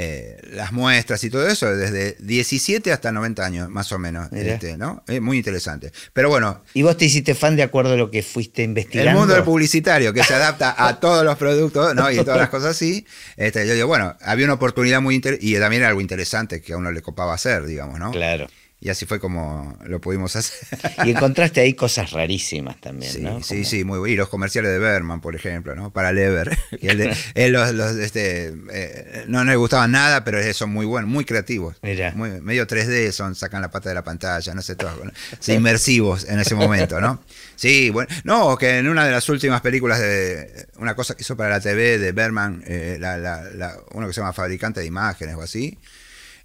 eh, 0.00 0.38
las 0.52 0.70
muestras 0.70 1.24
y 1.24 1.28
todo 1.28 1.48
eso, 1.48 1.74
desde 1.74 2.14
17 2.20 2.92
hasta 2.92 3.10
90 3.10 3.44
años, 3.44 3.68
más 3.68 3.90
o 3.90 3.98
menos, 3.98 4.28
este, 4.32 4.76
¿no? 4.76 5.02
Es 5.08 5.20
muy 5.20 5.38
interesante. 5.38 5.90
Pero 6.12 6.28
bueno, 6.28 6.62
¿Y 6.72 6.82
vos 6.82 6.96
te 6.96 7.06
hiciste 7.06 7.34
fan 7.34 7.56
de 7.56 7.64
acuerdo 7.64 7.94
a 7.94 7.96
lo 7.96 8.08
que 8.08 8.22
fuiste 8.22 8.62
investigando? 8.62 9.10
el 9.10 9.16
mundo 9.16 9.34
del 9.34 9.42
publicitario 9.42 10.12
que 10.12 10.22
se 10.22 10.34
adapta 10.34 10.72
a 10.78 11.00
todos 11.00 11.24
los 11.24 11.36
productos 11.36 11.96
¿no? 11.96 12.08
y 12.12 12.16
todas 12.18 12.38
las 12.38 12.48
cosas 12.48 12.76
así. 12.76 13.04
Este, 13.36 13.66
yo 13.66 13.74
digo, 13.74 13.88
bueno, 13.88 14.16
había 14.20 14.44
una 14.44 14.54
oportunidad 14.54 15.00
muy 15.00 15.16
interesante 15.16 15.44
y 15.44 15.58
también 15.58 15.82
era 15.82 15.88
algo 15.88 16.00
interesante 16.00 16.62
que 16.62 16.74
a 16.74 16.76
uno 16.76 16.92
le 16.92 17.02
copaba 17.02 17.34
hacer, 17.34 17.66
digamos, 17.66 17.98
¿no? 17.98 18.12
Claro. 18.12 18.46
Y 18.80 18.90
así 18.90 19.06
fue 19.06 19.18
como 19.18 19.76
lo 19.84 20.00
pudimos 20.00 20.36
hacer. 20.36 20.54
Y 21.04 21.10
encontraste 21.10 21.60
ahí 21.60 21.74
cosas 21.74 22.12
rarísimas 22.12 22.80
también, 22.80 23.12
Sí, 23.12 23.20
¿no? 23.20 23.42
sí, 23.42 23.54
Como- 23.56 23.64
sí, 23.68 23.84
muy 23.84 23.98
bueno. 23.98 24.12
Y 24.12 24.16
los 24.16 24.28
comerciales 24.28 24.70
de 24.70 24.78
Berman, 24.78 25.20
por 25.20 25.34
ejemplo, 25.34 25.74
¿no? 25.74 25.90
Para 25.90 26.12
Lever. 26.12 26.56
que 26.80 26.86
él 26.88 26.98
de- 26.98 27.16
él 27.34 27.52
los, 27.52 27.74
los, 27.74 27.96
este, 27.96 28.54
eh, 28.72 29.24
no, 29.26 29.44
no 29.44 29.50
le 29.50 29.56
gustaban 29.56 29.90
nada, 29.90 30.22
pero 30.22 30.38
son 30.54 30.70
muy 30.70 30.86
buenos, 30.86 31.10
muy 31.10 31.24
creativos. 31.24 31.74
Muy- 32.14 32.40
medio 32.40 32.68
3D, 32.68 33.10
son, 33.10 33.34
sacan 33.34 33.62
la 33.62 33.70
pata 33.72 33.88
de 33.88 33.96
la 33.96 34.04
pantalla, 34.04 34.54
no 34.54 34.62
sé, 34.62 34.76
todo. 34.76 35.04
¿no? 35.04 35.10
Sí, 35.40 35.54
inmersivos 35.54 36.28
en 36.28 36.38
ese 36.38 36.54
momento, 36.54 37.00
¿no? 37.00 37.20
Sí, 37.56 37.90
bueno. 37.90 38.08
No, 38.22 38.56
que 38.56 38.78
en 38.78 38.88
una 38.88 39.04
de 39.04 39.10
las 39.10 39.28
últimas 39.28 39.60
películas 39.60 39.98
de. 39.98 40.68
Una 40.76 40.94
cosa 40.94 41.16
que 41.16 41.22
hizo 41.22 41.36
para 41.36 41.50
la 41.50 41.60
TV 41.60 41.98
de 41.98 42.12
Berman, 42.12 42.62
eh, 42.64 42.96
la- 43.00 43.18
la- 43.18 43.42
la- 43.42 43.76
uno 43.94 44.06
que 44.06 44.12
se 44.12 44.20
llama 44.20 44.32
Fabricante 44.32 44.78
de 44.78 44.86
Imágenes 44.86 45.34
o 45.34 45.42
así, 45.42 45.76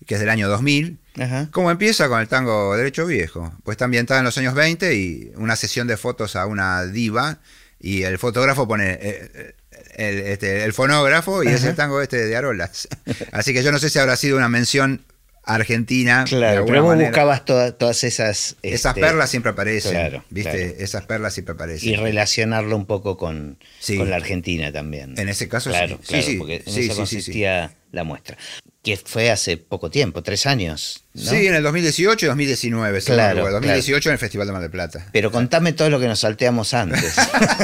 que 0.06 0.16
es 0.16 0.20
del 0.20 0.30
año 0.30 0.48
2000. 0.48 1.00
Ajá. 1.20 1.48
¿Cómo 1.52 1.72
empieza 1.72 2.08
con 2.10 2.20
el 2.20 2.28
tango 2.28 2.76
derecho 2.76 3.06
viejo? 3.06 3.54
Pues 3.64 3.76
está 3.76 3.86
ambientada 3.86 4.20
en 4.20 4.26
los 4.26 4.38
años 4.38 4.54
20 4.54 4.96
y 4.96 5.32
una 5.36 5.56
sesión 5.56 5.88
de 5.88 5.98
fotos 5.98 6.36
a 6.36 6.46
una 6.46 6.86
diva 6.86 7.40
y 7.80 8.04
el 8.04 8.18
fotógrafo 8.18 8.68
pone 8.68 8.98
eh, 9.02 9.56
el, 9.96 10.20
este, 10.20 10.64
el 10.64 10.74
fonógrafo 10.74 11.44
y 11.44 11.48
es 11.48 11.64
el 11.64 11.76
tango 11.76 12.02
este 12.02 12.26
de 12.26 12.36
Arolas. 12.36 12.88
Así 13.32 13.54
que 13.54 13.64
yo 13.64 13.72
no 13.72 13.80
sé 13.80 13.90
si 13.90 14.00
habrá 14.00 14.16
sido 14.16 14.38
una 14.38 14.50
mención 14.50 15.04
argentina. 15.46 16.24
Claro, 16.28 16.66
pero 16.66 16.84
vos 16.84 16.98
buscabas 16.98 17.44
todas 17.46 18.04
esas... 18.04 18.56
Esas 18.64 18.92
este, 18.92 19.02
perlas 19.02 19.30
siempre 19.30 19.52
aparecen, 19.52 19.92
claro, 19.92 20.24
¿viste? 20.30 20.82
Esas 20.82 21.06
perlas 21.06 21.34
siempre 21.34 21.54
aparecen. 21.54 21.90
Y 21.90 21.96
relacionarlo 21.98 22.76
un 22.78 22.86
poco 22.86 23.18
con, 23.18 23.58
con 23.98 24.10
la 24.10 24.16
Argentina 24.16 24.72
también. 24.72 25.16
En 25.18 25.28
ese 25.28 25.50
caso 25.50 25.70
claro, 25.70 26.00
sí. 26.02 26.22
Claro, 26.22 26.38
porque 26.40 26.64
en 26.66 26.78
eso 26.78 26.96
consistía 26.96 27.76
la 27.92 28.04
muestra 28.04 28.38
que 28.84 28.98
fue 28.98 29.32
hace 29.32 29.56
poco 29.56 29.90
tiempo, 29.90 30.24
tres 30.24 30.46
años. 30.46 31.06
Sí, 31.16 31.48
en 31.48 31.56
el 31.56 31.64
2018 31.64 32.26
y 32.26 32.30
2019. 32.30 33.02
Claro, 33.02 33.50
2018 33.50 34.10
en 34.10 34.14
el 34.14 34.20
Festival 34.20 34.48
de 34.48 34.52
Mar 34.52 34.62
del 34.62 34.72
Plata. 34.72 35.08
Pero 35.14 35.32
contame 35.32 35.72
todo 35.72 35.90
lo 35.90 36.02
que 36.02 36.08
nos 36.08 36.20
salteamos 36.20 36.74
antes. 36.74 37.16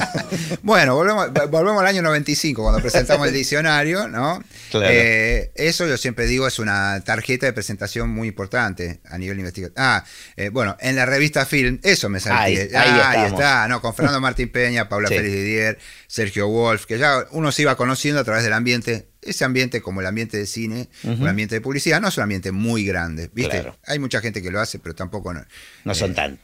bueno, 0.62 0.96
volvemos, 0.96 1.34
volvemos 1.50 1.82
al 1.82 1.88
año 1.88 2.02
95, 2.04 2.62
cuando 2.62 2.80
presentamos 2.80 3.28
el 3.28 3.34
diccionario, 3.34 4.08
¿no? 4.08 4.42
Eh, 4.74 5.52
eso 5.56 5.88
yo 5.88 5.98
siempre 5.98 6.26
digo 6.26 6.48
es 6.48 6.58
una 6.58 7.04
tarjeta 7.04 7.48
de 7.48 7.54
presentación 7.54 8.10
muy 8.10 8.30
importante 8.30 9.02
a 9.04 9.18
nivel 9.18 9.40
investigativo. 9.40 9.76
Ah, 9.78 10.06
eh, 10.38 10.50
bueno, 10.50 10.78
en 10.80 10.96
la 10.96 11.06
revista 11.06 11.46
Film, 11.46 11.80
eso 11.84 12.08
me 12.08 12.22
salté. 12.22 12.62
Ahí, 12.62 12.70
ah, 12.76 13.10
ahí, 13.10 13.28
está, 13.28 13.68
¿no? 13.68 13.82
Con 13.82 13.94
Fernando 13.94 14.22
Martín 14.22 14.50
Peña, 14.50 14.88
Paula 14.88 15.10
Félix 15.10 15.34
Didier, 15.34 15.80
Sergio 16.08 16.48
Wolf, 16.48 16.86
que 16.86 16.98
ya 16.98 17.26
uno 17.32 17.52
se 17.52 17.64
iba 17.64 17.76
conociendo 17.76 18.22
a 18.22 18.24
través 18.24 18.44
del 18.44 18.54
ambiente 18.54 19.10
ese 19.22 19.46
ambiente, 19.46 19.82
como 19.82 20.02
el 20.02 20.08
ambiente 20.08 20.38
de 20.38 20.46
cine, 20.46 20.90
el 21.04 21.28
ambiente 21.28 21.56
de 21.56 21.62
publicidad, 21.62 22.02
no 22.02 22.08
es 22.08 22.18
un 22.18 22.24
ambiente 22.24 22.52
muy 22.52 22.86
grande, 22.86 23.30
¿viste? 23.34 23.72
Hay 23.86 24.00
mucha 24.00 24.22
gente 24.22 24.42
que 24.42 24.52
lo 24.52 24.60
hace, 24.60 24.80
pero 24.80 24.96
tampoco... 24.96 25.34
No, 25.34 25.46
no 25.86 25.96
son 25.96 26.12
eh, 26.12 26.16
tan... 26.16 26.40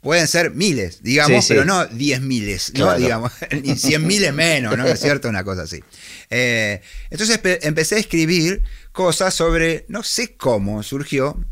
Pueden 0.00 0.28
ser 0.28 0.52
miles, 0.52 1.02
digamos, 1.02 1.46
pero 1.48 1.64
no 1.64 1.84
diez 1.86 2.20
miles, 2.20 2.72
¿no? 2.74 2.96
Digamos, 2.96 3.32
ni 3.62 3.76
cien 3.76 4.06
miles 4.06 4.32
menos, 4.32 4.76
¿no? 4.76 4.86
Es 4.86 5.00
cierto, 5.00 5.28
una 5.28 5.42
cosa 5.42 5.62
así. 5.62 5.82
Eh, 6.30 6.80
entonces 7.10 7.40
empecé 7.62 7.96
a 7.96 7.98
escribir 7.98 8.62
cosas 8.92 9.34
sobre, 9.34 9.84
no 9.88 10.04
sé 10.04 10.36
cómo 10.36 10.84
surgió, 10.84 11.44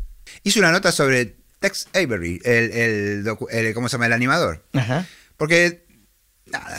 hice 0.43 0.59
una 0.59 0.71
nota 0.71 0.93
sobre 0.93 1.35
Tex 1.59 1.89
Avery, 1.93 2.39
el, 2.45 3.27
el, 3.51 3.73
¿cómo 3.73 3.89
se 3.89 3.93
llama? 3.93 4.05
El 4.05 4.13
animador. 4.13 4.63
Porque 5.37 5.84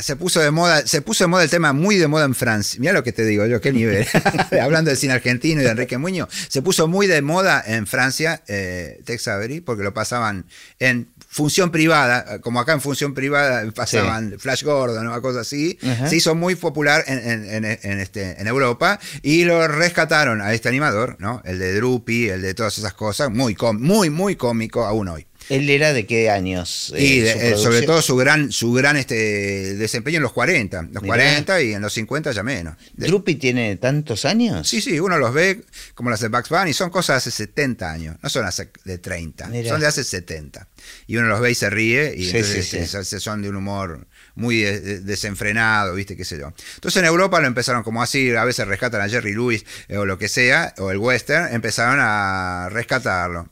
se 0.00 0.16
puso 0.16 0.40
de 0.40 0.50
moda, 0.50 0.86
se 0.86 1.02
puso 1.02 1.24
de 1.24 1.28
moda 1.28 1.42
el 1.42 1.50
tema 1.50 1.72
muy 1.72 1.96
de 1.96 2.06
moda 2.06 2.24
en 2.24 2.34
Francia. 2.34 2.78
Mira 2.80 2.92
lo 2.92 3.02
que 3.02 3.12
te 3.12 3.24
digo 3.24 3.46
yo, 3.46 3.60
qué 3.60 3.72
nivel. 3.72 4.06
Hablando 4.62 4.90
del 4.90 4.98
cine 4.98 5.14
argentino 5.14 5.60
y 5.60 5.64
de 5.64 5.70
Enrique 5.70 5.98
Muñoz, 5.98 6.28
se 6.48 6.62
puso 6.62 6.88
muy 6.88 7.06
de 7.06 7.22
moda 7.22 7.62
en 7.66 7.86
Francia 7.86 8.42
eh, 8.46 9.00
Tex 9.04 9.28
Avery 9.28 9.60
porque 9.60 9.82
lo 9.82 9.92
pasaban 9.92 10.46
en 10.78 11.08
función 11.28 11.70
privada, 11.70 12.40
como 12.40 12.60
acá 12.60 12.72
en 12.72 12.80
función 12.80 13.12
privada 13.12 13.70
pasaban 13.72 14.36
Flash 14.38 14.62
Gordon 14.62 15.06
o 15.08 15.20
cosas 15.20 15.42
así, 15.42 15.78
se 16.08 16.16
hizo 16.16 16.34
muy 16.34 16.54
popular 16.54 17.04
en, 17.06 17.64
este, 17.66 18.40
en 18.40 18.46
Europa 18.46 18.98
y 19.22 19.44
lo 19.44 19.68
rescataron 19.68 20.40
a 20.40 20.54
este 20.54 20.68
animador, 20.68 21.16
¿no? 21.18 21.42
El 21.44 21.58
de 21.58 21.74
Drupi, 21.74 22.28
el 22.28 22.40
de 22.40 22.54
todas 22.54 22.78
esas 22.78 22.94
cosas, 22.94 23.30
muy, 23.30 23.54
muy, 23.74 24.08
muy 24.08 24.36
cómico 24.36 24.86
aún 24.86 25.08
hoy. 25.08 25.26
¿Él 25.48 25.70
era 25.70 25.92
de 25.92 26.06
qué 26.06 26.30
años? 26.30 26.92
y 26.96 27.20
eh, 27.20 27.52
eh, 27.52 27.56
sobre 27.56 27.82
todo 27.82 28.02
su 28.02 28.16
gran, 28.16 28.52
su 28.52 28.72
gran 28.72 28.96
este, 28.96 29.74
desempeño 29.74 30.16
en 30.16 30.22
los 30.22 30.32
40, 30.32 30.88
los 30.92 31.02
40 31.02 31.62
y 31.62 31.74
en 31.74 31.82
los 31.82 31.92
50 31.92 32.32
ya 32.32 32.42
menos. 32.42 32.76
¿Drupi 32.94 33.36
tiene 33.36 33.76
tantos 33.76 34.24
años? 34.24 34.68
Sí, 34.68 34.80
sí, 34.80 34.98
uno 35.00 35.18
los 35.18 35.32
ve 35.32 35.62
como 35.94 36.10
las 36.10 36.20
de 36.20 36.28
Bugs 36.28 36.48
Bunny, 36.48 36.72
son 36.72 36.90
cosas 36.90 37.14
de 37.14 37.18
hace 37.18 37.30
70 37.30 37.90
años, 37.90 38.16
no 38.22 38.28
son 38.28 38.44
hace 38.44 38.70
de 38.84 38.98
30, 38.98 39.50
son 39.68 39.80
de 39.80 39.86
hace 39.86 40.04
70. 40.04 40.68
Y 41.06 41.16
uno 41.16 41.28
los 41.28 41.40
ve 41.40 41.50
y 41.50 41.54
se 41.54 41.70
ríe 41.70 42.14
y 42.16 42.28
entonces 42.28 43.22
son 43.22 43.42
de 43.42 43.48
un 43.48 43.56
humor 43.56 44.06
muy 44.34 44.60
desenfrenado, 44.60 45.94
¿viste? 45.94 46.16
qué 46.16 46.24
sé 46.24 46.38
yo. 46.38 46.52
Entonces 46.74 47.00
en 47.00 47.06
Europa 47.06 47.40
lo 47.40 47.46
empezaron 47.46 47.82
como 47.82 48.02
así, 48.02 48.34
a 48.34 48.44
veces 48.44 48.66
rescatan 48.66 49.00
a 49.00 49.08
Jerry 49.08 49.32
Lewis 49.32 49.64
eh, 49.88 49.96
o 49.96 50.04
lo 50.04 50.18
que 50.18 50.28
sea, 50.28 50.74
o 50.78 50.90
el 50.90 50.98
western, 50.98 51.52
empezaron 51.52 51.98
a 52.00 52.68
rescatarlo. 52.70 53.48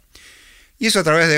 Y 0.78 0.86
eso 0.86 1.00
a 1.00 1.04
través 1.04 1.28
de, 1.28 1.36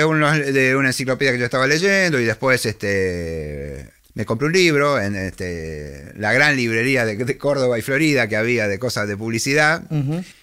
de 0.51 0.75
una 0.75 0.89
enciclopedia 0.89 1.31
que 1.31 1.39
yo 1.39 1.45
estaba 1.45 1.67
leyendo 1.67 2.19
y 2.19 2.25
después 2.25 2.65
este, 2.65 3.91
me 4.17 4.25
compré 4.25 4.47
un 4.47 4.53
libro 4.53 4.99
en 4.99 5.15
este, 5.15 6.11
la 6.15 6.33
gran 6.33 6.55
librería 6.55 7.05
de, 7.05 7.37
Córdoba 7.37 7.77
y 7.77 7.83
Florida 7.83 8.27
que 8.27 8.35
había 8.35 8.67
de 8.67 8.79
cosas 8.79 9.07
de 9.07 9.15
publicidad. 9.15 9.83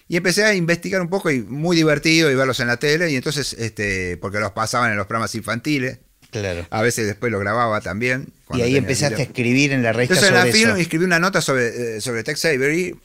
Y 0.07 0.15
empecé 0.15 0.45
a 0.45 0.53
investigar 0.53 1.01
un 1.01 1.09
poco 1.09 1.29
y 1.29 1.41
muy 1.41 1.75
divertido 1.75 2.31
y 2.31 2.35
verlos 2.35 2.61
en 2.61 2.67
la 2.67 2.77
tele. 2.77 3.11
Y 3.11 3.17
entonces, 3.17 3.51
este, 3.59 4.15
porque 4.15 4.39
los 4.39 4.53
pasaban 4.53 4.91
en 4.91 4.97
los 4.97 5.07
programas 5.07 5.35
infantiles. 5.35 5.99
Claro. 6.31 6.65
A 6.69 6.81
veces 6.81 7.05
después 7.05 7.33
lo 7.33 7.39
grababa 7.39 7.81
también. 7.81 8.27
Y 8.53 8.61
ahí 8.61 8.77
empezaste 8.77 9.21
a 9.21 9.25
escribir 9.25 9.73
en 9.73 9.83
la 9.83 9.91
revista. 9.91 10.13
Entonces 10.13 10.29
en 10.29 10.47
la 10.47 10.53
film 10.53 10.77
escribí 10.77 11.03
una 11.03 11.19
nota 11.19 11.41
sobre, 11.41 11.97
eh, 11.97 12.01
sobre 12.01 12.23
Tex 12.23 12.45
Avery 12.45 12.95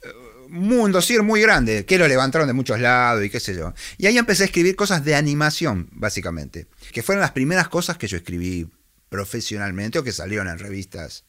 un 0.53 0.93
dossier 0.93 1.23
muy 1.23 1.41
grande, 1.41 1.85
que 1.85 1.99
lo 1.99 2.09
levantaron 2.09 2.47
de 2.47 2.53
muchos 2.53 2.81
lados 2.81 3.25
y 3.25 3.31
qué 3.31 3.41
sé 3.41 3.55
yo. 3.55 3.73
Y 3.99 4.07
ahí 4.07 4.19
empecé 4.19 4.45
a 4.45 4.47
escribir 4.47 4.77
cosas 4.77 5.05
de 5.05 5.15
animación, 5.15 5.89
básicamente, 5.93 6.67
que 6.93 7.03
fueron 7.03 7.21
las 7.21 7.33
primeras 7.33 7.69
cosas 7.69 7.97
que 7.97 8.07
yo 8.07 8.17
escribí 8.17 8.69
profesionalmente 9.09 9.99
o 9.99 10.05
que 10.05 10.13
salieron 10.13 10.49
en 10.49 10.59
revistas 10.59 11.25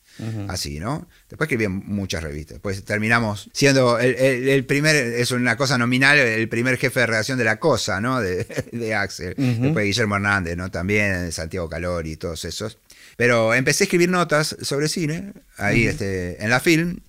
así, 0.49 0.79
¿no? 0.79 1.07
Después 1.29 1.47
escribí 1.47 1.65
en 1.65 1.71
muchas 1.71 2.21
revistas. 2.21 2.59
Pues 2.59 2.83
terminamos 2.83 3.49
siendo 3.53 3.97
el, 3.97 4.65
primer, 4.65 4.95
es 4.95 5.31
una 5.31 5.57
cosa 5.57 5.77
nominal, 5.77 6.17
el 6.17 6.47
primer 6.47 6.77
jefe 6.77 6.99
de 6.99 7.07
redacción 7.07 7.37
de 7.37 7.43
La 7.43 7.59
Cosa, 7.59 7.99
¿no? 8.01 8.19
De, 8.21 8.95
Axel. 8.95 9.33
Después 9.35 9.85
Guillermo 9.85 10.15
Hernández, 10.15 10.57
¿no? 10.57 10.69
También 10.69 11.31
Santiago 11.31 11.69
Calori 11.69 12.11
y 12.11 12.15
todos 12.17 12.45
esos. 12.45 12.77
Pero 13.17 13.53
empecé 13.53 13.83
a 13.83 13.85
escribir 13.85 14.09
notas 14.09 14.55
sobre 14.61 14.87
cine, 14.87 15.33
ahí 15.57 15.87
este, 15.87 16.43
en 16.43 16.49
la 16.49 16.59
film, 16.59 16.99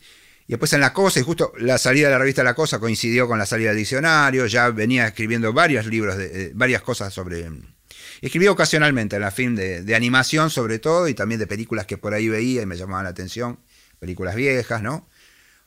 y 0.52 0.54
después 0.54 0.74
en 0.74 0.80
La 0.80 0.92
Cosa, 0.92 1.18
y 1.18 1.22
justo 1.22 1.54
la 1.56 1.78
salida 1.78 2.08
de 2.08 2.12
la 2.12 2.18
revista 2.18 2.44
La 2.44 2.52
Cosa 2.52 2.78
coincidió 2.78 3.26
con 3.26 3.38
la 3.38 3.46
salida 3.46 3.70
del 3.70 3.78
diccionario, 3.78 4.44
ya 4.44 4.68
venía 4.68 5.06
escribiendo 5.06 5.50
varios 5.54 5.86
libros, 5.86 6.18
de, 6.18 6.26
eh, 6.26 6.50
varias 6.52 6.82
cosas 6.82 7.14
sobre... 7.14 7.48
Escribí 8.20 8.48
ocasionalmente 8.48 9.16
en 9.16 9.22
la 9.22 9.30
film 9.30 9.56
de, 9.56 9.94
animación 9.96 10.50
sobre 10.50 10.78
todo 10.78 11.08
y 11.08 11.14
también 11.14 11.38
de 11.38 11.46
películas 11.46 11.86
que 11.86 11.96
por 11.96 12.12
ahí 12.12 12.28
veía 12.28 12.60
y 12.60 12.66
me 12.66 12.76
llamaban 12.76 13.04
la 13.04 13.10
atención, 13.10 13.60
películas 13.98 14.34
viejas, 14.34 14.82
¿no? 14.82 15.08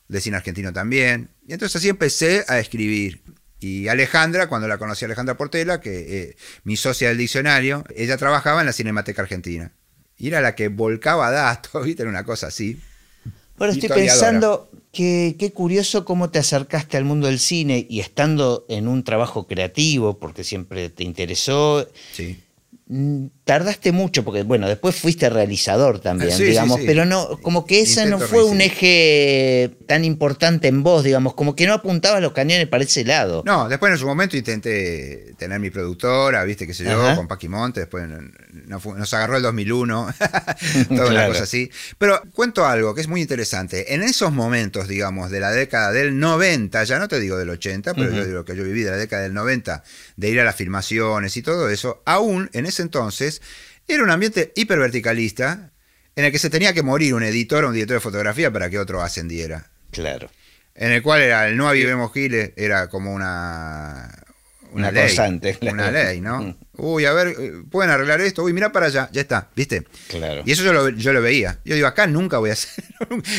De 0.08 0.22
cine 0.22 0.38
argentino 0.38 0.72
también. 0.72 1.32
Y 1.48 1.54
entonces 1.54 1.78
así 1.78 1.90
empecé 1.90 2.46
a 2.48 2.60
escribir. 2.60 3.24
Y 3.60 3.88
Alejandra, 3.88 4.46
cuando 4.46 4.68
la 4.68 4.78
conocí 4.78 5.04
Alejandra 5.04 5.36
Portela, 5.36 5.82
que 5.82 6.22
eh, 6.22 6.38
mi 6.64 6.78
socia 6.78 7.08
del 7.08 7.18
diccionario, 7.18 7.86
ella 7.96 8.18
trabajaba 8.18 8.60
en 8.60 8.68
la 8.68 8.74
Cinemateca 8.74 9.24
Argentina. 9.24 9.72
Y 10.16 10.28
era 10.28 10.42
la 10.42 10.54
que 10.54 10.68
volcaba 10.68 11.32
datos, 11.32 11.84
¿viste? 11.84 12.04
Era 12.04 12.12
una 12.12 12.24
cosa 12.24 12.48
así. 12.48 12.80
Bueno, 13.58 13.74
estoy 13.74 13.90
pensando 13.90 14.70
que 14.92 15.36
qué 15.38 15.52
curioso 15.52 16.06
cómo 16.06 16.30
te 16.30 16.40
acercaste 16.40 16.98
al 16.98 17.06
mundo 17.06 17.28
del 17.28 17.40
cine 17.40 17.86
y 17.90 18.00
estando 18.00 18.66
en 18.70 18.88
un 18.88 19.04
trabajo 19.04 19.48
creativo, 19.48 20.18
porque 20.18 20.44
siempre 20.44 20.90
te 20.90 21.04
interesó. 21.04 21.88
Sí. 22.14 22.40
Tardaste 23.46 23.92
mucho, 23.92 24.26
porque 24.26 24.42
bueno, 24.42 24.68
después 24.68 24.96
fuiste 24.96 25.30
realizador 25.30 26.00
también, 26.00 26.36
digamos, 26.36 26.80
pero 26.84 27.06
no, 27.06 27.40
como 27.44 27.68
que 27.68 27.82
ese 27.82 28.08
no 28.08 28.20
fue 28.20 28.44
un 28.44 28.60
eje 28.60 29.78
tan 29.86 30.04
importante 30.04 30.68
en 30.68 30.82
vos, 30.82 31.04
digamos, 31.04 31.36
como 31.36 31.56
que 31.56 31.68
no 31.68 31.74
apuntabas 31.74 32.24
los 32.24 32.32
cañones 32.32 32.68
para 32.68 32.84
ese 32.84 33.06
lado. 33.06 33.44
No, 33.46 33.70
después 33.70 33.92
en 33.92 34.00
su 34.00 34.08
momento 34.08 34.36
intenté 34.36 35.36
tener 35.38 35.60
mi 35.60 35.70
productora, 35.70 36.44
viste, 36.44 36.66
qué 36.66 36.74
sé 36.74 36.86
yo, 36.86 37.16
con 37.16 37.28
Paqui 37.28 37.48
Monte, 37.48 37.82
después 37.82 38.08
nos 38.68 39.14
agarró 39.14 39.38
el 39.38 39.44
2001, 39.44 40.08
toda 40.90 41.10
una 41.12 41.28
cosa 41.28 41.44
así. 41.44 41.70
Pero 42.00 42.24
cuento 42.34 42.66
algo 42.66 42.96
que 42.96 43.02
es 43.02 43.08
muy 43.08 43.22
interesante. 43.22 43.94
En 43.94 44.02
esos 44.02 44.32
momentos, 44.32 44.88
digamos, 44.88 45.30
de 45.30 45.40
la 45.40 45.52
década 45.52 45.92
del 45.92 46.18
90, 46.18 46.84
ya 46.86 46.98
no 46.98 47.08
te 47.08 47.20
digo 47.20 47.38
del 47.38 47.52
80, 47.52 47.94
pero 47.94 48.12
yo 48.12 48.26
digo 48.26 48.44
que 48.44 48.56
yo 48.56 48.64
viví 48.64 48.82
de 48.82 48.90
la 48.90 48.98
década 48.98 49.22
del 49.22 49.36
90, 49.36 49.84
de 50.16 50.30
ir 50.30 50.40
a 50.40 50.44
las 50.44 50.56
filmaciones 50.56 51.38
y 51.38 51.44
todo 51.44 51.70
eso, 51.70 52.02
aún 52.06 52.50
en 52.54 52.66
ese 52.66 52.82
entonces 52.82 53.35
era 53.88 54.04
un 54.04 54.12
ambiente 54.12 54.52
hiperverticalista 54.56 55.72
en 56.16 56.26
el 56.26 56.32
que 56.32 56.40
se 56.40 56.50
tenía 56.50 56.74
que 56.74 56.84
morir 56.84 57.14
un 57.14 57.24
editor 57.24 57.66
o 57.66 57.68
un 57.68 57.74
director 57.74 57.96
de 57.96 58.02
fotografía 58.02 58.52
para 58.52 58.70
que 58.70 58.80
otro 58.80 59.02
ascendiera. 59.02 59.70
Claro. 59.92 60.30
En 60.74 60.92
el 60.92 61.02
cual 61.02 61.22
era 61.22 61.48
el 61.48 61.56
no 61.58 61.70
avivemos 61.70 62.12
Giles, 62.12 62.52
era 62.56 62.90
como 62.90 63.14
una, 63.14 64.10
una, 64.72 64.92
ley, 64.92 65.06
constante, 65.06 65.58
una 65.62 65.90
ley, 65.90 66.20
¿no? 66.20 66.42
Mm. 66.42 66.56
Uy, 66.78 67.06
a 67.06 67.14
ver, 67.14 67.28
eh, 67.28 67.54
pueden 67.72 67.92
arreglar 67.92 68.20
esto, 68.20 68.44
uy, 68.44 68.52
mira 68.52 68.72
para 68.74 68.88
allá, 68.88 69.10
ya 69.12 69.22
está, 69.22 69.50
¿viste? 69.56 69.86
Claro. 70.10 70.44
Y 70.46 70.52
eso 70.52 70.64
yo 70.64 70.74
lo, 70.74 70.90
yo 70.90 71.14
lo 71.14 71.22
veía. 71.22 71.60
Yo 71.64 71.76
digo, 71.76 71.88
acá 71.88 72.08
nunca 72.08 72.40
voy 72.40 72.50
a 72.50 72.56
ser, 72.58 72.84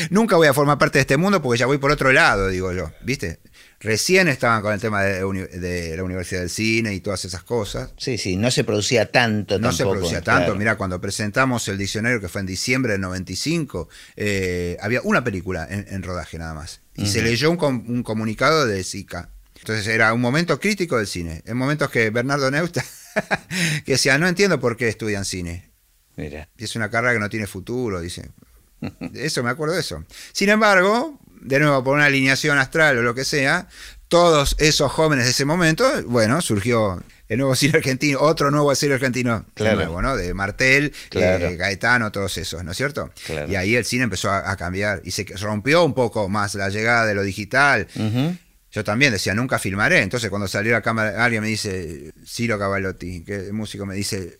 nunca 0.09 0.35
voy 0.35 0.47
a 0.47 0.53
formar 0.53 0.79
parte 0.79 0.97
de 0.97 1.01
este 1.01 1.17
mundo 1.17 1.41
porque 1.41 1.59
ya 1.59 1.67
voy 1.67 1.77
por 1.77 1.91
otro 1.91 2.11
lado, 2.11 2.47
digo 2.49 2.73
yo, 2.73 2.91
¿viste? 3.01 3.39
Recién 3.79 4.27
estaban 4.27 4.63
con 4.63 4.73
el 4.73 4.79
tema 4.79 5.03
de, 5.03 5.95
la 5.95 6.03
Universidad 6.03 6.41
del 6.41 6.49
Cine 6.49 6.95
y 6.95 6.99
todas 6.99 7.23
esas 7.25 7.43
cosas. 7.43 7.93
Sí, 7.97 8.17
sí, 8.17 8.35
no 8.35 8.49
se 8.49 8.63
producía 8.63 9.11
tanto. 9.11 9.59
No 9.59 9.71
se 9.71 9.83
producía 9.83 10.21
tanto. 10.21 10.55
Mira, 10.55 10.77
cuando 10.77 10.99
presentamos 10.99 11.67
el 11.67 11.77
diccionario, 11.77 12.19
que 12.19 12.27
fue 12.27 12.41
en 12.41 12.47
diciembre 12.47 12.93
del 12.93 13.01
95, 13.01 13.87
eh, 14.15 14.77
había 14.81 15.01
una 15.03 15.23
película 15.23 15.67
en, 15.69 16.01
rodaje 16.01 16.39
nada 16.39 16.55
más. 16.55 16.81
Y 16.95 17.05
se 17.05 17.21
leyó 17.21 17.51
un, 17.51 18.03
comunicado 18.03 18.65
de 18.65 18.83
SICA. 18.83 19.29
Entonces 19.59 19.87
era 19.87 20.11
un 20.13 20.21
momento 20.21 20.59
crítico 20.59 20.97
del 20.97 21.07
cine. 21.07 21.43
En 21.45 21.57
momentos 21.57 21.91
que 21.91 22.09
Bernardo 22.09 22.49
Neusta, 22.49 22.83
que 23.85 23.91
decía, 23.91 24.17
no 24.17 24.27
entiendo 24.27 24.59
por 24.59 24.75
qué 24.75 24.87
estudian 24.87 25.23
cine. 25.23 25.69
Mira. 26.15 26.49
Y 26.57 26.63
es 26.63 26.75
una 26.75 26.89
carrera 26.89 27.13
que 27.13 27.19
no 27.19 27.29
tiene 27.29 27.45
futuro, 27.45 28.01
dice. 28.01 28.31
Eso 29.13 29.43
me 29.43 29.49
acuerdo 29.49 29.75
de 29.75 29.81
eso. 29.81 30.03
Sin 30.31 30.49
embargo, 30.49 31.19
de 31.41 31.59
nuevo, 31.59 31.83
por 31.83 31.95
una 31.95 32.05
alineación 32.05 32.57
astral 32.57 32.97
o 32.97 33.01
lo 33.01 33.13
que 33.15 33.25
sea, 33.25 33.67
todos 34.07 34.55
esos 34.59 34.91
jóvenes 34.91 35.25
de 35.25 35.31
ese 35.31 35.43
momento, 35.45 35.85
bueno, 36.05 36.41
surgió 36.41 37.03
el 37.27 37.39
nuevo 37.39 37.55
cine 37.55 37.77
argentino, 37.77 38.19
otro 38.21 38.51
nuevo 38.51 38.73
cine 38.73 38.93
argentino 38.93 39.45
Claro. 39.53 39.75
nuevo, 39.77 40.01
¿no? 40.01 40.15
De 40.15 40.33
Martel, 40.33 40.93
Claro. 41.09 41.47
eh, 41.47 41.57
Gaetano, 41.57 42.09
todos 42.11 42.37
esos, 42.37 42.63
¿no 42.63 42.71
es 42.71 42.77
cierto? 42.77 43.11
Claro. 43.25 43.51
Y 43.51 43.55
ahí 43.57 43.75
el 43.75 43.83
cine 43.83 44.05
empezó 44.05 44.31
a, 44.31 44.49
a 44.49 44.55
cambiar 44.55 45.01
y 45.03 45.11
se 45.11 45.25
rompió 45.41 45.83
un 45.83 45.93
poco 45.93 46.29
más 46.29 46.55
la 46.55 46.69
llegada 46.69 47.05
de 47.05 47.15
lo 47.15 47.23
digital. 47.23 47.87
Yo 48.71 48.83
también 48.83 49.11
decía, 49.11 49.33
nunca 49.33 49.59
filmaré. 49.59 50.01
Entonces, 50.01 50.29
cuando 50.29 50.47
salió 50.47 50.71
la 50.73 50.81
cámara, 50.81 51.23
alguien 51.23 51.41
me 51.41 51.47
dice, 51.49 52.11
Ciro 52.25 52.59
Cavalotti, 52.59 53.23
que 53.23 53.35
es 53.47 53.51
músico, 53.53 53.85
me 53.85 53.95
dice, 53.95 54.39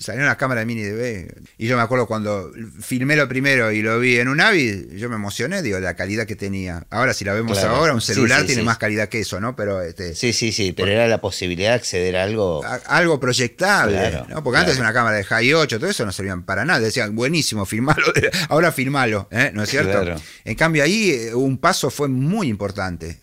salió 0.00 0.22
una 0.22 0.36
cámara 0.36 0.60
de 0.60 0.66
mini 0.66 0.82
DV. 0.82 1.32
Y 1.58 1.66
yo 1.66 1.76
me 1.76 1.82
acuerdo 1.82 2.06
cuando 2.06 2.50
filmé 2.80 3.16
lo 3.16 3.28
primero 3.28 3.70
y 3.72 3.82
lo 3.82 3.98
vi 4.00 4.18
en 4.18 4.28
un 4.28 4.40
Avid, 4.40 4.92
yo 4.96 5.08
me 5.08 5.16
emocioné, 5.16 5.62
digo, 5.62 5.78
la 5.80 5.94
calidad 5.94 6.26
que 6.26 6.36
tenía. 6.36 6.86
Ahora, 6.90 7.14
si 7.14 7.24
la 7.24 7.32
vemos 7.34 7.58
Claro. 7.58 7.76
ahora, 7.76 7.94
un 7.94 8.00
celular 8.00 8.40
sí, 8.40 8.46
tiene 8.48 8.62
sí. 8.62 8.66
más 8.66 8.78
calidad 8.78 9.08
que 9.08 9.20
eso, 9.20 9.40
¿no? 9.40 9.54
Pero 9.56 9.82
este, 9.82 10.14
Sí, 10.14 10.32
sí, 10.32 10.52
sí, 10.52 10.72
pero 10.72 10.90
era 10.90 11.06
la 11.08 11.20
posibilidad 11.20 11.70
de 11.70 11.74
acceder 11.76 12.16
a 12.16 12.24
algo. 12.24 12.64
a- 12.64 12.76
algo 12.86 13.20
proyectable, 13.20 13.96
Claro, 13.96 14.26
¿no? 14.28 14.42
Porque 14.42 14.58
antes 14.58 14.74
claro. 14.76 14.88
una 14.88 14.94
cámara 14.94 15.16
de 15.16 15.24
High 15.24 15.54
8, 15.54 15.78
todo 15.78 15.90
eso 15.90 16.04
no 16.06 16.12
servían 16.12 16.44
para 16.44 16.64
nada. 16.64 16.80
Decían, 16.80 17.14
buenísimo, 17.14 17.66
filmalo, 17.66 18.06
ahora 18.48 18.72
filmalo, 18.72 19.28
¿eh? 19.30 19.50
¿no 19.54 19.62
es 19.62 19.70
cierto? 19.70 19.92
Claro. 20.02 20.20
En 20.44 20.54
cambio, 20.54 20.82
ahí 20.82 21.10
eh, 21.10 21.34
un 21.34 21.58
paso 21.58 21.90
fue 21.90 22.08
muy 22.08 22.48
importante 22.48 23.20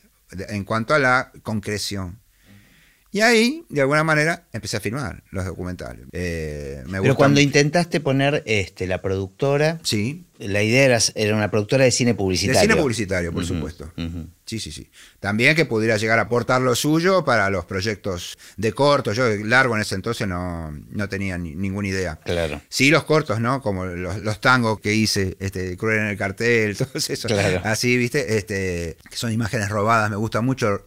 en 0.49 0.63
cuanto 0.63 0.93
a 0.93 0.99
la 0.99 1.31
concreción. 1.43 2.19
Y 3.11 3.21
ahí, 3.21 3.63
de 3.69 3.81
alguna 3.81 4.03
manera, 4.03 4.43
empecé 4.51 4.77
a 4.77 4.79
filmar 4.79 5.23
los 5.31 5.45
documentales. 5.45 6.05
Eh, 6.11 6.83
me 6.87 7.01
Pero 7.01 7.15
cuando 7.15 7.39
intentaste 7.39 7.99
poner 7.99 8.43
este, 8.45 8.85
la 8.85 9.01
productora, 9.01 9.79
Sí, 9.83 10.25
la 10.39 10.61
idea 10.61 10.83
era, 10.85 10.99
era 11.15 11.35
una 11.35 11.49
productora 11.49 11.85
de 11.85 11.91
cine 11.91 12.11
de 12.11 12.15
publicitario. 12.15 12.61
cine 12.61 12.75
publicitario, 12.75 13.31
por 13.33 13.45
supuesto. 13.45 13.91
Sí, 14.45 14.59
sí, 14.59 14.71
sí. 14.71 14.89
También 15.19 15.55
que 15.55 15.65
pudiera 15.65 15.97
llegar 15.97 16.19
a 16.19 16.23
aportar 16.23 16.61
lo 16.61 16.75
suyo 16.75 17.25
para 17.25 17.49
los 17.49 17.65
proyectos 17.65 18.37
de 18.57 18.71
corto. 18.73 19.13
Yo 19.13 19.25
de 19.25 19.43
largo 19.43 19.75
en 19.75 19.81
ese 19.81 19.95
entonces 19.95 20.27
no, 20.27 20.71
no 20.71 21.09
tenía 21.09 21.37
ni- 21.37 21.55
ninguna 21.55 21.87
idea. 21.87 22.17
Claro. 22.23 22.61
Sí, 22.69 22.89
los 22.89 23.03
cortos, 23.05 23.39
¿no? 23.39 23.61
Como 23.61 23.85
los, 23.85 24.17
los 24.21 24.39
tangos 24.41 24.79
que 24.79 24.93
hice, 24.93 25.35
este, 25.39 25.75
Cruel 25.77 25.99
en 25.99 26.05
el 26.07 26.17
cartel, 26.17 26.77
todos 26.77 27.09
esos. 27.09 27.31
Claro. 27.31 27.61
Así, 27.63 27.97
¿viste? 27.97 28.37
Este, 28.37 28.97
que 29.09 29.15
son 29.17 29.31
imágenes 29.31 29.69
robadas. 29.69 30.09
Me 30.09 30.17
gusta 30.17 30.41
mucho 30.41 30.85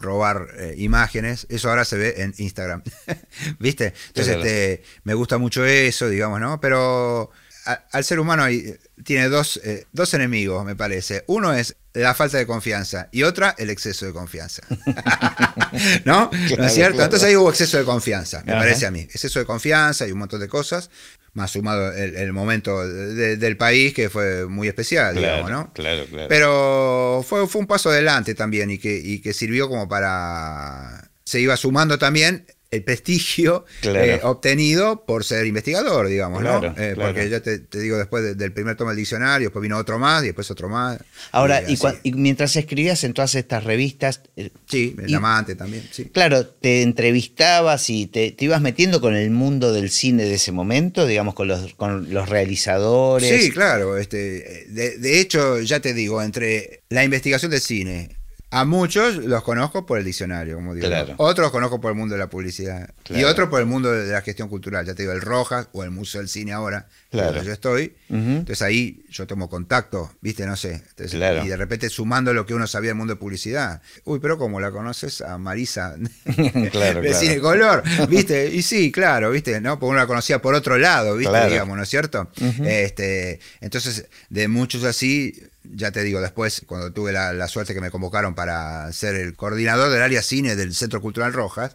robar 0.00 0.48
eh, 0.58 0.74
imágenes. 0.78 1.46
Eso 1.50 1.68
ahora 1.70 1.84
se 1.84 1.96
ve 1.96 2.14
en 2.18 2.34
Instagram. 2.38 2.82
¿Viste? 3.60 3.92
Entonces, 4.08 4.36
este, 4.36 4.82
me 5.04 5.14
gusta 5.14 5.38
mucho 5.38 5.64
eso, 5.64 6.08
digamos, 6.08 6.40
¿no? 6.40 6.60
Pero 6.60 7.30
a- 7.66 7.84
al 7.92 8.04
ser 8.04 8.18
humano 8.18 8.42
hay- 8.42 8.76
tiene 9.04 9.28
dos, 9.28 9.60
eh, 9.62 9.86
dos 9.92 10.12
enemigos, 10.14 10.64
me 10.64 10.74
parece. 10.76 11.24
Uno 11.26 11.52
es 11.52 11.76
la 11.92 12.14
falta 12.14 12.38
de 12.38 12.46
confianza 12.46 13.08
y 13.12 13.24
otra 13.24 13.54
el 13.58 13.68
exceso 13.70 14.06
de 14.06 14.12
confianza. 14.12 14.62
¿No? 16.04 16.30
¿No 16.58 16.64
es 16.64 16.74
cierto? 16.74 16.94
claro. 16.96 17.04
Entonces 17.04 17.28
ahí 17.28 17.36
hubo 17.36 17.50
exceso 17.50 17.78
de 17.78 17.84
confianza, 17.84 18.42
me 18.44 18.52
Ajá. 18.52 18.60
parece 18.62 18.86
a 18.86 18.90
mí. 18.90 19.00
Exceso 19.00 19.38
de 19.38 19.44
confianza 19.46 20.06
y 20.06 20.12
un 20.12 20.18
montón 20.18 20.40
de 20.40 20.48
cosas, 20.48 20.90
más 21.34 21.52
sumado 21.52 21.92
el, 21.92 22.16
el 22.16 22.32
momento 22.32 22.86
de- 22.86 23.36
del 23.36 23.56
país 23.56 23.94
que 23.94 24.10
fue 24.10 24.46
muy 24.46 24.68
especial, 24.68 25.14
Claro, 25.14 25.44
digamos, 25.46 25.50
¿no? 25.50 25.72
claro, 25.72 26.04
claro. 26.10 26.26
Pero 26.28 27.24
fue, 27.26 27.46
fue 27.46 27.60
un 27.60 27.66
paso 27.66 27.90
adelante 27.90 28.34
también 28.34 28.70
y 28.70 28.78
que, 28.78 28.96
y 29.02 29.20
que 29.20 29.32
sirvió 29.32 29.68
como 29.68 29.88
para... 29.88 31.10
Se 31.24 31.40
iba 31.40 31.56
sumando 31.56 31.98
también 31.98 32.46
el 32.70 32.84
prestigio 32.84 33.64
Claro. 33.80 34.00
eh, 34.04 34.20
obtenido 34.22 35.04
por 35.04 35.24
ser 35.24 35.44
investigador, 35.44 36.06
digamos, 36.06 36.40
¿no? 36.42 36.60
Claro, 36.60 36.74
Eh, 36.80 36.92
claro. 36.94 37.12
Porque 37.12 37.28
ya 37.28 37.40
te, 37.40 37.58
te 37.58 37.80
digo, 37.80 37.98
después 37.98 38.22
de- 38.22 38.34
del 38.36 38.52
primer 38.52 38.76
tomo 38.76 38.90
del 38.90 38.96
diccionario, 38.96 39.48
después 39.48 39.60
vino 39.62 39.76
otro 39.76 39.98
más 39.98 40.22
y 40.22 40.26
después 40.26 40.48
otro 40.52 40.68
más. 40.68 40.98
Ahora, 41.32 41.62
y, 41.68 42.12
mientras 42.12 42.54
escribías 42.54 43.02
en 43.02 43.12
todas 43.12 43.34
estas 43.34 43.64
revistas, 43.64 44.20
eh, 44.36 44.50
Sí, 44.68 44.94
el 45.02 45.10
y- 45.10 45.14
amante 45.14 45.56
también, 45.56 45.82
sí. 45.90 46.04
claro, 46.12 46.46
te 46.46 46.82
entrevistabas 46.82 47.90
y 47.90 48.06
te, 48.06 48.30
te 48.30 48.44
ibas 48.44 48.60
metiendo 48.60 49.00
con 49.00 49.16
el 49.16 49.30
mundo 49.30 49.72
del 49.72 49.90
cine 49.90 50.24
de 50.24 50.34
ese 50.34 50.52
momento, 50.52 51.06
digamos, 51.06 51.34
con 51.34 51.48
los, 51.48 51.74
con 51.74 52.12
los 52.14 52.28
realizadores. 52.28 53.42
Sí, 53.44 53.50
claro. 53.50 53.98
Este, 53.98 54.66
de, 54.68 54.96
de 54.98 55.20
hecho, 55.20 55.60
ya 55.60 55.80
te 55.80 55.92
digo, 55.92 56.22
entre 56.22 56.82
la 56.88 57.02
investigación 57.04 57.50
del 57.50 57.60
cine, 57.60 58.16
a 58.52 58.64
muchos 58.64 59.16
los 59.16 59.42
conozco 59.44 59.86
por 59.86 59.98
el 59.98 60.04
diccionario, 60.04 60.56
como 60.56 60.74
digo. 60.74 60.86
Claro. 60.88 61.14
Otros 61.18 61.44
los 61.46 61.52
conozco 61.52 61.80
por 61.80 61.92
el 61.92 61.96
mundo 61.96 62.14
de 62.14 62.18
la 62.18 62.28
publicidad. 62.28 62.90
Y 63.04 63.12
Claro. 63.14 63.28
otros 63.28 63.48
por 63.48 63.60
el 63.60 63.66
mundo 63.66 63.92
de 63.92 64.10
la 64.12 64.22
gestión 64.22 64.48
cultural. 64.48 64.84
Ya 64.84 64.94
te 64.94 65.02
digo, 65.02 65.12
el 65.12 65.20
Rojas 65.20 65.68
o 65.72 65.84
el 65.84 65.90
Museo 65.90 66.20
del 66.20 66.28
Cine 66.28 66.52
ahora, 66.52 66.88
Claro. 67.10 67.32
donde 67.32 67.46
yo 67.46 67.52
estoy. 67.52 67.94
Entonces 68.08 68.60
ahí 68.62 69.04
yo 69.08 69.26
tomo 69.26 69.48
contacto, 69.48 70.12
¿viste? 70.20 70.46
No 70.46 70.56
sé. 70.56 70.72
Entonces, 70.74 71.12
Claro. 71.12 71.44
Y 71.44 71.48
de 71.48 71.56
repente 71.56 71.88
sumando 71.88 72.34
lo 72.34 72.44
que 72.44 72.54
uno 72.54 72.66
sabía 72.66 72.88
del 72.90 72.96
mundo 72.96 73.14
de 73.14 73.20
publicidad. 73.20 73.82
Uy, 74.04 74.18
pero 74.20 74.36
¿cómo 74.36 74.58
la 74.60 74.70
conoces 74.72 75.20
a 75.20 75.38
Marisa? 75.38 75.94
Claro, 76.72 77.02
de. 77.02 77.14
Cine 77.14 77.38
Color, 77.40 77.82
¿viste? 78.08 78.48
Y 78.54 78.62
sí, 78.62 78.90
claro, 78.90 79.30
¿viste? 79.30 79.60
¿No? 79.60 79.78
Porque 79.78 79.90
uno 79.90 79.98
la 80.00 80.06
conocía 80.06 80.42
por 80.42 80.54
otro 80.54 80.76
lado, 80.78 81.16
¿viste? 81.16 81.30
Claro. 81.30 81.50
Digamos, 81.50 81.76
¿no 81.76 81.82
es 81.82 81.88
cierto? 81.88 82.30
Este, 82.64 83.40
entonces, 83.60 84.06
de 84.28 84.48
muchos 84.48 84.84
así, 84.84 85.40
ya 85.64 85.90
te 85.90 86.02
digo, 86.02 86.20
después, 86.20 86.62
cuando 86.66 86.92
tuve 86.92 87.12
la, 87.12 87.32
la 87.32 87.48
suerte 87.48 87.74
que 87.74 87.80
me 87.80 87.90
convocaron 87.90 88.34
para 88.34 88.92
ser 88.92 89.14
el 89.14 89.34
coordinador 89.36 89.90
del 89.90 90.02
área 90.02 90.22
cine 90.22 90.56
del 90.56 90.74
Centro 90.74 91.00
Cultural 91.00 91.32
Rojas, 91.32 91.74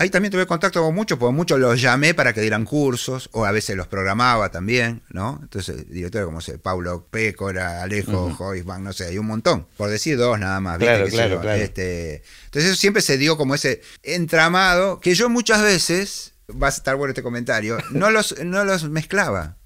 Ahí 0.00 0.08
también 0.08 0.32
tuve 0.32 0.46
contacto 0.46 0.82
con 0.82 0.94
muchos, 0.94 1.18
porque 1.18 1.34
muchos 1.34 1.60
los 1.60 1.78
llamé 1.78 2.14
para 2.14 2.32
que 2.32 2.40
dieran 2.40 2.64
cursos, 2.64 3.28
o 3.32 3.44
a 3.44 3.52
veces 3.52 3.76
los 3.76 3.86
programaba 3.86 4.50
también, 4.50 5.02
¿no? 5.10 5.38
Entonces, 5.42 5.90
directores 5.90 6.24
como 6.24 6.40
sé, 6.40 6.58
Paulo 6.58 7.06
Pécora, 7.10 7.82
Alejo, 7.82 8.28
Ujú. 8.28 8.34
Joisman, 8.34 8.82
no 8.82 8.94
sé, 8.94 9.08
hay 9.08 9.18
un 9.18 9.26
montón, 9.26 9.66
por 9.76 9.90
decir 9.90 10.16
dos 10.16 10.38
nada 10.40 10.58
más. 10.58 10.78
¿viste? 10.78 10.94
Claro, 10.94 11.10
claro, 11.10 11.34
yo, 11.34 11.40
claro. 11.42 11.60
Este, 11.60 12.22
entonces, 12.46 12.70
eso 12.70 12.80
siempre 12.80 13.02
se 13.02 13.18
dio 13.18 13.36
como 13.36 13.54
ese 13.54 13.82
entramado 14.02 15.00
que 15.00 15.14
yo 15.14 15.28
muchas 15.28 15.60
veces, 15.60 16.32
va 16.50 16.68
a 16.68 16.70
estar 16.70 16.96
bueno 16.96 17.10
este 17.10 17.22
comentario, 17.22 17.76
no 17.90 18.10
los, 18.10 18.42
no 18.42 18.64
los 18.64 18.84
mezclaba. 18.84 19.58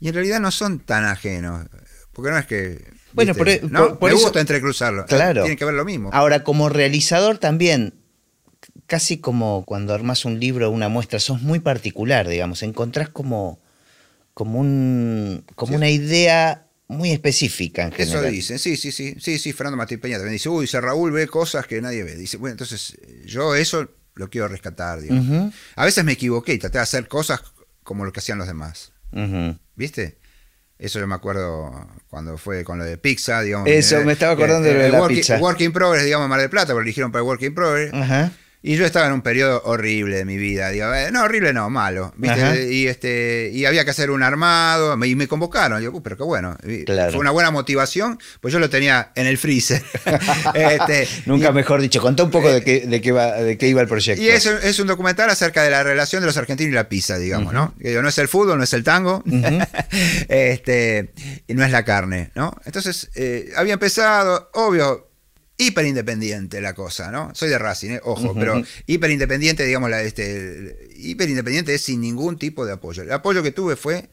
Y 0.00 0.08
en 0.08 0.14
realidad 0.16 0.40
no 0.40 0.50
son 0.50 0.80
tan 0.80 1.06
ajenos, 1.06 1.66
porque 2.14 2.30
no 2.30 2.38
es 2.38 2.46
que. 2.46 2.84
Bueno, 3.12 3.34
¿viste? 3.34 3.60
por- 3.60 3.70
¿no? 3.70 3.88
por- 3.90 3.98
por 3.98 4.10
Me 4.10 4.16
eso- 4.16 4.24
gusta 4.24 4.40
entrecruzarlo. 4.40 5.04
Claro. 5.06 5.42
Tienen 5.42 5.58
que 5.58 5.64
ver 5.64 5.74
lo 5.74 5.84
mismo. 5.84 6.10
Ahora, 6.12 6.42
como 6.44 6.68
realizador 6.68 7.38
también, 7.38 7.94
casi 8.86 9.18
como 9.18 9.64
cuando 9.64 9.94
armas 9.94 10.24
un 10.24 10.40
libro 10.40 10.68
o 10.68 10.70
una 10.72 10.88
muestra, 10.88 11.18
sos 11.20 11.42
muy 11.42 11.60
particular, 11.60 12.26
digamos, 12.28 12.62
encontrás 12.62 13.08
como, 13.08 13.60
como, 14.34 14.58
un, 14.60 15.44
como 15.54 15.70
Sí. 15.72 15.76
una 15.76 15.90
idea 15.90 16.66
muy 16.86 17.10
específica 17.12 17.82
en 17.82 17.92
Eso 17.96 18.12
general. 18.12 18.30
dicen, 18.32 18.58
sí, 18.58 18.76
sí, 18.76 18.92
sí, 18.92 19.16
sí, 19.18 19.38
sí, 19.38 19.52
Fernando 19.52 19.76
Martín 19.76 20.00
Peña 20.00 20.16
también 20.16 20.34
dice, 20.34 20.48
uy, 20.48 20.62
dice 20.62 20.80
Raúl 20.80 21.12
ve 21.12 21.26
cosas 21.28 21.66
que 21.66 21.80
nadie 21.80 22.02
ve. 22.04 22.14
Dice, 22.16 22.36
bueno, 22.36 22.52
entonces 22.52 22.98
yo 23.24 23.54
eso 23.54 23.88
lo 24.16 24.28
quiero 24.28 24.48
rescatar, 24.48 25.00
digamos. 25.00 25.52
A 25.76 25.84
veces 25.84 26.04
me 26.04 26.12
equivoqué 26.12 26.52
y 26.54 26.58
traté 26.58 26.78
de 26.78 26.82
hacer 26.82 27.08
cosas 27.08 27.40
como 27.84 28.04
lo 28.04 28.12
que 28.12 28.20
hacían 28.20 28.38
los 28.38 28.46
demás. 28.46 28.92
¿viste? 29.76 30.18
Eso 30.78 30.98
yo 30.98 31.06
me 31.06 31.14
acuerdo 31.14 31.70
cuando 32.10 32.36
fue 32.36 32.64
con 32.64 32.78
lo 32.78 32.84
de 32.84 32.98
pizza, 32.98 33.40
digamos. 33.42 33.68
Eso, 33.68 33.98
eh, 33.98 34.04
me 34.04 34.12
estaba 34.12 34.32
acordando 34.32 34.68
eh, 34.68 34.72
de 34.72 34.78
lo 34.78 34.84
de 34.84 34.90
la 34.90 35.00
work, 35.00 35.14
pizza. 35.14 35.38
Work 35.38 35.60
in 35.60 35.72
Progress, 35.72 36.04
digamos, 36.04 36.28
Mar 36.28 36.40
del 36.40 36.50
Plata, 36.50 36.68
porque 36.68 36.80
lo 36.80 36.82
eligieron 36.82 37.12
para 37.12 37.22
el 37.22 37.28
Work 37.28 37.42
in 37.42 37.54
Progress. 37.54 37.94
Ajá. 37.94 38.32
Y 38.66 38.76
yo 38.76 38.86
estaba 38.86 39.08
en 39.08 39.12
un 39.12 39.20
periodo 39.20 39.60
horrible 39.66 40.16
de 40.16 40.24
mi 40.24 40.38
vida. 40.38 40.70
Digo, 40.70 40.94
eh, 40.94 41.10
no, 41.12 41.24
horrible 41.24 41.52
no, 41.52 41.68
malo. 41.68 42.14
Y 42.66 42.86
este 42.86 43.50
y 43.52 43.66
había 43.66 43.84
que 43.84 43.90
hacer 43.90 44.10
un 44.10 44.22
armado 44.22 44.96
y 45.04 45.14
me 45.14 45.28
convocaron. 45.28 45.80
Digo, 45.80 45.98
"Uh, 45.98 46.02
pero 46.02 46.16
qué 46.16 46.22
bueno. 46.22 46.56
Claro. 46.86 47.12
Fue 47.12 47.20
una 47.20 47.30
buena 47.30 47.50
motivación, 47.50 48.18
pues 48.40 48.54
yo 48.54 48.58
lo 48.58 48.70
tenía 48.70 49.12
en 49.16 49.26
el 49.26 49.36
freezer. 49.36 49.82
Este, 50.54 51.06
Nunca 51.26 51.50
y, 51.50 51.52
mejor 51.52 51.82
dicho, 51.82 52.00
contá 52.00 52.22
un 52.24 52.30
poco 52.30 52.50
de 52.50 52.62
qué, 52.62 52.86
de 52.86 53.02
qué, 53.02 53.12
va, 53.12 53.32
de 53.32 53.58
qué 53.58 53.68
iba 53.68 53.82
el 53.82 53.88
proyecto. 53.88 54.22
y 54.22 54.28
es, 54.28 54.46
es 54.46 54.78
un 54.78 54.86
documental 54.86 55.28
acerca 55.28 55.62
de 55.62 55.68
la 55.70 55.82
relación 55.82 56.22
de 56.22 56.26
los 56.26 56.36
argentinos 56.38 56.70
y 56.72 56.74
la 56.74 56.88
pizza, 56.88 57.18
digamos, 57.18 57.52
¿no? 57.52 57.74
Digo, 57.76 58.00
no 58.00 58.08
es 58.08 58.16
el 58.16 58.28
fútbol, 58.28 58.56
no 58.56 58.64
es 58.64 58.72
el 58.72 58.82
tango, 58.82 59.22
este, 60.28 61.12
y 61.46 61.52
no 61.52 61.64
es 61.64 61.70
la 61.70 61.84
carne, 61.84 62.30
¿no? 62.34 62.56
Entonces, 62.64 63.10
eh, 63.14 63.52
había 63.56 63.74
empezado, 63.74 64.48
obvio, 64.54 65.10
hiper 65.66 65.86
independiente 65.86 66.60
la 66.60 66.74
cosa, 66.74 67.10
¿no? 67.10 67.32
Soy 67.34 67.48
de 67.48 67.58
Racing, 67.58 67.90
¿eh? 67.92 68.00
ojo, 68.04 68.34
pero 68.34 68.62
hiper 68.86 69.10
independiente, 69.10 69.64
digamos, 69.64 69.90
la, 69.90 70.02
este, 70.02 70.88
hiper 70.96 71.28
independiente 71.28 71.74
es 71.74 71.82
sin 71.82 72.00
ningún 72.00 72.38
tipo 72.38 72.64
de 72.66 72.72
apoyo. 72.72 73.02
El 73.02 73.12
apoyo 73.12 73.42
que 73.42 73.50
tuve 73.52 73.76
fue 73.76 74.08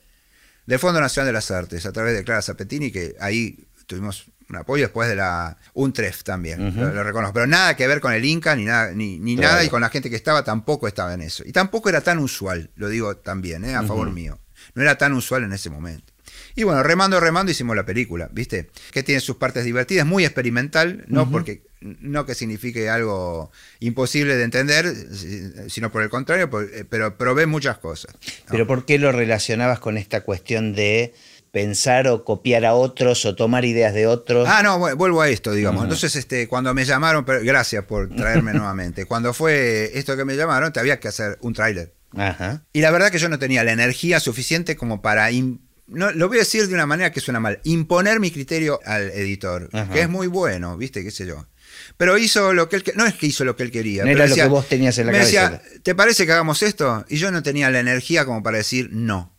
del 0.66 0.80
Fondo 0.80 1.00
Nacional 1.02 1.28
de 1.28 1.34
las 1.34 1.52
Artes, 1.52 1.86
a 1.86 1.92
través 1.92 2.16
de 2.16 2.24
Clara 2.24 2.42
Zapetini, 2.42 2.92
que 2.92 3.16
ahí 3.20 3.66
tuvimos 3.88 4.26
un 4.50 4.58
apoyo 4.58 4.84
después 4.84 5.08
de 5.08 5.16
la 5.16 5.58
UNTREF 5.74 6.24
también, 6.24 6.76
lo, 6.78 6.92
lo 6.94 7.04
reconozco, 7.04 7.34
pero 7.34 7.48
nada 7.48 7.76
que 7.78 7.88
ver 7.88 8.02
con 8.02 8.12
el 8.14 8.24
Inca, 8.26 8.54
ni 8.56 8.66
nada, 8.66 8.92
ni, 8.92 9.18
ni 9.18 9.38
Claro. 9.38 9.54
nada, 9.54 9.64
y 9.64 9.70
con 9.70 9.80
la 9.82 9.90
gente 9.90 10.10
que 10.10 10.16
estaba 10.18 10.44
tampoco 10.44 10.88
estaba 10.90 11.14
en 11.14 11.22
eso. 11.22 11.44
Y 11.46 11.54
tampoco 11.54 11.88
era 11.88 12.02
tan 12.02 12.20
usual, 12.20 12.70
lo 12.76 12.90
digo 12.90 13.16
también, 13.16 13.64
¿eh? 13.64 13.76
a 13.76 13.84
favor 13.84 14.12
mío. 14.12 14.40
No 14.76 14.82
era 14.82 14.98
tan 14.98 15.14
usual 15.14 15.44
en 15.46 15.54
ese 15.54 15.70
momento. 15.70 16.11
Y 16.56 16.64
bueno, 16.64 16.84
remando, 16.84 17.20
remando, 17.20 17.52
hicimos 17.52 17.76
la 17.76 17.86
película, 17.86 18.30
¿viste? 18.32 18.70
Que 18.92 19.04
tiene 19.04 19.22
sus 19.22 19.38
partes 19.38 19.64
divertidas, 19.66 20.06
muy 20.06 20.26
experimental, 20.26 21.06
no 21.08 21.30
porque 21.32 21.64
no 21.82 22.26
que 22.26 22.36
signifique 22.36 22.90
algo 22.90 23.52
imposible 23.80 24.36
de 24.36 24.44
entender, 24.44 24.94
si- 25.14 25.52
sino 25.70 25.92
por 25.92 26.04
el 26.04 26.10
contrario, 26.10 26.50
eh, 26.74 26.86
pero 26.88 27.18
probé 27.18 27.46
muchas 27.48 27.78
cosas. 27.80 28.14
¿no? 28.14 28.52
Pero 28.52 28.68
¿por 28.68 28.86
qué 28.86 29.00
lo 29.00 29.12
relacionabas 29.12 29.80
con 29.80 29.98
esta 29.98 30.22
cuestión 30.22 30.74
de 30.74 31.14
pensar 31.52 32.08
o 32.08 32.24
copiar 32.24 32.64
a 32.66 32.76
otros 32.76 33.26
o 33.26 33.36
tomar 33.36 33.66
ideas 33.66 33.94
de 33.94 34.08
otros. 34.08 34.48
Ah, 34.50 34.62
no, 34.64 34.80
vu- 34.80 34.96
vuelvo 34.96 35.22
a 35.22 35.28
esto, 35.28 35.52
digamos. 35.52 35.84
Entonces, 35.84 36.16
este, 36.16 36.48
cuando 36.48 36.74
me 36.74 36.86
llamaron, 36.86 37.26
pero 37.26 37.42
gracias 37.44 37.84
por 37.84 38.08
traerme 38.16 38.54
nuevamente. 38.54 39.04
Cuando 39.06 39.34
fue 39.34 39.92
esto 39.96 40.16
que 40.16 40.24
me 40.24 40.38
llamaron, 40.38 40.72
te 40.72 40.80
había 40.80 41.02
que 41.02 41.10
hacer 41.10 41.38
un 41.42 41.54
tráiler. 41.54 41.94
Y 42.72 42.80
la 42.80 42.90
verdad 42.92 43.12
que 43.12 43.18
yo 43.20 43.28
no 43.28 43.38
tenía 43.38 43.64
la 43.66 43.74
energía 43.74 44.20
suficiente 44.22 44.78
como 44.78 45.02
para... 45.02 45.30
no, 45.92 46.12
lo 46.12 46.28
voy 46.28 46.38
a 46.38 46.40
decir 46.42 46.68
de 46.68 46.74
una 46.74 46.86
manera 46.86 47.12
que 47.12 47.20
suena 47.20 47.40
mal. 47.40 47.60
Imponer 47.64 48.20
mi 48.20 48.32
criterio 48.32 48.80
al 48.86 49.12
editor, 49.12 49.70
Ajá. 49.74 49.92
que 49.94 50.02
es 50.02 50.10
muy 50.10 50.28
bueno, 50.28 50.78
¿viste? 50.78 51.04
¿Qué 51.04 51.12
sé 51.12 51.26
yo? 51.28 51.46
Pero 51.98 52.18
hizo 52.18 52.54
lo 52.54 52.68
que 52.68 52.76
él... 52.78 52.84
que- 52.84 52.94
No 52.94 53.06
es 53.06 53.14
que 53.16 53.28
hizo 53.28 53.46
lo 53.46 53.56
que 53.56 53.64
él 53.64 53.72
quería. 53.72 54.04
No 54.04 54.08
pero 54.12 54.20
era 54.24 54.28
lo 54.30 54.36
que 54.36 54.46
vos 54.48 54.68
tenías 54.68 54.98
en 54.98 55.06
la 55.08 55.12
me 55.14 55.20
cabeza. 55.20 55.50
decía, 55.52 55.62
¿te 55.84 55.96
parece 55.96 56.26
que 56.26 56.32
hagamos 56.32 56.62
esto? 56.64 57.06
Y 57.10 57.18
yo 57.18 57.32
no 57.32 57.44
tenía 57.44 57.70
la 57.70 57.80
energía 57.80 58.26
como 58.26 58.44
para 58.44 58.58
decir 58.58 58.90
no. 58.92 59.34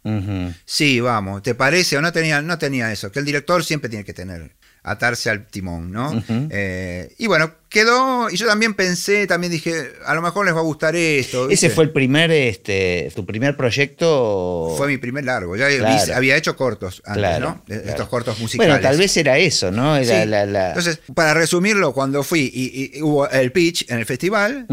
Sí, 0.64 1.00
vamos, 1.00 1.42
¿te 1.42 1.54
parece? 1.54 1.96
O 1.98 2.00
no 2.00 2.12
tenía, 2.12 2.40
no 2.42 2.58
tenía 2.58 2.90
eso, 2.92 3.12
que 3.12 3.18
el 3.18 3.24
director 3.24 3.64
siempre 3.64 3.88
tiene 3.90 4.04
que 4.04 4.14
tener, 4.14 4.54
atarse 4.84 5.30
al 5.30 5.46
timón, 5.46 5.92
¿no? 5.92 6.24
Eh, 6.50 7.14
y 7.16 7.28
bueno, 7.28 7.52
quedó, 7.68 8.28
y 8.30 8.36
yo 8.36 8.46
también 8.48 8.74
pensé, 8.74 9.28
también 9.28 9.52
dije, 9.52 9.92
a 10.04 10.12
lo 10.14 10.22
mejor 10.22 10.44
les 10.44 10.54
va 10.54 10.58
a 10.58 10.62
gustar 10.64 10.96
esto. 10.96 11.48
Ese 11.50 11.70
fue 11.70 11.84
el 11.84 11.90
primer, 11.90 12.32
este, 12.32 13.10
tu 13.14 13.24
primer 13.24 13.56
proyecto. 13.56 14.74
Fue 14.76 14.88
mi 14.88 14.98
primer 14.98 15.24
largo, 15.24 15.56
ya 15.56 15.68
Claro. 15.68 16.14
había 16.16 16.36
hecho 16.36 16.56
cortos 16.56 17.00
antes, 17.04 17.20
Claro, 17.20 17.48
¿no? 17.48 17.64
Claro. 17.64 17.82
Estos 17.88 18.08
cortos 18.08 18.38
musicales. 18.40 18.72
Bueno, 18.72 18.82
tal 18.82 18.98
vez 18.98 19.16
era 19.16 19.38
eso, 19.38 19.70
¿no? 19.70 19.96
Era 19.96 20.22
Sí. 20.24 20.28
la, 20.28 20.46
la- 20.46 20.68
Entonces, 20.70 20.98
para 21.14 21.32
resumirlo, 21.34 21.92
cuando 21.92 22.24
fui 22.24 22.50
y, 22.52 22.96
y 22.98 23.02
hubo 23.02 23.28
el 23.30 23.52
pitch 23.52 23.88
en 23.90 23.98
el 23.98 24.06
festival, 24.06 24.66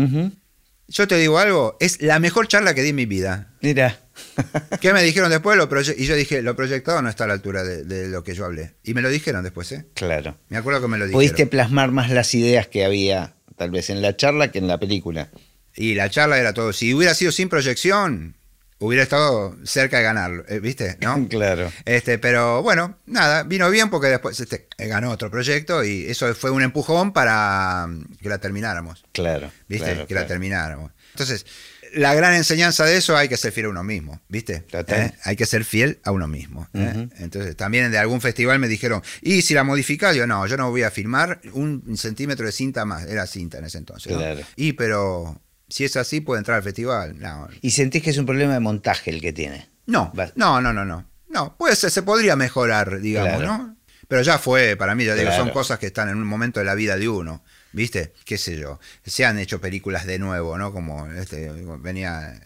yo 0.88 1.08
te 1.08 1.18
digo 1.18 1.38
algo, 1.38 1.78
es 1.80 2.02
la 2.02 2.18
mejor 2.18 2.48
charla 2.48 2.74
que 2.74 2.82
di 2.82 2.90
en 2.90 2.96
mi 2.96 3.06
vida. 3.06 3.50
Mira. 3.62 4.00
¿Qué 4.82 4.94
me 4.94 5.04
dijeron 5.04 5.30
después? 5.30 5.58
Lo 5.58 5.70
y 5.98 6.06
yo 6.06 6.16
dije, 6.16 6.42
lo 6.42 6.56
proyectado 6.56 7.02
no 7.02 7.10
está 7.10 7.26
a 7.26 7.28
la 7.28 7.34
altura 7.34 7.64
de, 7.64 7.84
de 7.84 8.08
lo 8.08 8.24
que 8.24 8.34
yo 8.36 8.46
hablé. 8.46 8.76
Y 8.84 8.94
me 8.94 9.02
lo 9.02 9.10
dijeron 9.10 9.44
después, 9.44 9.72
¿eh? 9.72 9.86
claro. 9.94 10.38
Me 10.50 10.58
acuerdo 10.58 10.82
que 10.82 10.88
me 10.88 10.98
lo 10.98 11.06
dijeron. 11.06 11.20
Pudiste 11.20 11.46
plasmar 11.46 11.92
más 11.92 12.10
las 12.10 12.34
ideas 12.34 12.68
que 12.68 12.86
había, 12.86 13.36
tal 13.58 13.72
vez 13.72 13.90
en 13.90 14.02
la 14.02 14.16
charla 14.16 14.52
que 14.52 14.60
en 14.60 14.68
la 14.68 14.80
película. 14.80 15.30
Y 15.76 15.96
la 15.96 16.10
charla 16.10 16.40
era 16.40 16.54
todo. 16.54 16.74
Si 16.74 16.94
hubiera 16.94 17.14
sido 17.14 17.32
sin 17.32 17.48
proyección, 17.50 18.36
hubiera 18.80 19.04
estado 19.04 19.56
cerca 19.64 19.98
de 19.98 20.04
ganarlo, 20.04 20.44
eh, 20.48 20.60
¿viste? 20.60 20.98
¿No? 21.02 21.28
Claro. 21.30 21.72
Este, 21.86 22.18
pero 22.18 22.64
bueno, 22.64 22.98
nada, 23.06 23.44
vino 23.44 23.70
bien 23.70 23.90
porque 23.90 24.08
después 24.08 24.40
este, 24.40 24.68
ganó 24.78 25.12
otro 25.12 25.30
proyecto 25.30 25.84
y 25.84 26.06
eso 26.08 26.34
fue 26.34 26.50
un 26.52 26.64
empujón 26.64 27.14
para 27.14 27.88
mm, 27.88 28.16
que 28.22 28.30
la 28.30 28.40
termináramos, 28.40 29.06
Claro. 29.12 29.52
¿viste? 29.68 29.92
claro, 29.92 30.08
que 30.08 30.14
la 30.14 30.28
termináramos. 30.28 30.92
Entonces, 31.12 31.46
la 31.94 32.14
gran 32.16 32.34
enseñanza 32.34 32.86
de 32.86 32.98
eso 32.98 33.16
hay 33.18 33.28
que 33.30 33.38
ser 33.38 33.52
fiel 33.52 33.68
a 33.68 33.70
uno 33.70 33.84
mismo, 33.84 34.22
¿viste? 34.28 34.66
¿Eh? 34.72 35.12
Hay 35.24 35.36
que 35.36 35.46
ser 35.46 35.64
fiel 35.66 36.00
a 36.04 36.12
uno 36.12 36.28
mismo. 36.28 36.68
¿eh? 36.74 37.08
Entonces, 37.18 37.56
también 37.56 37.92
de 37.92 37.98
algún 37.98 38.22
festival 38.22 38.60
me 38.60 38.68
dijeron, 38.68 39.02
¿y 39.22 39.42
si 39.42 39.54
la 39.54 39.64
modificás? 39.64 40.16
Yo 40.16 40.28
no, 40.28 40.46
yo 40.48 40.58
no 40.58 40.70
voy 40.70 40.84
a 40.84 40.92
filmar 40.92 41.42
un 41.54 41.98
centímetro 41.98 42.46
de 42.46 42.52
cinta 42.52 42.86
más, 42.86 43.06
era 43.06 43.26
cinta 43.28 43.58
en 43.58 43.66
ese 43.66 43.78
entonces. 43.78 44.12
¿no? 44.12 44.18
Claro. 44.20 44.42
Y 44.56 44.74
pero 44.74 45.42
si 45.68 45.86
es 45.86 45.96
así, 45.98 46.22
puede 46.22 46.40
entrar 46.40 46.58
al 46.58 46.64
festival. 46.64 47.20
No, 47.20 47.48
Y 47.62 47.72
sentís 47.72 48.02
que 48.04 48.10
es 48.10 48.18
un 48.18 48.26
problema 48.26 48.54
de 48.54 48.60
montaje 48.60 49.12
el 49.12 49.22
que 49.22 49.34
tiene. 49.34 49.70
no, 49.86 50.12
no, 50.36 50.62
no, 50.62 50.74
no, 50.74 50.86
no. 50.86 51.10
No, 51.30 51.56
puede 51.58 51.76
ser, 51.76 51.92
se 51.92 52.02
podría 52.02 52.36
mejorar, 52.36 53.00
digamos, 53.02 53.38
Claro. 53.38 53.58
¿no? 53.58 53.76
Pero 54.08 54.24
ya 54.24 54.40
fue, 54.40 54.76
para 54.76 54.96
mí, 54.96 55.06
ya 55.06 55.14
digo, 55.14 55.32
son 55.32 55.52
cosas 55.52 55.78
que 55.78 55.86
están 55.86 56.10
en 56.10 56.18
un 56.18 56.26
momento 56.26 56.60
de 56.60 56.66
la 56.66 56.74
vida 56.74 56.98
de 56.98 57.08
uno, 57.08 57.44
¿viste? 57.74 58.14
Qué 58.26 58.38
sé 58.38 58.58
yo. 58.58 58.80
Se 59.06 59.26
han 59.26 59.38
hecho 59.40 59.60
películas 59.62 60.06
de 60.06 60.20
nuevo, 60.20 60.58
¿no? 60.58 60.72
Como 60.74 61.08
este, 61.12 61.52
venía, 61.80 62.40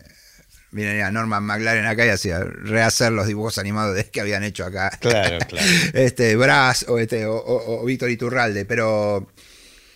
venía 0.71 1.11
Norman 1.11 1.43
McLaren 1.43 1.85
acá 1.85 2.05
y 2.05 2.09
hacía 2.09 2.39
rehacer 2.39 3.11
los 3.11 3.27
dibujos 3.27 3.57
animados 3.57 3.95
de- 3.95 4.05
que 4.09 4.21
habían 4.21 4.43
hecho 4.43 4.65
acá. 4.65 4.89
Claro, 4.99 5.37
claro. 5.47 5.67
este, 5.93 6.35
Brás 6.35 6.85
o, 6.87 6.99
este, 6.99 7.25
o, 7.25 7.35
o- 7.35 7.81
o 7.81 7.85
Víctor 7.85 8.09
Iturralde, 8.09 8.65
pero 8.65 9.31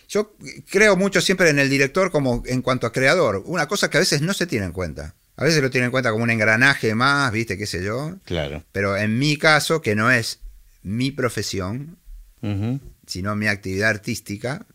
yo 0.08 0.34
creo 0.70 0.96
mucho 0.96 1.20
siempre 1.20 1.50
en 1.50 1.58
el 1.58 1.68
director 1.68 2.10
como 2.10 2.42
en 2.46 2.62
cuanto 2.62 2.86
a 2.86 2.92
creador, 2.92 3.42
una 3.46 3.66
cosa 3.68 3.90
que 3.90 3.98
a 3.98 4.00
veces 4.00 4.22
no 4.22 4.32
se 4.34 4.46
tiene 4.46 4.66
en 4.66 4.72
cuenta. 4.72 5.14
A 5.36 5.44
veces 5.44 5.62
lo 5.62 5.70
tienen 5.70 5.86
en 5.86 5.90
cuenta 5.92 6.10
como 6.10 6.24
un 6.24 6.30
engranaje 6.30 6.94
más, 6.96 7.30
¿viste? 7.30 7.56
¿Qué 7.56 7.66
sé 7.66 7.84
yo? 7.84 8.16
Claro. 8.24 8.64
Pero 8.72 8.96
en 8.96 9.18
mi 9.20 9.36
caso, 9.36 9.80
que 9.82 9.94
no 9.94 10.10
es 10.10 10.40
mi 10.82 11.12
profesión, 11.12 11.96
sino 13.06 13.36
mi 13.36 13.46
actividad 13.46 13.90
artística, 13.90 14.66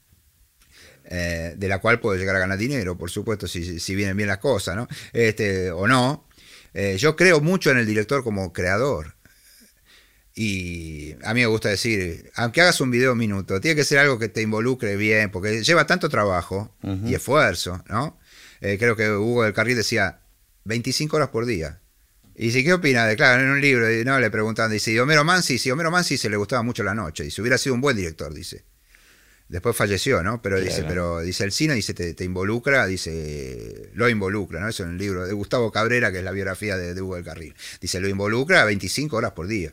eh, 1.05 1.53
de 1.57 1.67
la 1.67 1.79
cual 1.79 1.99
puedo 1.99 2.17
llegar 2.17 2.35
a 2.35 2.39
ganar 2.39 2.57
dinero, 2.57 2.97
por 2.97 3.09
supuesto, 3.09 3.47
si, 3.47 3.79
si 3.79 3.95
vienen 3.95 4.17
bien 4.17 4.29
las 4.29 4.37
cosas, 4.37 4.75
¿no? 4.75 4.87
Este, 5.11 5.71
o 5.71 5.87
no. 5.87 6.27
Eh, 6.73 6.95
yo 6.97 7.15
creo 7.15 7.39
mucho 7.39 7.71
en 7.71 7.77
el 7.77 7.85
director 7.85 8.23
como 8.23 8.51
creador. 8.51 9.15
Y 10.35 11.13
a 11.23 11.33
mí 11.33 11.41
me 11.41 11.45
gusta 11.45 11.69
decir, 11.69 12.31
aunque 12.35 12.61
hagas 12.61 12.81
un 12.81 12.89
video 12.89 13.11
un 13.11 13.19
minuto, 13.19 13.61
tiene 13.61 13.75
que 13.75 13.83
ser 13.83 13.99
algo 13.99 14.17
que 14.17 14.29
te 14.29 14.41
involucre 14.41 14.95
bien, 14.95 15.29
porque 15.29 15.63
lleva 15.63 15.85
tanto 15.85 16.09
trabajo 16.09 16.75
y 17.05 17.13
esfuerzo, 17.13 17.83
¿no? 17.87 18.19
Eh, 18.61 18.77
creo 18.79 18.95
que 18.95 19.11
Hugo 19.11 19.43
del 19.43 19.53
Carril 19.53 19.75
decía 19.75 20.21
25 20.63 21.17
horas 21.17 21.29
por 21.29 21.45
día. 21.45 21.81
Y 22.35 22.45
dice, 22.45 22.63
¿qué 22.63 22.73
opina? 22.73 23.05
De, 23.05 23.15
claro, 23.15 23.43
en 23.43 23.49
un 23.49 23.61
libro, 23.61 23.91
y 23.93 24.03
no, 24.03 24.19
le 24.19 24.31
preguntan, 24.31 24.71
dice, 24.71 24.91
y 24.91 24.97
Homero 24.97 25.23
Mansi, 25.23 25.59
si 25.59 25.69
Homero 25.69 25.91
Mansi 25.91 26.17
se 26.17 26.31
le 26.31 26.37
gustaba 26.37 26.63
mucho 26.63 26.83
la 26.83 26.95
noche, 26.95 27.25
y 27.25 27.31
si 27.31 27.41
hubiera 27.41 27.59
sido 27.59 27.75
un 27.75 27.81
buen 27.81 27.95
director, 27.95 28.33
dice. 28.33 28.63
Después 29.53 29.75
falleció, 29.75 30.23
¿no? 30.23 30.41
Pero 30.41 30.59
dice, 30.59 30.83
pero 30.83 31.19
dice 31.19 31.43
el 31.43 31.51
cine, 31.51 31.75
dice, 31.75 31.93
te, 31.93 32.15
te 32.15 32.23
involucra, 32.23 32.87
dice, 32.87 33.91
lo 33.93 34.09
involucra, 34.09 34.59
¿no? 34.59 34.67
Eso 34.67 34.81
en 34.81 34.89
el 34.89 34.97
libro 34.97 35.27
de 35.27 35.33
Gustavo 35.33 35.71
Cabrera, 35.71 36.11
que 36.11 36.17
es 36.17 36.23
la 36.23 36.31
biografía 36.31 36.75
de, 36.75 36.95
de 36.95 37.01
Hugo 37.03 37.17
del 37.17 37.23
Carril. 37.23 37.53
Dice, 37.79 37.99
lo 37.99 38.09
involucra 38.09 38.65
25 38.65 39.15
horas 39.15 39.33
por 39.33 39.45
día. 39.45 39.71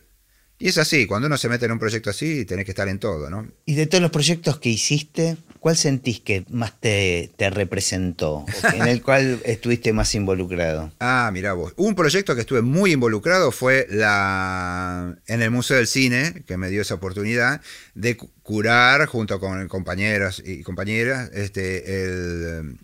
Y 0.63 0.69
es 0.69 0.77
así, 0.79 1.07
cuando 1.07 1.27
uno 1.27 1.39
se 1.39 1.49
mete 1.49 1.65
en 1.65 1.73
un 1.73 1.79
proyecto 1.79 2.11
así, 2.11 2.45
tenés 2.45 2.67
que 2.67 2.71
estar 2.73 2.87
en 2.89 2.99
todo, 2.99 3.31
¿no? 3.31 3.49
Y 3.65 3.75
de 3.77 3.87
todos 3.87 4.03
los 4.03 4.11
proyectos 4.11 4.59
que 4.59 4.69
hiciste, 4.69 5.39
¿cuál 5.59 5.75
sentís 5.75 6.21
que 6.21 6.45
más 6.51 6.79
te, 6.79 7.31
te 7.37 7.49
representó? 7.49 8.45
En 8.75 8.87
el 8.87 9.01
cual 9.03 9.41
estuviste 9.47 9.95
más 9.95 10.15
involucrado. 10.15 10.93
Ah, 11.01 11.31
mira 11.33 11.55
vos. 11.55 11.73
Un 11.79 11.95
proyecto 11.95 12.35
que 12.35 12.43
estuve 12.43 12.61
muy 12.61 12.93
involucrado 12.93 13.53
fue 13.53 13.87
la 13.91 15.17
en 15.27 15.41
el 15.41 15.51
Museo 15.51 15.79
del 15.79 15.87
Cine, 15.87 16.43
que 16.47 16.59
me 16.59 16.69
dio 16.69 16.83
esa 16.83 16.95
oportunidad 16.95 17.63
de 17.95 18.19
cu- 18.19 18.31
curar 18.43 19.07
junto 19.07 19.41
con 19.41 19.67
compañeros 19.69 20.43
y 20.45 20.63
compañeras 20.63 21.31
este 21.33 22.03
el 22.05 22.77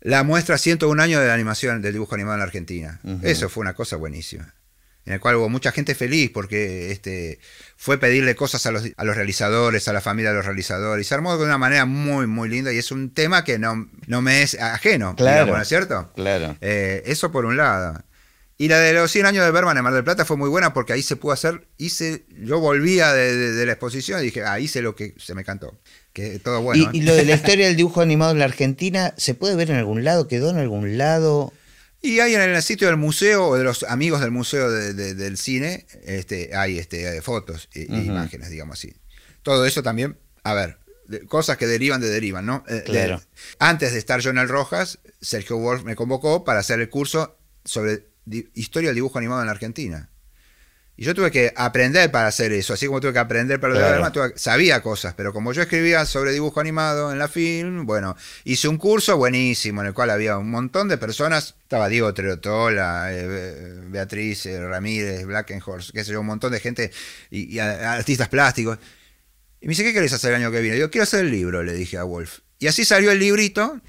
la 0.00 0.22
muestra 0.22 0.58
101 0.58 1.02
años 1.02 1.20
de 1.22 1.26
la 1.26 1.34
animación 1.34 1.80
del 1.82 1.94
dibujo 1.94 2.14
animado 2.14 2.34
en 2.34 2.40
la 2.40 2.44
Argentina. 2.44 3.00
Eso 3.22 3.48
fue 3.48 3.62
una 3.62 3.72
cosa 3.74 3.96
buenísima. 3.96 4.54
En 5.06 5.12
el 5.12 5.20
cual 5.20 5.36
hubo 5.36 5.48
mucha 5.50 5.70
gente 5.70 5.94
feliz 5.94 6.30
porque 6.32 6.90
este 6.90 7.38
fue 7.76 7.98
pedirle 7.98 8.34
cosas 8.34 8.64
a 8.64 8.70
los, 8.70 8.84
a 8.96 9.04
los 9.04 9.16
realizadores, 9.16 9.86
a 9.88 9.92
la 9.92 10.00
familia 10.00 10.30
de 10.30 10.36
los 10.36 10.46
realizadores. 10.46 11.06
Y 11.06 11.08
se 11.08 11.14
armó 11.14 11.36
de 11.36 11.44
una 11.44 11.58
manera 11.58 11.84
muy, 11.84 12.26
muy 12.26 12.48
linda. 12.48 12.72
Y 12.72 12.78
es 12.78 12.90
un 12.90 13.12
tema 13.12 13.44
que 13.44 13.58
no, 13.58 13.88
no 14.06 14.22
me 14.22 14.42
es 14.42 14.54
ajeno, 14.58 15.14
Claro. 15.14 15.34
digamos, 15.40 15.56
¿no 15.56 15.62
es 15.62 15.68
cierto? 15.68 16.10
Claro. 16.14 16.56
Eh, 16.62 17.02
eso 17.06 17.30
por 17.30 17.44
un 17.44 17.56
lado. 17.58 18.02
Y 18.56 18.68
la 18.68 18.78
de 18.78 18.92
los 18.94 19.10
100 19.10 19.26
años 19.26 19.44
de 19.44 19.50
Berman 19.50 19.76
en 19.76 19.82
Mar 19.84 19.92
del 19.92 20.04
Plata 20.04 20.24
fue 20.24 20.36
muy 20.36 20.48
buena 20.48 20.72
porque 20.72 20.92
ahí 20.92 21.02
se 21.02 21.16
pudo 21.16 21.32
hacer, 21.32 21.66
hice, 21.76 22.24
yo 22.40 22.60
volvía 22.60 23.12
de, 23.12 23.36
de- 23.36 23.52
de 23.52 23.66
la 23.66 23.72
exposición 23.72 24.20
y 24.20 24.26
dije, 24.26 24.44
ah, 24.44 24.60
hice 24.60 24.80
lo 24.80 24.94
que 24.94 25.12
se 25.18 25.34
me 25.34 25.44
cantó. 25.44 25.76
Que 26.12 26.38
todo 26.38 26.62
bueno. 26.62 26.88
y, 26.92 26.98
y 26.98 27.02
lo 27.02 27.14
de 27.16 27.24
la 27.24 27.34
historia 27.34 27.66
del 27.66 27.74
dibujo 27.76 28.00
animado 28.00 28.30
en 28.30 28.38
la 28.38 28.44
Argentina, 28.44 29.12
¿se 29.16 29.34
puede 29.34 29.56
ver 29.56 29.70
en 29.70 29.76
algún 29.76 30.04
lado? 30.04 30.28
¿Quedó 30.28 30.50
en 30.50 30.58
algún 30.58 30.96
lado? 30.96 31.52
Y 32.06 32.20
ahí 32.20 32.34
en 32.34 32.42
el 32.42 32.62
sitio 32.62 32.86
del 32.88 32.98
museo 32.98 33.46
o 33.48 33.56
de 33.56 33.64
los 33.64 33.82
amigos 33.84 34.20
del 34.20 34.30
museo 34.30 34.70
de- 34.70 34.92
de- 34.92 35.14
del 35.14 35.38
cine, 35.38 35.86
este, 36.04 36.54
hay 36.54 36.78
este, 36.78 37.22
fotos 37.22 37.70
Ujú. 37.74 37.94
imágenes, 37.96 38.50
digamos 38.50 38.78
así. 38.78 38.92
Todo 39.42 39.64
eso 39.64 39.82
también, 39.82 40.18
a 40.42 40.52
ver, 40.52 40.76
de- 41.08 41.20
cosas 41.26 41.56
que 41.56 41.66
derivan 41.66 42.02
de 42.02 42.08
derivan, 42.10 42.44
¿no? 42.44 42.62
Eh, 42.68 42.74
de- 42.74 42.82
Claro. 42.82 43.22
antes 43.58 43.92
de 43.92 43.98
estar 43.98 44.20
yo 44.20 44.28
en 44.28 44.36
el 44.38 44.50
Rojas, 44.50 44.98
Sergio 45.22 45.56
Wolf 45.56 45.84
me 45.84 45.96
convocó 45.96 46.44
para 46.44 46.60
hacer 46.60 46.78
el 46.80 46.90
curso 46.90 47.38
sobre 47.64 48.06
di- 48.26 48.50
historia 48.52 48.90
del 48.90 48.96
dibujo 48.96 49.16
animado 49.18 49.40
en 49.40 49.46
la 49.46 49.52
Argentina. 49.52 50.10
Y 50.96 51.04
yo 51.04 51.12
tuve 51.12 51.32
que 51.32 51.52
aprender 51.56 52.10
para 52.12 52.28
hacer 52.28 52.52
eso, 52.52 52.72
así 52.74 52.86
como 52.86 53.00
tuve 53.00 53.12
que 53.12 53.18
aprender 53.18 53.58
para 53.58 53.72
lo 53.74 53.80
de 53.80 53.84
Claro. 54.10 54.32
Sabía 54.36 54.80
cosas, 54.80 55.14
pero 55.14 55.32
como 55.32 55.52
yo 55.52 55.62
escribía 55.62 56.06
sobre 56.06 56.30
dibujo 56.32 56.60
animado 56.60 57.10
en 57.10 57.18
la 57.18 57.26
film, 57.26 57.84
bueno, 57.84 58.16
hice 58.44 58.68
un 58.68 58.76
curso 58.78 59.16
buenísimo 59.16 59.80
en 59.80 59.88
el 59.88 59.92
cual 59.92 60.10
había 60.10 60.38
un 60.38 60.50
montón 60.50 60.86
de 60.88 60.96
personas, 60.96 61.56
estaba 61.62 61.88
Diego 61.88 62.14
Treotola, 62.14 63.12
eh, 63.12 63.26
Be- 63.26 63.88
Beatriz 63.90 64.46
eh, 64.46 64.60
Ramírez, 64.64 65.26
Blackenhorst, 65.26 65.90
qué 65.90 66.04
sé 66.04 66.12
yo, 66.12 66.20
un 66.20 66.26
montón 66.26 66.52
de 66.52 66.60
gente 66.60 66.92
y, 67.28 67.58
artistas 67.58 68.28
plásticos. 68.28 68.78
Y 69.60 69.66
me 69.66 69.70
dice, 69.70 69.82
¿qué 69.82 69.92
querés 69.92 70.12
hacer 70.12 70.30
el 70.32 70.42
año 70.42 70.52
que 70.52 70.60
viene? 70.60 70.78
Yo 70.78 70.92
quiero 70.92 71.02
hacer 71.02 71.24
el 71.24 71.30
libro, 71.32 71.64
le 71.64 71.72
dije 71.72 71.98
a 71.98 72.04
Wolf. 72.04 72.38
Y 72.60 72.68
así 72.68 72.84
salió 72.84 73.10
el 73.10 73.18
librito 73.18 73.80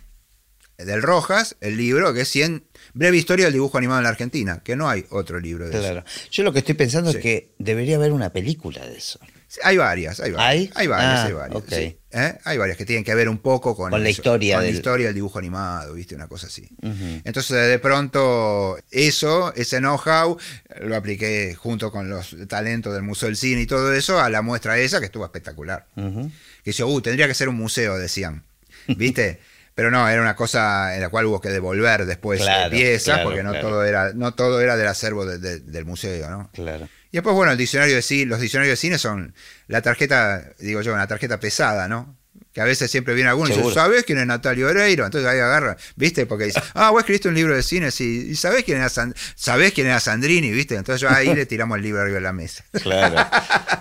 del 0.80 1.04
Rojas, 1.04 1.56
el 1.62 1.78
libro 1.78 2.14
que 2.16 2.22
es 2.22 2.30
100 2.30 2.66
breve 2.96 3.18
historia 3.18 3.46
del 3.46 3.54
dibujo 3.54 3.78
animado 3.78 4.00
en 4.00 4.04
la 4.06 4.10
Argentina, 4.10 4.62
que 4.64 4.76
no 4.76 4.90
hay 4.90 5.06
otro 5.12 5.40
libro 5.40 5.66
de 5.66 5.72
eso. 5.72 5.82
Claro. 5.82 6.04
Yo 6.32 6.44
lo 6.44 6.52
que 6.52 6.60
estoy 6.60 6.74
pensando 6.76 7.12
Sí. 7.12 7.18
es 7.18 7.24
que 7.24 7.50
debería 7.60 7.98
haber 7.98 8.12
una 8.12 8.32
película 8.32 8.84
de 8.86 8.98
eso. 8.98 9.20
Hay 9.64 9.78
varias, 9.78 10.20
hay 10.20 10.32
varias. 10.32 10.50
¿Hay? 10.50 10.72
Hay 10.76 10.88
varias, 10.88 11.20
Ah, 11.20 11.26
hay 11.28 11.34
varias. 11.34 11.56
ok. 11.62 11.70
sí. 11.70 11.98
¿Eh? 12.12 12.38
Hay 12.44 12.58
varias 12.58 12.78
que 12.78 12.86
tienen 12.86 13.04
que 13.06 13.14
ver 13.16 13.30
un 13.30 13.38
poco 13.38 13.76
con, 13.76 13.90
Con 13.92 14.04
la 14.04 14.10
eso, 14.10 14.22
historia 14.22 14.56
Con 14.56 14.64
del- 14.66 14.74
la 14.74 14.78
historia 14.78 15.06
del 15.08 15.16
dibujo 15.16 15.38
animado, 15.40 15.94
¿viste? 15.94 16.16
Una 16.16 16.28
cosa 16.28 16.48
así. 16.48 16.68
Entonces, 17.24 17.68
de 17.70 17.80
pronto, 17.80 18.78
eso, 18.92 19.54
ese 19.56 19.78
know-how, 19.80 20.38
lo 20.82 20.96
apliqué 20.96 21.56
junto 21.56 21.92
con 21.92 22.10
los 22.10 22.36
talentos 22.48 22.94
del 22.94 23.04
Museo 23.04 23.28
del 23.28 23.38
Cine 23.38 23.62
y 23.62 23.66
todo 23.66 23.94
eso 23.94 24.20
a 24.20 24.30
la 24.30 24.42
muestra 24.42 24.78
esa, 24.78 25.00
que 25.00 25.06
estuvo 25.06 25.24
espectacular. 25.26 25.86
Que 25.96 26.32
dice, 26.72 26.84
uh, 26.84 27.02
tendría 27.02 27.28
que 27.28 27.34
ser 27.34 27.48
un 27.48 27.56
museo, 27.56 27.98
decían. 27.98 28.44
¿Viste? 28.88 29.40
Pero 29.76 29.92
no, 29.92 30.08
era 30.08 30.22
una 30.22 30.36
cosa 30.38 30.96
en 30.96 31.02
la 31.02 31.10
cual 31.10 31.26
hubo 31.26 31.42
que 31.42 31.50
devolver 31.50 32.06
después 32.06 32.40
eh, 32.40 32.44
Claro, 32.46 32.72
piezas, 32.72 33.04
claro, 33.16 33.24
porque 33.26 33.44
no 33.44 33.52
claro. 33.52 33.68
todo 33.68 33.84
era, 33.84 34.14
no 34.14 34.34
todo 34.34 34.62
era 34.62 34.78
del 34.78 34.88
acervo 34.88 35.26
de- 35.26 35.38
de- 35.38 35.60
del 35.60 35.86
museo, 35.86 36.30
¿no? 36.30 36.50
Claro. 36.54 36.88
Y 37.12 37.18
después, 37.18 37.36
bueno, 37.36 37.52
el 37.52 37.58
diccionario 37.58 37.94
de 37.96 38.02
cine, 38.02 38.26
los 38.26 38.40
diccionarios 38.40 38.72
de 38.74 38.78
cine 38.78 38.98
son 38.98 39.36
la 39.68 39.82
tarjeta, 39.82 40.42
digo 40.60 40.82
yo, 40.82 40.94
una 40.94 41.08
tarjeta 41.08 41.40
pesada, 41.40 41.88
¿no? 41.88 42.18
Que 42.56 42.62
a 42.62 42.64
veces 42.64 42.90
siempre 42.90 43.14
viene 43.14 43.30
alguno 43.30 43.50
y 43.54 43.58
dice. 43.58 43.74
¿sabés 43.74 44.06
quién 44.06 44.18
es 44.18 44.26
Natalio 44.26 44.70
Oreiro? 44.70 45.04
Entonces 45.06 45.30
ahí 45.30 45.40
agarra, 45.40 45.76
¿viste? 45.98 46.26
Porque 46.26 46.46
dice, 46.46 46.62
ah, 46.74 46.90
vos 46.90 47.00
escribiste 47.02 47.28
un 47.28 47.36
libro 47.36 47.54
de 47.54 47.62
cine, 47.62 47.92
sí, 47.92 48.28
¿y 48.32 48.36
sabés 48.36 48.64
quién 48.64 48.78
era, 48.78 48.88
San- 48.88 49.14
¿sabés 49.36 49.74
quién 49.74 49.88
era 49.88 50.00
Sandrini? 50.00 50.52
¿Viste? 50.52 50.76
Entonces 50.76 51.02
yo 51.02 51.10
ahí 51.10 51.36
le 51.36 51.46
tiramos 51.46 51.76
el 51.78 51.84
libro 51.84 52.00
arriba 52.00 52.16
de 52.16 52.22
la 52.22 52.32
mesa. 52.32 52.64
Claro. 52.82 53.16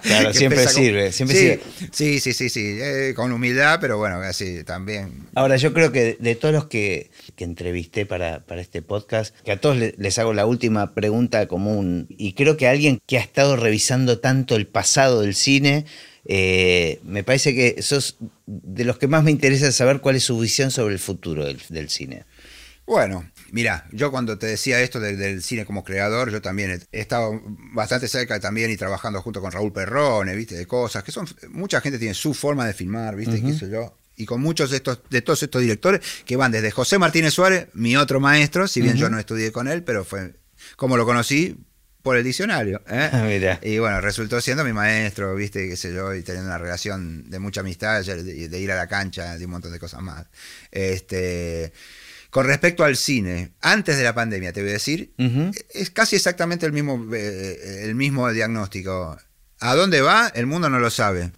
Claro, 0.02 0.34
siempre 0.34 0.64
con- 0.64 0.72
sirve, 0.74 1.12
siempre 1.12 1.36
sí, 1.36 1.42
sirve. 1.44 1.90
Sí, 1.92 2.20
sí, 2.20 2.32
sí, 2.32 2.48
sí, 2.50 2.78
eh, 2.80 3.12
con 3.14 3.30
humildad, 3.30 3.78
pero 3.80 3.96
bueno, 3.96 4.16
así 4.16 4.64
también. 4.64 5.24
Ahora, 5.36 5.54
yo 5.56 5.72
creo 5.72 5.92
que 5.92 6.16
de 6.18 6.34
todos 6.34 6.52
los 6.52 6.66
que, 6.66 7.12
que 7.36 7.44
entrevisté 7.44 8.06
para, 8.06 8.44
para 8.44 8.60
este 8.60 8.82
podcast, 8.82 9.36
que 9.44 9.52
a 9.52 9.60
todos 9.60 9.76
le- 9.76 9.94
les 9.98 10.18
hago 10.18 10.32
la 10.32 10.46
última 10.46 10.94
pregunta 10.94 11.46
común, 11.46 12.06
y 12.10 12.32
creo 12.32 12.56
que 12.56 12.66
alguien 12.66 13.00
que 13.06 13.18
ha 13.18 13.20
estado 13.22 13.54
revisando 13.54 14.18
tanto 14.18 14.56
el 14.56 14.66
pasado 14.66 15.20
del 15.20 15.36
cine, 15.36 15.86
eh, 16.26 17.00
me 17.04 17.24
parece 17.24 17.54
que 17.54 17.82
sos 17.82 18.16
de 18.46 18.84
los 18.84 18.98
que 18.98 19.08
más 19.08 19.24
me 19.24 19.30
interesa 19.30 19.70
saber 19.72 20.00
cuál 20.00 20.16
es 20.16 20.24
su 20.24 20.38
visión 20.38 20.70
sobre 20.70 20.94
el 20.94 21.00
futuro 21.00 21.44
del, 21.44 21.60
del 21.68 21.90
cine. 21.90 22.24
Bueno, 22.86 23.30
mira, 23.50 23.86
yo 23.92 24.10
cuando 24.10 24.38
te 24.38 24.46
decía 24.46 24.80
esto 24.80 25.00
del, 25.00 25.18
del 25.18 25.42
cine 25.42 25.64
como 25.64 25.84
creador, 25.84 26.30
yo 26.30 26.42
también 26.42 26.70
he, 26.70 26.98
he 26.98 27.00
estado 27.00 27.40
bastante 27.72 28.08
cerca 28.08 28.38
también 28.40 28.70
y 28.70 28.76
trabajando 28.76 29.22
junto 29.22 29.40
con 29.40 29.52
Raúl 29.52 29.72
Perrone, 29.72 30.36
viste, 30.36 30.54
de 30.54 30.66
cosas, 30.66 31.02
que 31.02 31.12
son, 31.12 31.26
mucha 31.48 31.80
gente 31.80 31.98
tiene 31.98 32.14
su 32.14 32.34
forma 32.34 32.66
de 32.66 32.74
filmar, 32.74 33.16
viste, 33.16 33.42
qué 33.42 33.54
sé 33.54 33.70
yo. 33.70 33.96
Y 34.16 34.26
con 34.26 34.40
muchos 34.40 34.70
de 34.70 34.76
estos, 34.76 35.00
de 35.10 35.22
todos 35.22 35.42
estos 35.42 35.62
directores 35.62 36.00
que 36.24 36.36
van 36.36 36.52
desde 36.52 36.70
José 36.70 36.98
Martínez 36.98 37.34
Suárez, 37.34 37.68
mi 37.72 37.96
otro 37.96 38.20
maestro, 38.20 38.68
si 38.68 38.80
bien 38.80 38.96
yo 38.96 39.10
no 39.10 39.18
estudié 39.18 39.50
con 39.50 39.66
él, 39.66 39.82
pero 39.82 40.04
fue 40.04 40.34
como 40.76 40.96
lo 40.96 41.04
conocí 41.04 41.56
por 42.04 42.18
el 42.18 42.22
diccionario. 42.22 42.82
¿eh? 42.86 43.58
Y 43.62 43.78
bueno, 43.78 44.00
resultó 44.00 44.40
siendo 44.40 44.62
mi 44.62 44.74
maestro, 44.74 45.34
viste, 45.34 45.68
qué 45.68 45.76
sé 45.76 45.92
yo, 45.92 46.14
y 46.14 46.22
teniendo 46.22 46.50
una 46.50 46.58
relación 46.58 47.28
de 47.30 47.38
mucha 47.38 47.62
amistad, 47.62 48.04
de, 48.04 48.48
de 48.48 48.60
ir 48.60 48.70
a 48.70 48.76
la 48.76 48.86
cancha, 48.86 49.36
de 49.38 49.44
un 49.46 49.50
montón 49.50 49.72
de 49.72 49.80
cosas 49.80 50.02
más. 50.02 50.26
Este, 50.70 51.72
con 52.28 52.46
respecto 52.46 52.84
al 52.84 52.96
cine, 52.96 53.54
antes 53.62 53.96
de 53.96 54.04
la 54.04 54.14
pandemia, 54.14 54.52
te 54.52 54.60
voy 54.60 54.70
a 54.70 54.74
decir, 54.74 55.14
es 55.72 55.90
casi 55.90 56.16
exactamente 56.16 56.66
el 56.66 56.72
mismo, 56.72 57.08
eh, 57.14 57.84
el 57.84 57.94
mismo 57.94 58.30
diagnóstico. 58.30 59.16
¿A 59.60 59.74
dónde 59.74 60.02
va? 60.02 60.30
El 60.34 60.46
mundo 60.46 60.68
no 60.68 60.78
lo 60.78 60.90
sabe. 60.90 61.32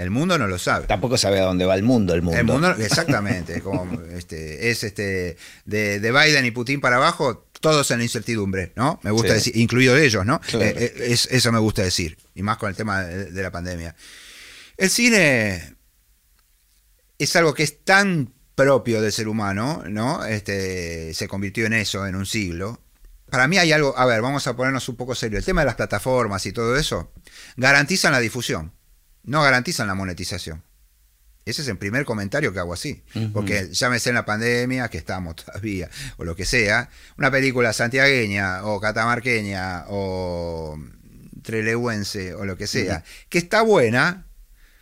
El 0.00 0.10
mundo 0.10 0.38
no 0.38 0.46
lo 0.48 0.58
sabe. 0.58 0.86
Tampoco 0.86 1.16
sabe 1.18 1.40
a 1.40 1.44
dónde 1.44 1.64
va 1.66 1.74
el 1.74 1.82
mundo, 1.82 2.14
el 2.14 2.22
mundo. 2.22 2.38
El 2.38 2.46
mundo, 2.46 2.70
exactamente, 2.78 3.60
como 3.60 4.00
este, 4.12 4.70
es 4.70 4.82
este 4.84 5.36
de, 5.64 6.00
de 6.00 6.12
Biden 6.12 6.44
y 6.46 6.50
Putin 6.50 6.80
para 6.80 6.96
abajo, 6.96 7.46
todos 7.60 7.90
en 7.90 7.98
la 7.98 8.04
incertidumbre, 8.04 8.72
¿no? 8.76 8.98
Me 9.02 9.10
gusta 9.10 9.28
Sí. 9.28 9.34
decir, 9.34 9.56
incluidos 9.58 9.98
ellos, 10.00 10.24
¿no? 10.24 10.40
Claro. 10.40 10.64
Eh, 10.64 10.74
eh, 10.78 10.94
es- 11.08 11.26
eso 11.30 11.52
me 11.52 11.58
gusta 11.58 11.82
decir, 11.82 12.16
y 12.34 12.42
más 12.42 12.56
con 12.56 12.70
el 12.70 12.76
tema 12.76 13.02
de, 13.02 13.26
de 13.30 13.42
la 13.42 13.50
pandemia. 13.50 13.94
El 14.76 14.88
cine 14.90 15.76
es 17.18 17.36
algo 17.36 17.52
que 17.54 17.62
es 17.62 17.84
tan 17.84 18.32
propio 18.54 19.00
del 19.02 19.12
ser 19.12 19.28
humano, 19.28 19.82
¿no? 19.88 20.24
Este, 20.24 21.12
se 21.14 21.28
convirtió 21.28 21.66
en 21.66 21.74
eso 21.74 22.06
en 22.06 22.14
un 22.14 22.26
siglo. 22.26 22.80
Para 23.30 23.46
mí 23.46 23.58
hay 23.58 23.72
algo, 23.72 23.96
a 23.96 24.06
ver, 24.06 24.22
vamos 24.22 24.46
a 24.46 24.56
ponernos 24.56 24.88
un 24.88 24.96
poco 24.96 25.14
serio. 25.14 25.38
El 25.38 25.44
tema 25.44 25.60
de 25.60 25.66
las 25.66 25.76
plataformas 25.76 26.44
y 26.46 26.52
todo 26.52 26.76
eso 26.76 27.12
garantizan 27.56 28.12
la 28.12 28.20
difusión, 28.20 28.72
no 29.24 29.42
garantizan 29.42 29.86
la 29.86 29.94
monetización. 29.94 30.62
Ese 31.46 31.62
es 31.62 31.68
el 31.68 31.78
primer 31.78 32.04
comentario 32.04 32.52
que 32.52 32.58
hago 32.58 32.74
así. 32.74 33.02
Ujú. 33.14 33.32
Porque 33.32 33.68
llámese 33.72 34.10
en 34.10 34.14
la 34.14 34.24
pandemia, 34.26 34.88
que 34.88 34.98
estamos 34.98 35.36
todavía, 35.36 35.88
o 36.18 36.24
lo 36.24 36.36
que 36.36 36.44
sea, 36.44 36.90
una 37.16 37.30
película 37.30 37.72
santiagueña 37.72 38.64
o 38.64 38.78
catamarqueña 38.80 39.84
o 39.88 40.78
trelewense 41.42 42.34
o 42.34 42.44
lo 42.44 42.56
que 42.56 42.66
sea, 42.66 43.02
que 43.28 43.38
está 43.38 43.62
buena, 43.62 44.26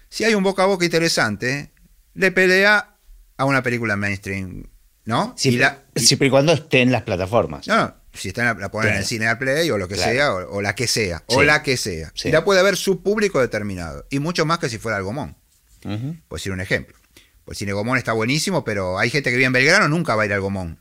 si 0.08 0.24
hay 0.24 0.34
un 0.34 0.42
boca 0.42 0.64
a 0.64 0.66
boca 0.66 0.84
interesante, 0.84 1.70
le 2.14 2.32
pelea 2.32 2.96
a 3.36 3.44
una 3.44 3.62
película 3.62 3.96
mainstream, 3.96 4.64
¿no? 5.04 5.34
Siempre, 5.36 5.56
Y 5.58 5.60
la- 5.60 5.82
y- 5.94 6.00
siempre 6.00 6.26
y 6.28 6.30
cuando 6.30 6.52
esté 6.52 6.80
en 6.82 6.90
las 6.90 7.02
plataformas. 7.02 7.66
no, 7.68 7.76
no, 7.76 7.94
si 8.14 8.28
está 8.28 8.44
la, 8.44 8.54
la 8.54 8.70
ponen 8.70 8.92
en 8.92 8.98
el 8.98 9.04
cine 9.04 9.28
a 9.28 9.38
play 9.38 9.70
o 9.70 9.78
lo 9.78 9.86
que 9.88 9.94
Claro. 9.94 10.12
sea, 10.12 10.34
o, 10.34 10.56
o 10.56 10.62
la 10.62 10.74
que 10.74 10.86
sea, 10.86 11.18
Sí. 11.28 11.36
o 11.36 11.42
la 11.42 11.62
que 11.62 11.76
sea. 11.76 12.10
Sí. 12.14 12.28
Y 12.28 12.32
la 12.32 12.44
puede 12.44 12.62
ver 12.62 12.76
su 12.76 13.02
público 13.02 13.40
determinado. 13.40 14.06
Y 14.10 14.18
mucho 14.18 14.44
más 14.46 14.58
que 14.58 14.68
si 14.68 14.78
fuera 14.78 14.98
el 14.98 15.04
Gomón. 15.04 15.36
Ujú. 15.84 16.16
Por 16.28 16.38
decir 16.38 16.52
un 16.52 16.60
ejemplo. 16.60 16.96
Pues 17.44 17.56
el 17.56 17.58
cine 17.60 17.72
Gomón 17.72 17.96
está 17.98 18.12
buenísimo, 18.12 18.64
pero 18.64 18.98
hay 18.98 19.10
gente 19.10 19.30
que 19.30 19.36
vive 19.36 19.46
en 19.46 19.52
Belgrano, 19.52 19.88
nunca 19.88 20.14
va 20.16 20.24
a 20.24 20.26
ir 20.26 20.32
al 20.32 20.40
Gomón. 20.40 20.78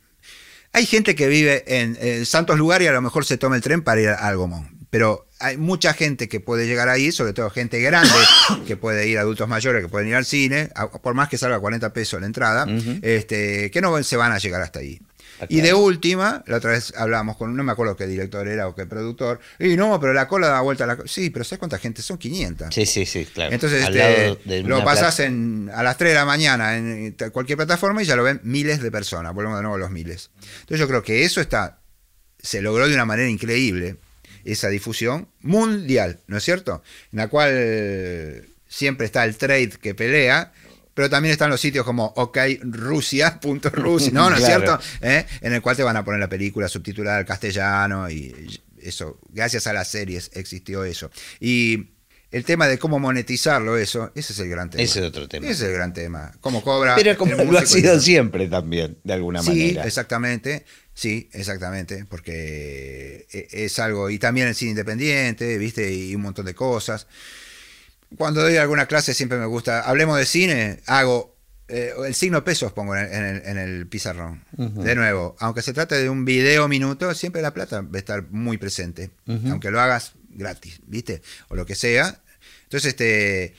Hay 0.73 0.85
gente 0.85 1.15
que 1.15 1.27
vive 1.27 1.63
en, 1.67 2.25
santos 2.25 2.57
lugares 2.57 2.85
y 2.85 2.89
a 2.89 2.91
lo 2.91 3.01
mejor 3.01 3.25
se 3.25 3.37
toma 3.37 3.55
el 3.55 3.61
tren 3.61 3.81
para 3.83 4.01
ir 4.01 4.09
al 4.09 4.35
Gomón. 4.37 4.75
Pero 4.89 5.27
hay 5.39 5.57
mucha 5.57 5.93
gente 5.93 6.27
que 6.29 6.39
puede 6.39 6.65
llegar 6.67 6.87
ahí, 6.89 7.11
sobre 7.11 7.33
todo 7.33 7.49
gente 7.49 7.79
grande, 7.81 8.09
que 8.67 8.77
puede 8.77 9.07
ir, 9.07 9.17
adultos 9.17 9.47
mayores 9.47 9.81
que 9.81 9.89
pueden 9.89 10.07
ir 10.09 10.15
al 10.15 10.25
cine, 10.25 10.69
por 11.01 11.13
más 11.13 11.29
que 11.29 11.37
salga 11.37 11.59
40 11.59 11.93
pesos 11.93 12.19
la 12.19 12.27
entrada, 12.27 12.65
este, 13.01 13.69
que 13.71 13.81
no 13.81 14.01
se 14.03 14.17
van 14.17 14.31
a 14.31 14.37
llegar 14.37 14.61
hasta 14.61 14.79
ahí. 14.79 14.99
Y 15.49 15.61
de 15.61 15.73
última, 15.73 16.43
la 16.47 16.57
otra 16.57 16.71
vez 16.71 16.93
hablábamos 16.95 17.37
con, 17.37 17.55
no 17.55 17.63
me 17.63 17.71
acuerdo 17.71 17.95
qué 17.95 18.07
director 18.07 18.47
era 18.47 18.67
o 18.67 18.75
qué 18.75 18.85
productor, 18.85 19.39
y 19.59 19.75
no, 19.75 19.99
pero 19.99 20.13
la 20.13 20.27
cola 20.27 20.47
da 20.47 20.61
vuelta 20.61 20.85
a 20.85 20.87
la 20.87 20.97
co-". 20.97 21.07
Sí, 21.07 21.29
pero 21.29 21.45
¿sabes 21.45 21.59
cuánta 21.59 21.77
gente? 21.77 22.01
Son 22.01 22.17
500. 22.17 22.73
Sí, 22.73 22.85
sí, 22.85 23.05
sí, 23.05 23.25
claro. 23.25 23.53
Entonces 23.53 23.83
este, 23.83 24.63
lo 24.63 24.83
pasás 24.83 25.19
en, 25.19 25.69
a 25.73 25.83
las 25.83 25.97
3 25.97 26.11
de 26.11 26.15
la 26.15 26.25
mañana 26.25 26.77
en 26.77 27.15
cualquier 27.31 27.57
plataforma 27.57 28.01
y 28.01 28.05
ya 28.05 28.15
lo 28.15 28.23
ven 28.23 28.39
miles 28.43 28.81
de 28.81 28.91
personas. 28.91 29.33
Volvemos 29.33 29.57
de 29.57 29.63
nuevo 29.63 29.75
a 29.75 29.79
los 29.79 29.91
miles. 29.91 30.31
Entonces 30.61 30.79
yo 30.79 30.87
creo 30.87 31.03
que 31.03 31.23
eso 31.23 31.41
está, 31.41 31.79
se 32.39 32.61
logró 32.61 32.87
de 32.87 32.93
una 32.93 33.05
manera 33.05 33.29
increíble, 33.29 33.97
esa 34.43 34.69
difusión 34.69 35.27
mundial, 35.41 36.21
¿no 36.27 36.37
es 36.37 36.43
cierto? 36.43 36.81
En 37.11 37.17
la 37.17 37.27
cual 37.27 38.47
siempre 38.67 39.05
está 39.05 39.25
el 39.25 39.37
trade 39.37 39.71
que 39.81 39.93
pelea. 39.95 40.53
Pero 40.97 41.11
también 41.11 41.31
están 41.31 41.51
los 41.51 41.61
sitios 41.61 41.85
como 41.85 42.11
okrusia.rusia, 42.15 44.11
¿no? 44.13 44.29
¿No 44.31 44.35
es 44.35 44.43
Claro. 44.43 44.65
cierto? 44.65 44.79
¿Eh? 45.01 45.25
En 45.41 45.53
el 45.53 45.61
cual 45.61 45.75
te 45.77 45.83
van 45.83 45.95
a 45.95 46.03
poner 46.03 46.19
la 46.19 46.27
película 46.27 46.67
subtitulada 46.67 47.17
al 47.19 47.25
castellano 47.25 48.09
y 48.09 48.33
eso, 48.81 49.19
gracias 49.29 49.67
a 49.67 49.73
las 49.73 49.87
series 49.89 50.31
existió 50.33 50.83
eso. 50.83 51.11
Y 51.39 51.89
el 52.31 52.43
tema 52.45 52.67
de 52.67 52.79
cómo 52.79 52.97
monetizarlo, 52.97 53.77
eso, 53.77 54.11
ese 54.15 54.33
es 54.33 54.39
el 54.39 54.49
gran 54.49 54.71
tema. 54.71 54.81
Ese 54.83 54.99
es 55.01 55.05
otro 55.05 55.27
tema. 55.29 55.45
Ese 55.45 55.65
es 55.65 55.69
el 55.69 55.73
gran 55.75 55.93
tema. 55.93 56.31
Cómo 56.41 56.63
cobra. 56.63 56.95
Pero 56.95 57.15
como 57.15 57.35
lo 57.35 57.59
ha 57.59 57.65
sido 57.67 57.99
siempre 57.99 58.47
también, 58.47 58.97
de 59.03 59.13
alguna 59.13 59.43
Sí, 59.43 59.49
manera. 59.49 59.83
exactamente. 59.85 60.65
Sí, 60.95 61.29
exactamente. 61.31 62.05
Porque 62.09 63.27
e- 63.31 63.47
es 63.51 63.77
algo. 63.77 64.09
Y 64.09 64.17
también 64.17 64.47
el 64.47 64.55
cine 64.55 64.71
independiente, 64.71 65.59
¿viste? 65.59 65.93
Y 65.93 66.15
un 66.15 66.21
montón 66.23 66.45
de 66.45 66.55
cosas. 66.55 67.05
Cuando 68.15 68.41
doy 68.41 68.57
alguna 68.57 68.85
clase 68.85 69.13
siempre 69.13 69.37
me 69.37 69.45
gusta. 69.45 69.81
Hablemos 69.81 70.17
de 70.17 70.25
cine, 70.25 70.79
hago. 70.85 71.35
eh, 71.69 71.91
el 72.05 72.15
signo 72.15 72.45
pesos 72.45 72.71
pongo 72.71 72.95
en 72.95 73.03
el, 73.05 73.11
en 73.13 73.23
el- 73.25 73.41
en 73.45 73.57
el 73.57 73.87
pizarrón. 73.87 74.45
De 74.85 74.95
nuevo, 74.95 75.35
aunque 75.39 75.61
se 75.61 75.73
trate 75.73 75.95
de 75.95 76.09
un 76.09 76.23
video 76.23 76.69
minuto, 76.69 77.13
siempre 77.13 77.41
la 77.41 77.53
plata 77.53 77.81
va 77.81 77.89
a 77.93 77.97
estar 77.97 78.23
muy 78.29 78.57
presente. 78.57 79.11
Aunque 79.51 79.69
lo 79.69 79.81
hagas 79.81 80.13
gratis, 80.29 80.79
¿viste? 80.85 81.21
O 81.49 81.55
lo 81.57 81.65
que 81.65 81.75
sea. 81.75 82.21
Entonces, 82.63 82.89
este. 82.89 83.53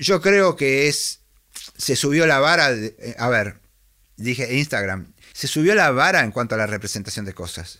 Yo 0.00 0.20
creo 0.20 0.56
que 0.56 0.88
es. 0.88 1.20
Se 1.76 1.94
subió 1.94 2.26
la 2.26 2.40
vara. 2.40 2.72
de- 2.72 2.96
eh, 2.98 3.14
a 3.16 3.28
ver, 3.28 3.60
dije 4.16 4.54
Instagram, 4.56 5.12
se 5.32 5.46
subió 5.46 5.76
la 5.76 5.92
vara 5.92 6.24
en 6.24 6.32
cuanto 6.32 6.56
a 6.56 6.58
la 6.58 6.66
representación 6.66 7.24
de 7.26 7.32
cosas. 7.34 7.78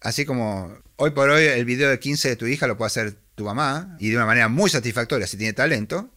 Así 0.00 0.24
como 0.24 0.76
hoy 0.96 1.10
por 1.10 1.30
hoy 1.30 1.44
el 1.44 1.64
video 1.64 1.88
de 1.88 2.00
15 2.00 2.30
de 2.30 2.36
tu 2.36 2.46
hija 2.48 2.66
lo 2.66 2.76
puede 2.76 2.88
hacer 2.88 3.16
tu 3.34 3.44
mamá 3.44 3.96
y 3.98 4.10
de 4.10 4.16
una 4.16 4.26
manera 4.26 4.48
muy 4.48 4.70
satisfactoria 4.70 5.26
si 5.26 5.36
tiene 5.36 5.52
talento. 5.52 6.10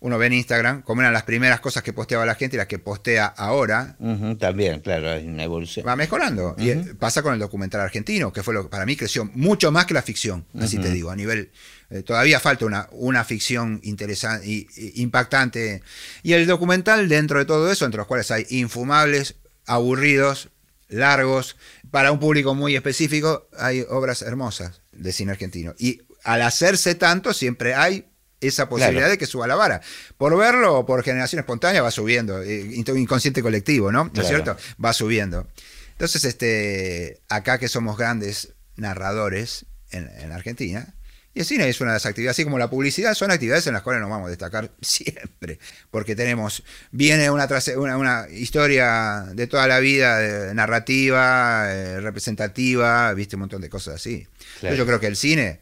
Uno 0.00 0.18
ve 0.18 0.26
en 0.26 0.34
Instagram 0.34 0.82
cómo 0.82 1.00
eran 1.00 1.14
las 1.14 1.22
primeras 1.22 1.60
cosas 1.60 1.82
que 1.82 1.94
posteaba 1.94 2.26
la 2.26 2.34
gente 2.34 2.56
y 2.56 2.58
las 2.58 2.66
que 2.66 2.78
postea 2.78 3.24
ahora. 3.24 3.96
También, 4.38 4.80
claro, 4.80 5.10
hay 5.12 5.26
una 5.26 5.44
evolución. 5.44 5.86
Va 5.86 5.96
mejorando. 5.96 6.54
Y 6.58 6.68
eh, 6.70 6.94
pasa 6.98 7.22
con 7.22 7.32
el 7.32 7.40
documental 7.40 7.80
argentino, 7.80 8.30
que 8.30 8.42
fue 8.42 8.52
lo 8.52 8.64
que 8.64 8.68
para 8.68 8.84
mí 8.84 8.96
creció 8.96 9.24
mucho 9.32 9.72
más 9.72 9.86
que 9.86 9.94
la 9.94 10.02
ficción, 10.02 10.44
así 10.60 10.76
te 10.76 10.90
digo, 10.90 11.10
a 11.10 11.16
nivel. 11.16 11.52
eh, 11.88 12.02
todavía 12.02 12.38
falta 12.38 12.66
una, 12.66 12.86
una 12.92 13.24
ficción 13.24 13.80
interesante 13.82 14.46
y, 14.46 14.66
y 14.76 15.00
impactante. 15.00 15.82
Y 16.22 16.34
el 16.34 16.46
documental, 16.46 17.08
dentro 17.08 17.38
de 17.38 17.46
todo 17.46 17.72
eso, 17.72 17.86
entre 17.86 17.96
los 17.98 18.06
cuales 18.06 18.30
hay 18.30 18.44
infumables, 18.50 19.36
aburridos, 19.64 20.50
largos, 20.88 21.56
para 21.90 22.12
un 22.12 22.18
público 22.20 22.54
muy 22.54 22.76
específico, 22.76 23.48
hay 23.58 23.86
obras 23.88 24.20
hermosas 24.20 24.82
de 24.92 25.12
cine 25.12 25.32
argentino. 25.32 25.74
Y 25.78 26.02
al 26.24 26.42
hacerse 26.42 26.94
tanto, 26.94 27.32
siempre 27.32 27.74
hay 27.74 28.06
esa 28.40 28.68
posibilidad 28.68 29.08
de 29.08 29.18
que 29.18 29.26
suba 29.26 29.46
la 29.46 29.54
vara. 29.54 29.80
Por 30.18 30.36
verlo 30.36 30.78
o 30.78 30.86
por 30.86 31.02
generación 31.02 31.40
espontánea 31.40 31.82
va 31.82 31.90
subiendo, 31.90 32.42
eh, 32.42 32.74
inconsciente 32.74 33.42
colectivo, 33.42 33.92
¿no? 33.92 34.10
¿No 34.12 34.22
es 34.22 34.28
cierto? 34.28 34.56
Va 34.82 34.92
subiendo. 34.92 35.46
Entonces, 35.92 36.24
este, 36.24 37.20
acá 37.28 37.58
que 37.58 37.68
somos 37.68 37.96
grandes 37.96 38.54
narradores 38.76 39.66
en, 39.90 40.10
en 40.18 40.32
Argentina, 40.32 40.94
y 41.34 41.40
el 41.40 41.46
cine 41.46 41.68
es 41.68 41.80
una 41.80 41.90
de 41.90 41.96
las 41.96 42.06
actividades, 42.06 42.36
así 42.36 42.44
como 42.44 42.58
la 42.58 42.70
publicidad, 42.70 43.12
son 43.14 43.32
actividades 43.32 43.66
en 43.66 43.74
las 43.74 43.82
cuales 43.82 44.00
nos 44.00 44.08
vamos 44.08 44.28
a 44.28 44.30
destacar 44.30 44.70
siempre, 44.80 45.58
porque 45.90 46.14
tenemos, 46.14 46.62
viene 46.92 47.28
una, 47.28 47.48
una, 47.76 47.96
una 47.96 48.26
historia 48.30 49.26
de 49.32 49.46
toda 49.48 49.66
la 49.66 49.80
vida, 49.80 50.54
narrativa, 50.54 51.66
eh, 51.72 52.00
representativa, 52.00 53.12
viste 53.14 53.34
un 53.34 53.40
montón 53.40 53.62
de 53.62 53.68
cosas 53.68 53.96
así. 53.96 54.28
Yo 54.62 54.86
creo 54.86 55.00
que 55.00 55.08
el 55.08 55.16
cine, 55.16 55.60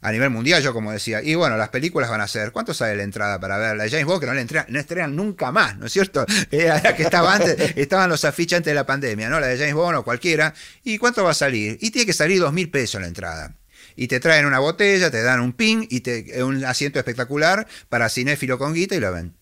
a 0.00 0.12
nivel 0.12 0.30
mundial, 0.30 0.62
yo 0.62 0.72
como 0.72 0.92
decía, 0.92 1.22
y 1.22 1.34
bueno, 1.34 1.56
las 1.56 1.70
películas 1.70 2.10
van 2.10 2.20
a 2.20 2.28
ser, 2.28 2.52
¿cuánto 2.52 2.74
sale 2.74 2.96
la 2.96 3.02
entrada 3.02 3.40
para 3.40 3.58
ver? 3.58 3.76
La 3.76 3.84
de 3.84 3.90
James 3.90 4.06
Bond, 4.06 4.20
que 4.20 4.26
no 4.26 4.34
la 4.34 4.66
no 4.68 4.78
estrenan 4.78 5.16
nunca 5.16 5.50
más, 5.52 5.76
¿no 5.78 5.86
es 5.86 5.92
cierto? 5.92 6.24
Era 6.50 6.80
la 6.82 6.94
que 6.94 7.02
estaba 7.02 7.34
antes, 7.34 7.72
estaban 7.76 8.08
los 8.08 8.24
afiches 8.24 8.58
antes 8.58 8.70
de 8.70 8.74
la 8.74 8.86
pandemia, 8.86 9.28
¿no? 9.28 9.40
La 9.40 9.48
de 9.48 9.58
James 9.58 9.74
Bond 9.74 9.98
o 9.98 10.04
cualquiera. 10.04 10.54
¿Y 10.84 10.98
cuánto 10.98 11.24
va 11.24 11.30
a 11.30 11.34
salir? 11.34 11.78
Y 11.80 11.90
tiene 11.90 12.06
que 12.06 12.12
salir 12.12 12.40
dos 12.40 12.52
mil 12.52 12.70
pesos 12.70 13.00
la 13.00 13.06
entrada 13.06 13.56
y 13.96 14.08
te 14.08 14.20
traen 14.20 14.46
una 14.46 14.58
botella, 14.58 15.10
te 15.10 15.22
dan 15.22 15.40
un 15.40 15.54
pin 15.54 15.86
y 15.90 16.00
te, 16.00 16.42
un 16.44 16.64
asiento 16.64 16.98
espectacular 16.98 17.66
para 17.88 18.08
cinéfilo 18.08 18.58
con 18.58 18.74
guita 18.74 18.94
y 18.94 19.00
lo 19.00 19.12
ven. 19.12 19.34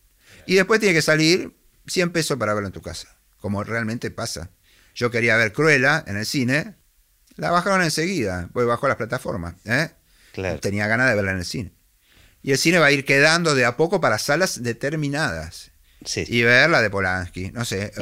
Y 0.47 0.55
después 0.55 0.81
tiene 0.81 0.95
que 0.95 1.03
salir 1.03 1.57
100 1.87 2.13
pesos 2.13 2.39
para 2.39 2.55
verlo 2.55 2.69
en 2.69 2.73
tu 2.73 2.81
casa, 2.81 3.17
como 3.41 3.65
realmente 3.65 4.11
pasa. 4.11 4.51
Yo 4.95 5.11
quería 5.11 5.37
ver 5.37 5.53
Cruella 5.53 6.05
en 6.07 6.17
el 6.17 6.25
cine, 6.25 6.77
la 7.37 7.51
bajaron 7.51 7.83
enseguida, 7.83 8.49
pues 8.53 8.67
bajó 8.67 8.87
las 8.87 8.97
plataformas. 8.97 9.55
¿eh? 9.65 9.91
Tenía 10.61 10.87
ganas 10.87 11.09
de 11.09 11.15
verla 11.15 11.33
en 11.33 11.39
el 11.39 11.45
cine. 11.45 11.73
Y 12.43 12.53
el 12.53 12.59
cine 12.59 12.79
va 12.79 12.87
a 12.87 12.93
ir 12.93 13.05
quedando 13.05 13.55
de 13.55 13.65
a 13.65 13.77
poco 13.77 14.01
para 14.01 14.19
salas 14.19 14.63
determinadas. 14.63 15.73
Y 16.15 16.43
verla 16.43 16.83
de 16.83 16.91
Polanski, 16.91 17.51
no 17.53 17.65
sé, 17.65 17.93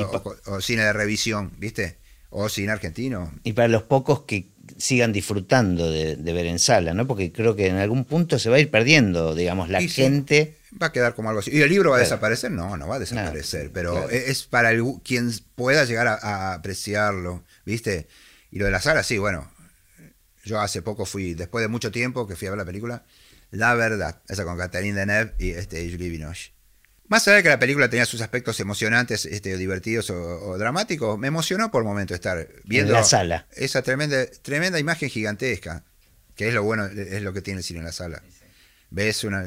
o, 0.46 0.60
cine 0.60 0.82
de 0.82 0.92
revisión, 0.92 1.52
¿viste? 1.58 1.98
O 2.30 2.48
cine 2.48 2.72
argentino. 2.72 3.32
Y 3.44 3.52
para 3.52 3.68
los 3.68 3.84
pocos 3.84 4.22
que 4.22 4.48
sigan 4.76 5.12
disfrutando 5.12 5.90
de, 5.90 6.16
ver 6.16 6.46
en 6.46 6.58
sala, 6.58 6.94
¿no? 6.94 7.06
Porque 7.06 7.32
creo 7.32 7.54
que 7.54 7.68
en 7.68 7.76
algún 7.76 8.04
punto 8.04 8.38
se 8.38 8.50
va 8.50 8.56
a 8.56 8.58
ir 8.58 8.70
perdiendo, 8.70 9.34
digamos, 9.34 9.68
la 9.68 9.80
gente. 9.82 10.56
Va 10.80 10.88
a 10.88 10.92
quedar 10.92 11.14
como 11.14 11.28
algo 11.28 11.40
así. 11.40 11.50
¿Y 11.52 11.60
el 11.60 11.70
libro 11.70 11.90
va 11.90 11.98
a 11.98 12.00
desaparecer? 12.00 12.50
No, 12.50 12.76
no 12.76 12.88
va 12.88 12.96
a 12.96 12.98
desaparecer, 12.98 13.70
pero 13.72 14.08
es 14.10 14.44
para 14.44 14.70
quien 15.04 15.30
pueda 15.54 15.84
llegar 15.84 16.08
a, 16.08 16.54
apreciarlo, 16.54 17.44
¿viste? 17.64 18.08
Y 18.50 18.58
lo 18.58 18.64
de 18.64 18.70
la 18.70 18.80
sala, 18.80 19.02
sí, 19.02 19.18
bueno. 19.18 19.51
Yo 20.44 20.60
hace 20.60 20.82
poco 20.82 21.04
fui, 21.06 21.34
después 21.34 21.62
de 21.62 21.68
mucho 21.68 21.90
tiempo 21.90 22.26
que 22.26 22.36
fui 22.36 22.48
a 22.48 22.50
ver 22.50 22.58
la 22.58 22.64
película, 22.64 23.04
La 23.50 23.74
Verdad, 23.74 24.22
esa 24.28 24.44
con 24.44 24.58
Catherine 24.58 24.98
Deneuve 24.98 25.34
y 25.38 25.50
este, 25.50 25.88
Julie 25.90 26.08
Binoche. 26.08 26.52
Más 27.08 27.28
allá 27.28 27.36
de 27.36 27.42
que 27.42 27.48
la 27.50 27.58
película 27.58 27.90
tenía 27.90 28.06
sus 28.06 28.22
aspectos 28.22 28.58
emocionantes, 28.60 29.26
este, 29.26 29.56
divertidos 29.56 30.08
o, 30.10 30.56
dramáticos, 30.56 31.18
me 31.18 31.28
emocionó 31.28 31.70
por 31.70 31.84
momento 31.84 32.14
estar 32.14 32.48
viendo 32.64 32.92
la 32.94 33.04
sala. 33.04 33.46
esa 33.52 33.82
tremenda, 33.82 34.24
tremenda 34.40 34.78
imagen 34.78 35.10
gigantesca, 35.10 35.84
que 36.34 36.48
es 36.48 36.54
lo 36.54 36.62
bueno, 36.62 36.86
es 36.86 37.22
lo 37.22 37.32
que 37.32 37.42
tiene 37.42 37.58
el 37.58 37.64
cine 37.64 37.80
en 37.80 37.84
la 37.84 37.92
sala. 37.92 38.22
Ves 38.90 39.24
una, 39.24 39.44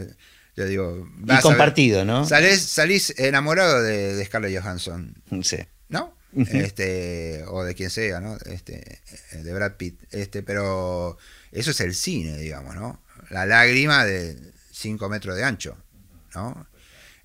yo 0.56 0.66
digo, 0.66 1.10
y 1.28 1.42
compartido, 1.42 2.06
¿no? 2.06 2.26
Salís, 2.26 2.62
salís 2.62 3.20
enamorado 3.20 3.82
de, 3.82 4.24
Scarlett 4.26 4.62
Johansson. 4.62 5.16
Sí. 5.44 5.58
¿No? 5.90 6.15
Este, 6.34 7.44
o 7.48 7.64
de 7.64 7.76
quien 7.76 7.90
sea, 7.90 8.20
¿no? 8.20 8.38
Este, 8.46 9.00
de 9.32 9.54
Brad 9.54 9.74
Pitt. 9.74 10.02
Este, 10.12 10.44
pero 10.44 11.18
eso 11.52 11.72
es 11.72 11.80
el 11.80 11.96
cine, 11.96 12.38
digamos, 12.38 12.76
¿no? 12.76 13.02
La 13.30 13.46
lágrima 13.46 14.06
de 14.06 14.38
5 14.72 15.10
metros 15.10 15.36
de 15.36 15.44
ancho, 15.44 15.78
¿no? 16.34 16.68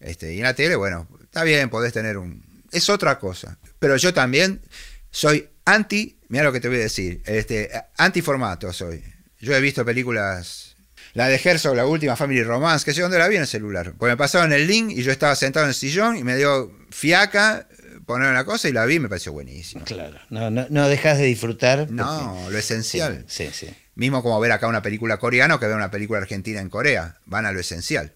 Este, 0.01 0.33
y 0.33 0.39
en 0.39 0.45
la 0.45 0.55
tele, 0.55 0.77
bueno, 0.77 1.09
está 1.23 1.45
bien, 1.45 1.69
podés 1.69 1.93
tener 1.93 2.17
un... 2.17 2.43
Es 2.73 2.89
otra 2.89 3.19
cosa. 3.19 3.59
Pero 3.79 3.97
yo 3.97 4.15
también 4.15 4.63
soy 5.11 5.49
anti, 5.65 6.19
mira 6.29 6.45
lo 6.45 6.53
que 6.53 6.61
te 6.61 6.69
voy 6.69 6.79
a 6.79 6.81
decir, 6.81 7.23
este, 7.27 7.71
anti 7.97 8.23
formato 8.23 8.73
soy. 8.73 9.03
Yo 9.41 9.55
he 9.55 9.61
visto 9.61 9.85
películas, 9.85 10.77
la 11.15 11.29
de 11.29 11.41
Herzog, 11.43 11.75
la 11.75 11.87
última 11.87 12.17
Family 12.17 12.43
Romance, 12.43 12.85
que 12.85 12.95
sé 12.95 13.01
dónde 13.01 13.19
la 13.19 13.29
vi 13.29 13.37
en 13.37 13.43
el 13.43 13.49
celular. 13.49 13.95
Pues 13.99 14.11
me 14.11 14.17
pasaron 14.17 14.53
el 14.53 14.67
link 14.67 14.91
y 14.91 15.03
yo 15.03 15.11
estaba 15.13 15.35
sentado 15.35 15.67
en 15.67 15.71
el 15.71 15.75
sillón 15.75 16.17
y 16.17 16.25
me 16.25 16.37
dio 16.37 16.71
fiaca 16.91 17.67
poner 18.11 18.31
una 18.31 18.45
cosa 18.45 18.69
y 18.69 18.73
la 18.73 18.85
vi 18.87 18.97
y 18.97 19.01
me 19.01 19.09
pareció 19.09 19.33
buenísimo. 19.33 19.85
Claro, 19.85 20.19
no, 20.31 20.51
no, 20.51 20.67
no 20.69 20.89
dejas 20.89 21.19
de 21.19 21.25
disfrutar. 21.25 21.91
No, 21.91 22.51
lo 22.51 22.59
esencial. 22.59 23.25
Sí, 23.29 23.51
sí, 23.53 23.69
Mismo 23.95 24.23
como 24.23 24.41
ver 24.41 24.53
acá 24.53 24.67
una 24.67 24.83
película 24.83 25.19
coreana 25.19 25.55
o 25.55 25.61
que 25.61 25.67
ver 25.67 25.77
una 25.77 25.91
película 25.91 26.21
argentina 26.21 26.61
en 26.61 26.71
Corea, 26.71 27.19
van 27.27 27.47
a 27.47 27.53
lo 27.53 27.61
esencial. 27.61 28.15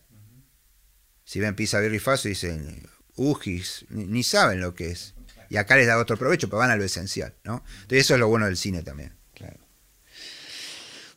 Si 1.24 1.40
ven 1.40 1.54
pizza 1.54 1.78
birri 1.78 1.98
y 1.98 2.28
dicen 2.28 2.88
ujis, 3.16 3.86
ni, 3.88 4.22
saben 4.24 4.60
lo 4.60 4.74
que 4.74 4.90
es. 4.90 5.14
Y 5.48 5.56
acá 5.56 5.76
les 5.76 5.86
da 5.86 5.98
otro 5.98 6.16
provecho, 6.16 6.48
pero 6.48 6.58
van 6.58 6.70
a 6.70 6.76
lo 6.76 6.84
esencial, 6.84 7.34
¿no? 7.44 7.62
Entonces 7.82 8.00
eso 8.00 8.14
es 8.14 8.20
lo 8.20 8.28
bueno 8.28 8.46
del 8.46 8.56
cine 8.56 8.82
también. 8.82 9.14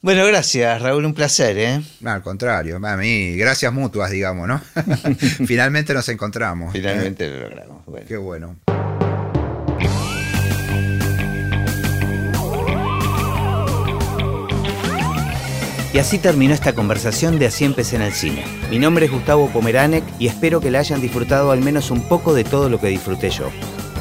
Bueno, 0.08 0.26
gracias, 0.26 0.82
Raúl, 0.82 1.04
un 1.04 1.14
placer, 1.14 1.58
¿eh? 1.58 1.82
No, 2.00 2.12
al 2.12 2.22
contrario, 2.22 2.80
a 2.82 2.96
mí, 2.96 3.36
gracias 3.36 3.74
mutuas, 3.74 4.10
digamos, 4.10 4.48
¿no? 4.48 4.62
Finalmente 5.46 5.94
nos 5.94 6.08
encontramos. 6.08 6.72
Finalmente 6.72 7.30
lo 7.30 7.42
logramos. 7.42 7.84
Qué 8.08 8.16
bueno. 8.16 8.56
Y 15.94 16.00
así 16.00 16.20
terminó 16.20 16.54
esta 16.54 16.72
conversación 16.72 17.38
de 17.38 17.48
Así 17.48 17.66
empecé 17.66 17.98
en 17.98 18.04
el 18.04 18.14
cine. 18.14 18.46
Mi 18.70 18.80
nombre 18.80 19.08
es 19.08 19.12
Gustavo 19.12 19.50
Pomeranek 19.50 20.06
y 20.20 20.28
espero 20.28 20.62
que 20.62 20.72
la 20.72 20.80
hayan 20.80 21.02
disfrutado 21.02 21.52
al 21.52 21.60
menos 21.60 21.92
un 21.92 22.08
poco 22.08 22.34
de 22.34 22.46
todo 22.46 22.70
lo 22.70 22.80
que 22.80 22.88
disfruté 22.88 23.30
yo. 23.30 23.52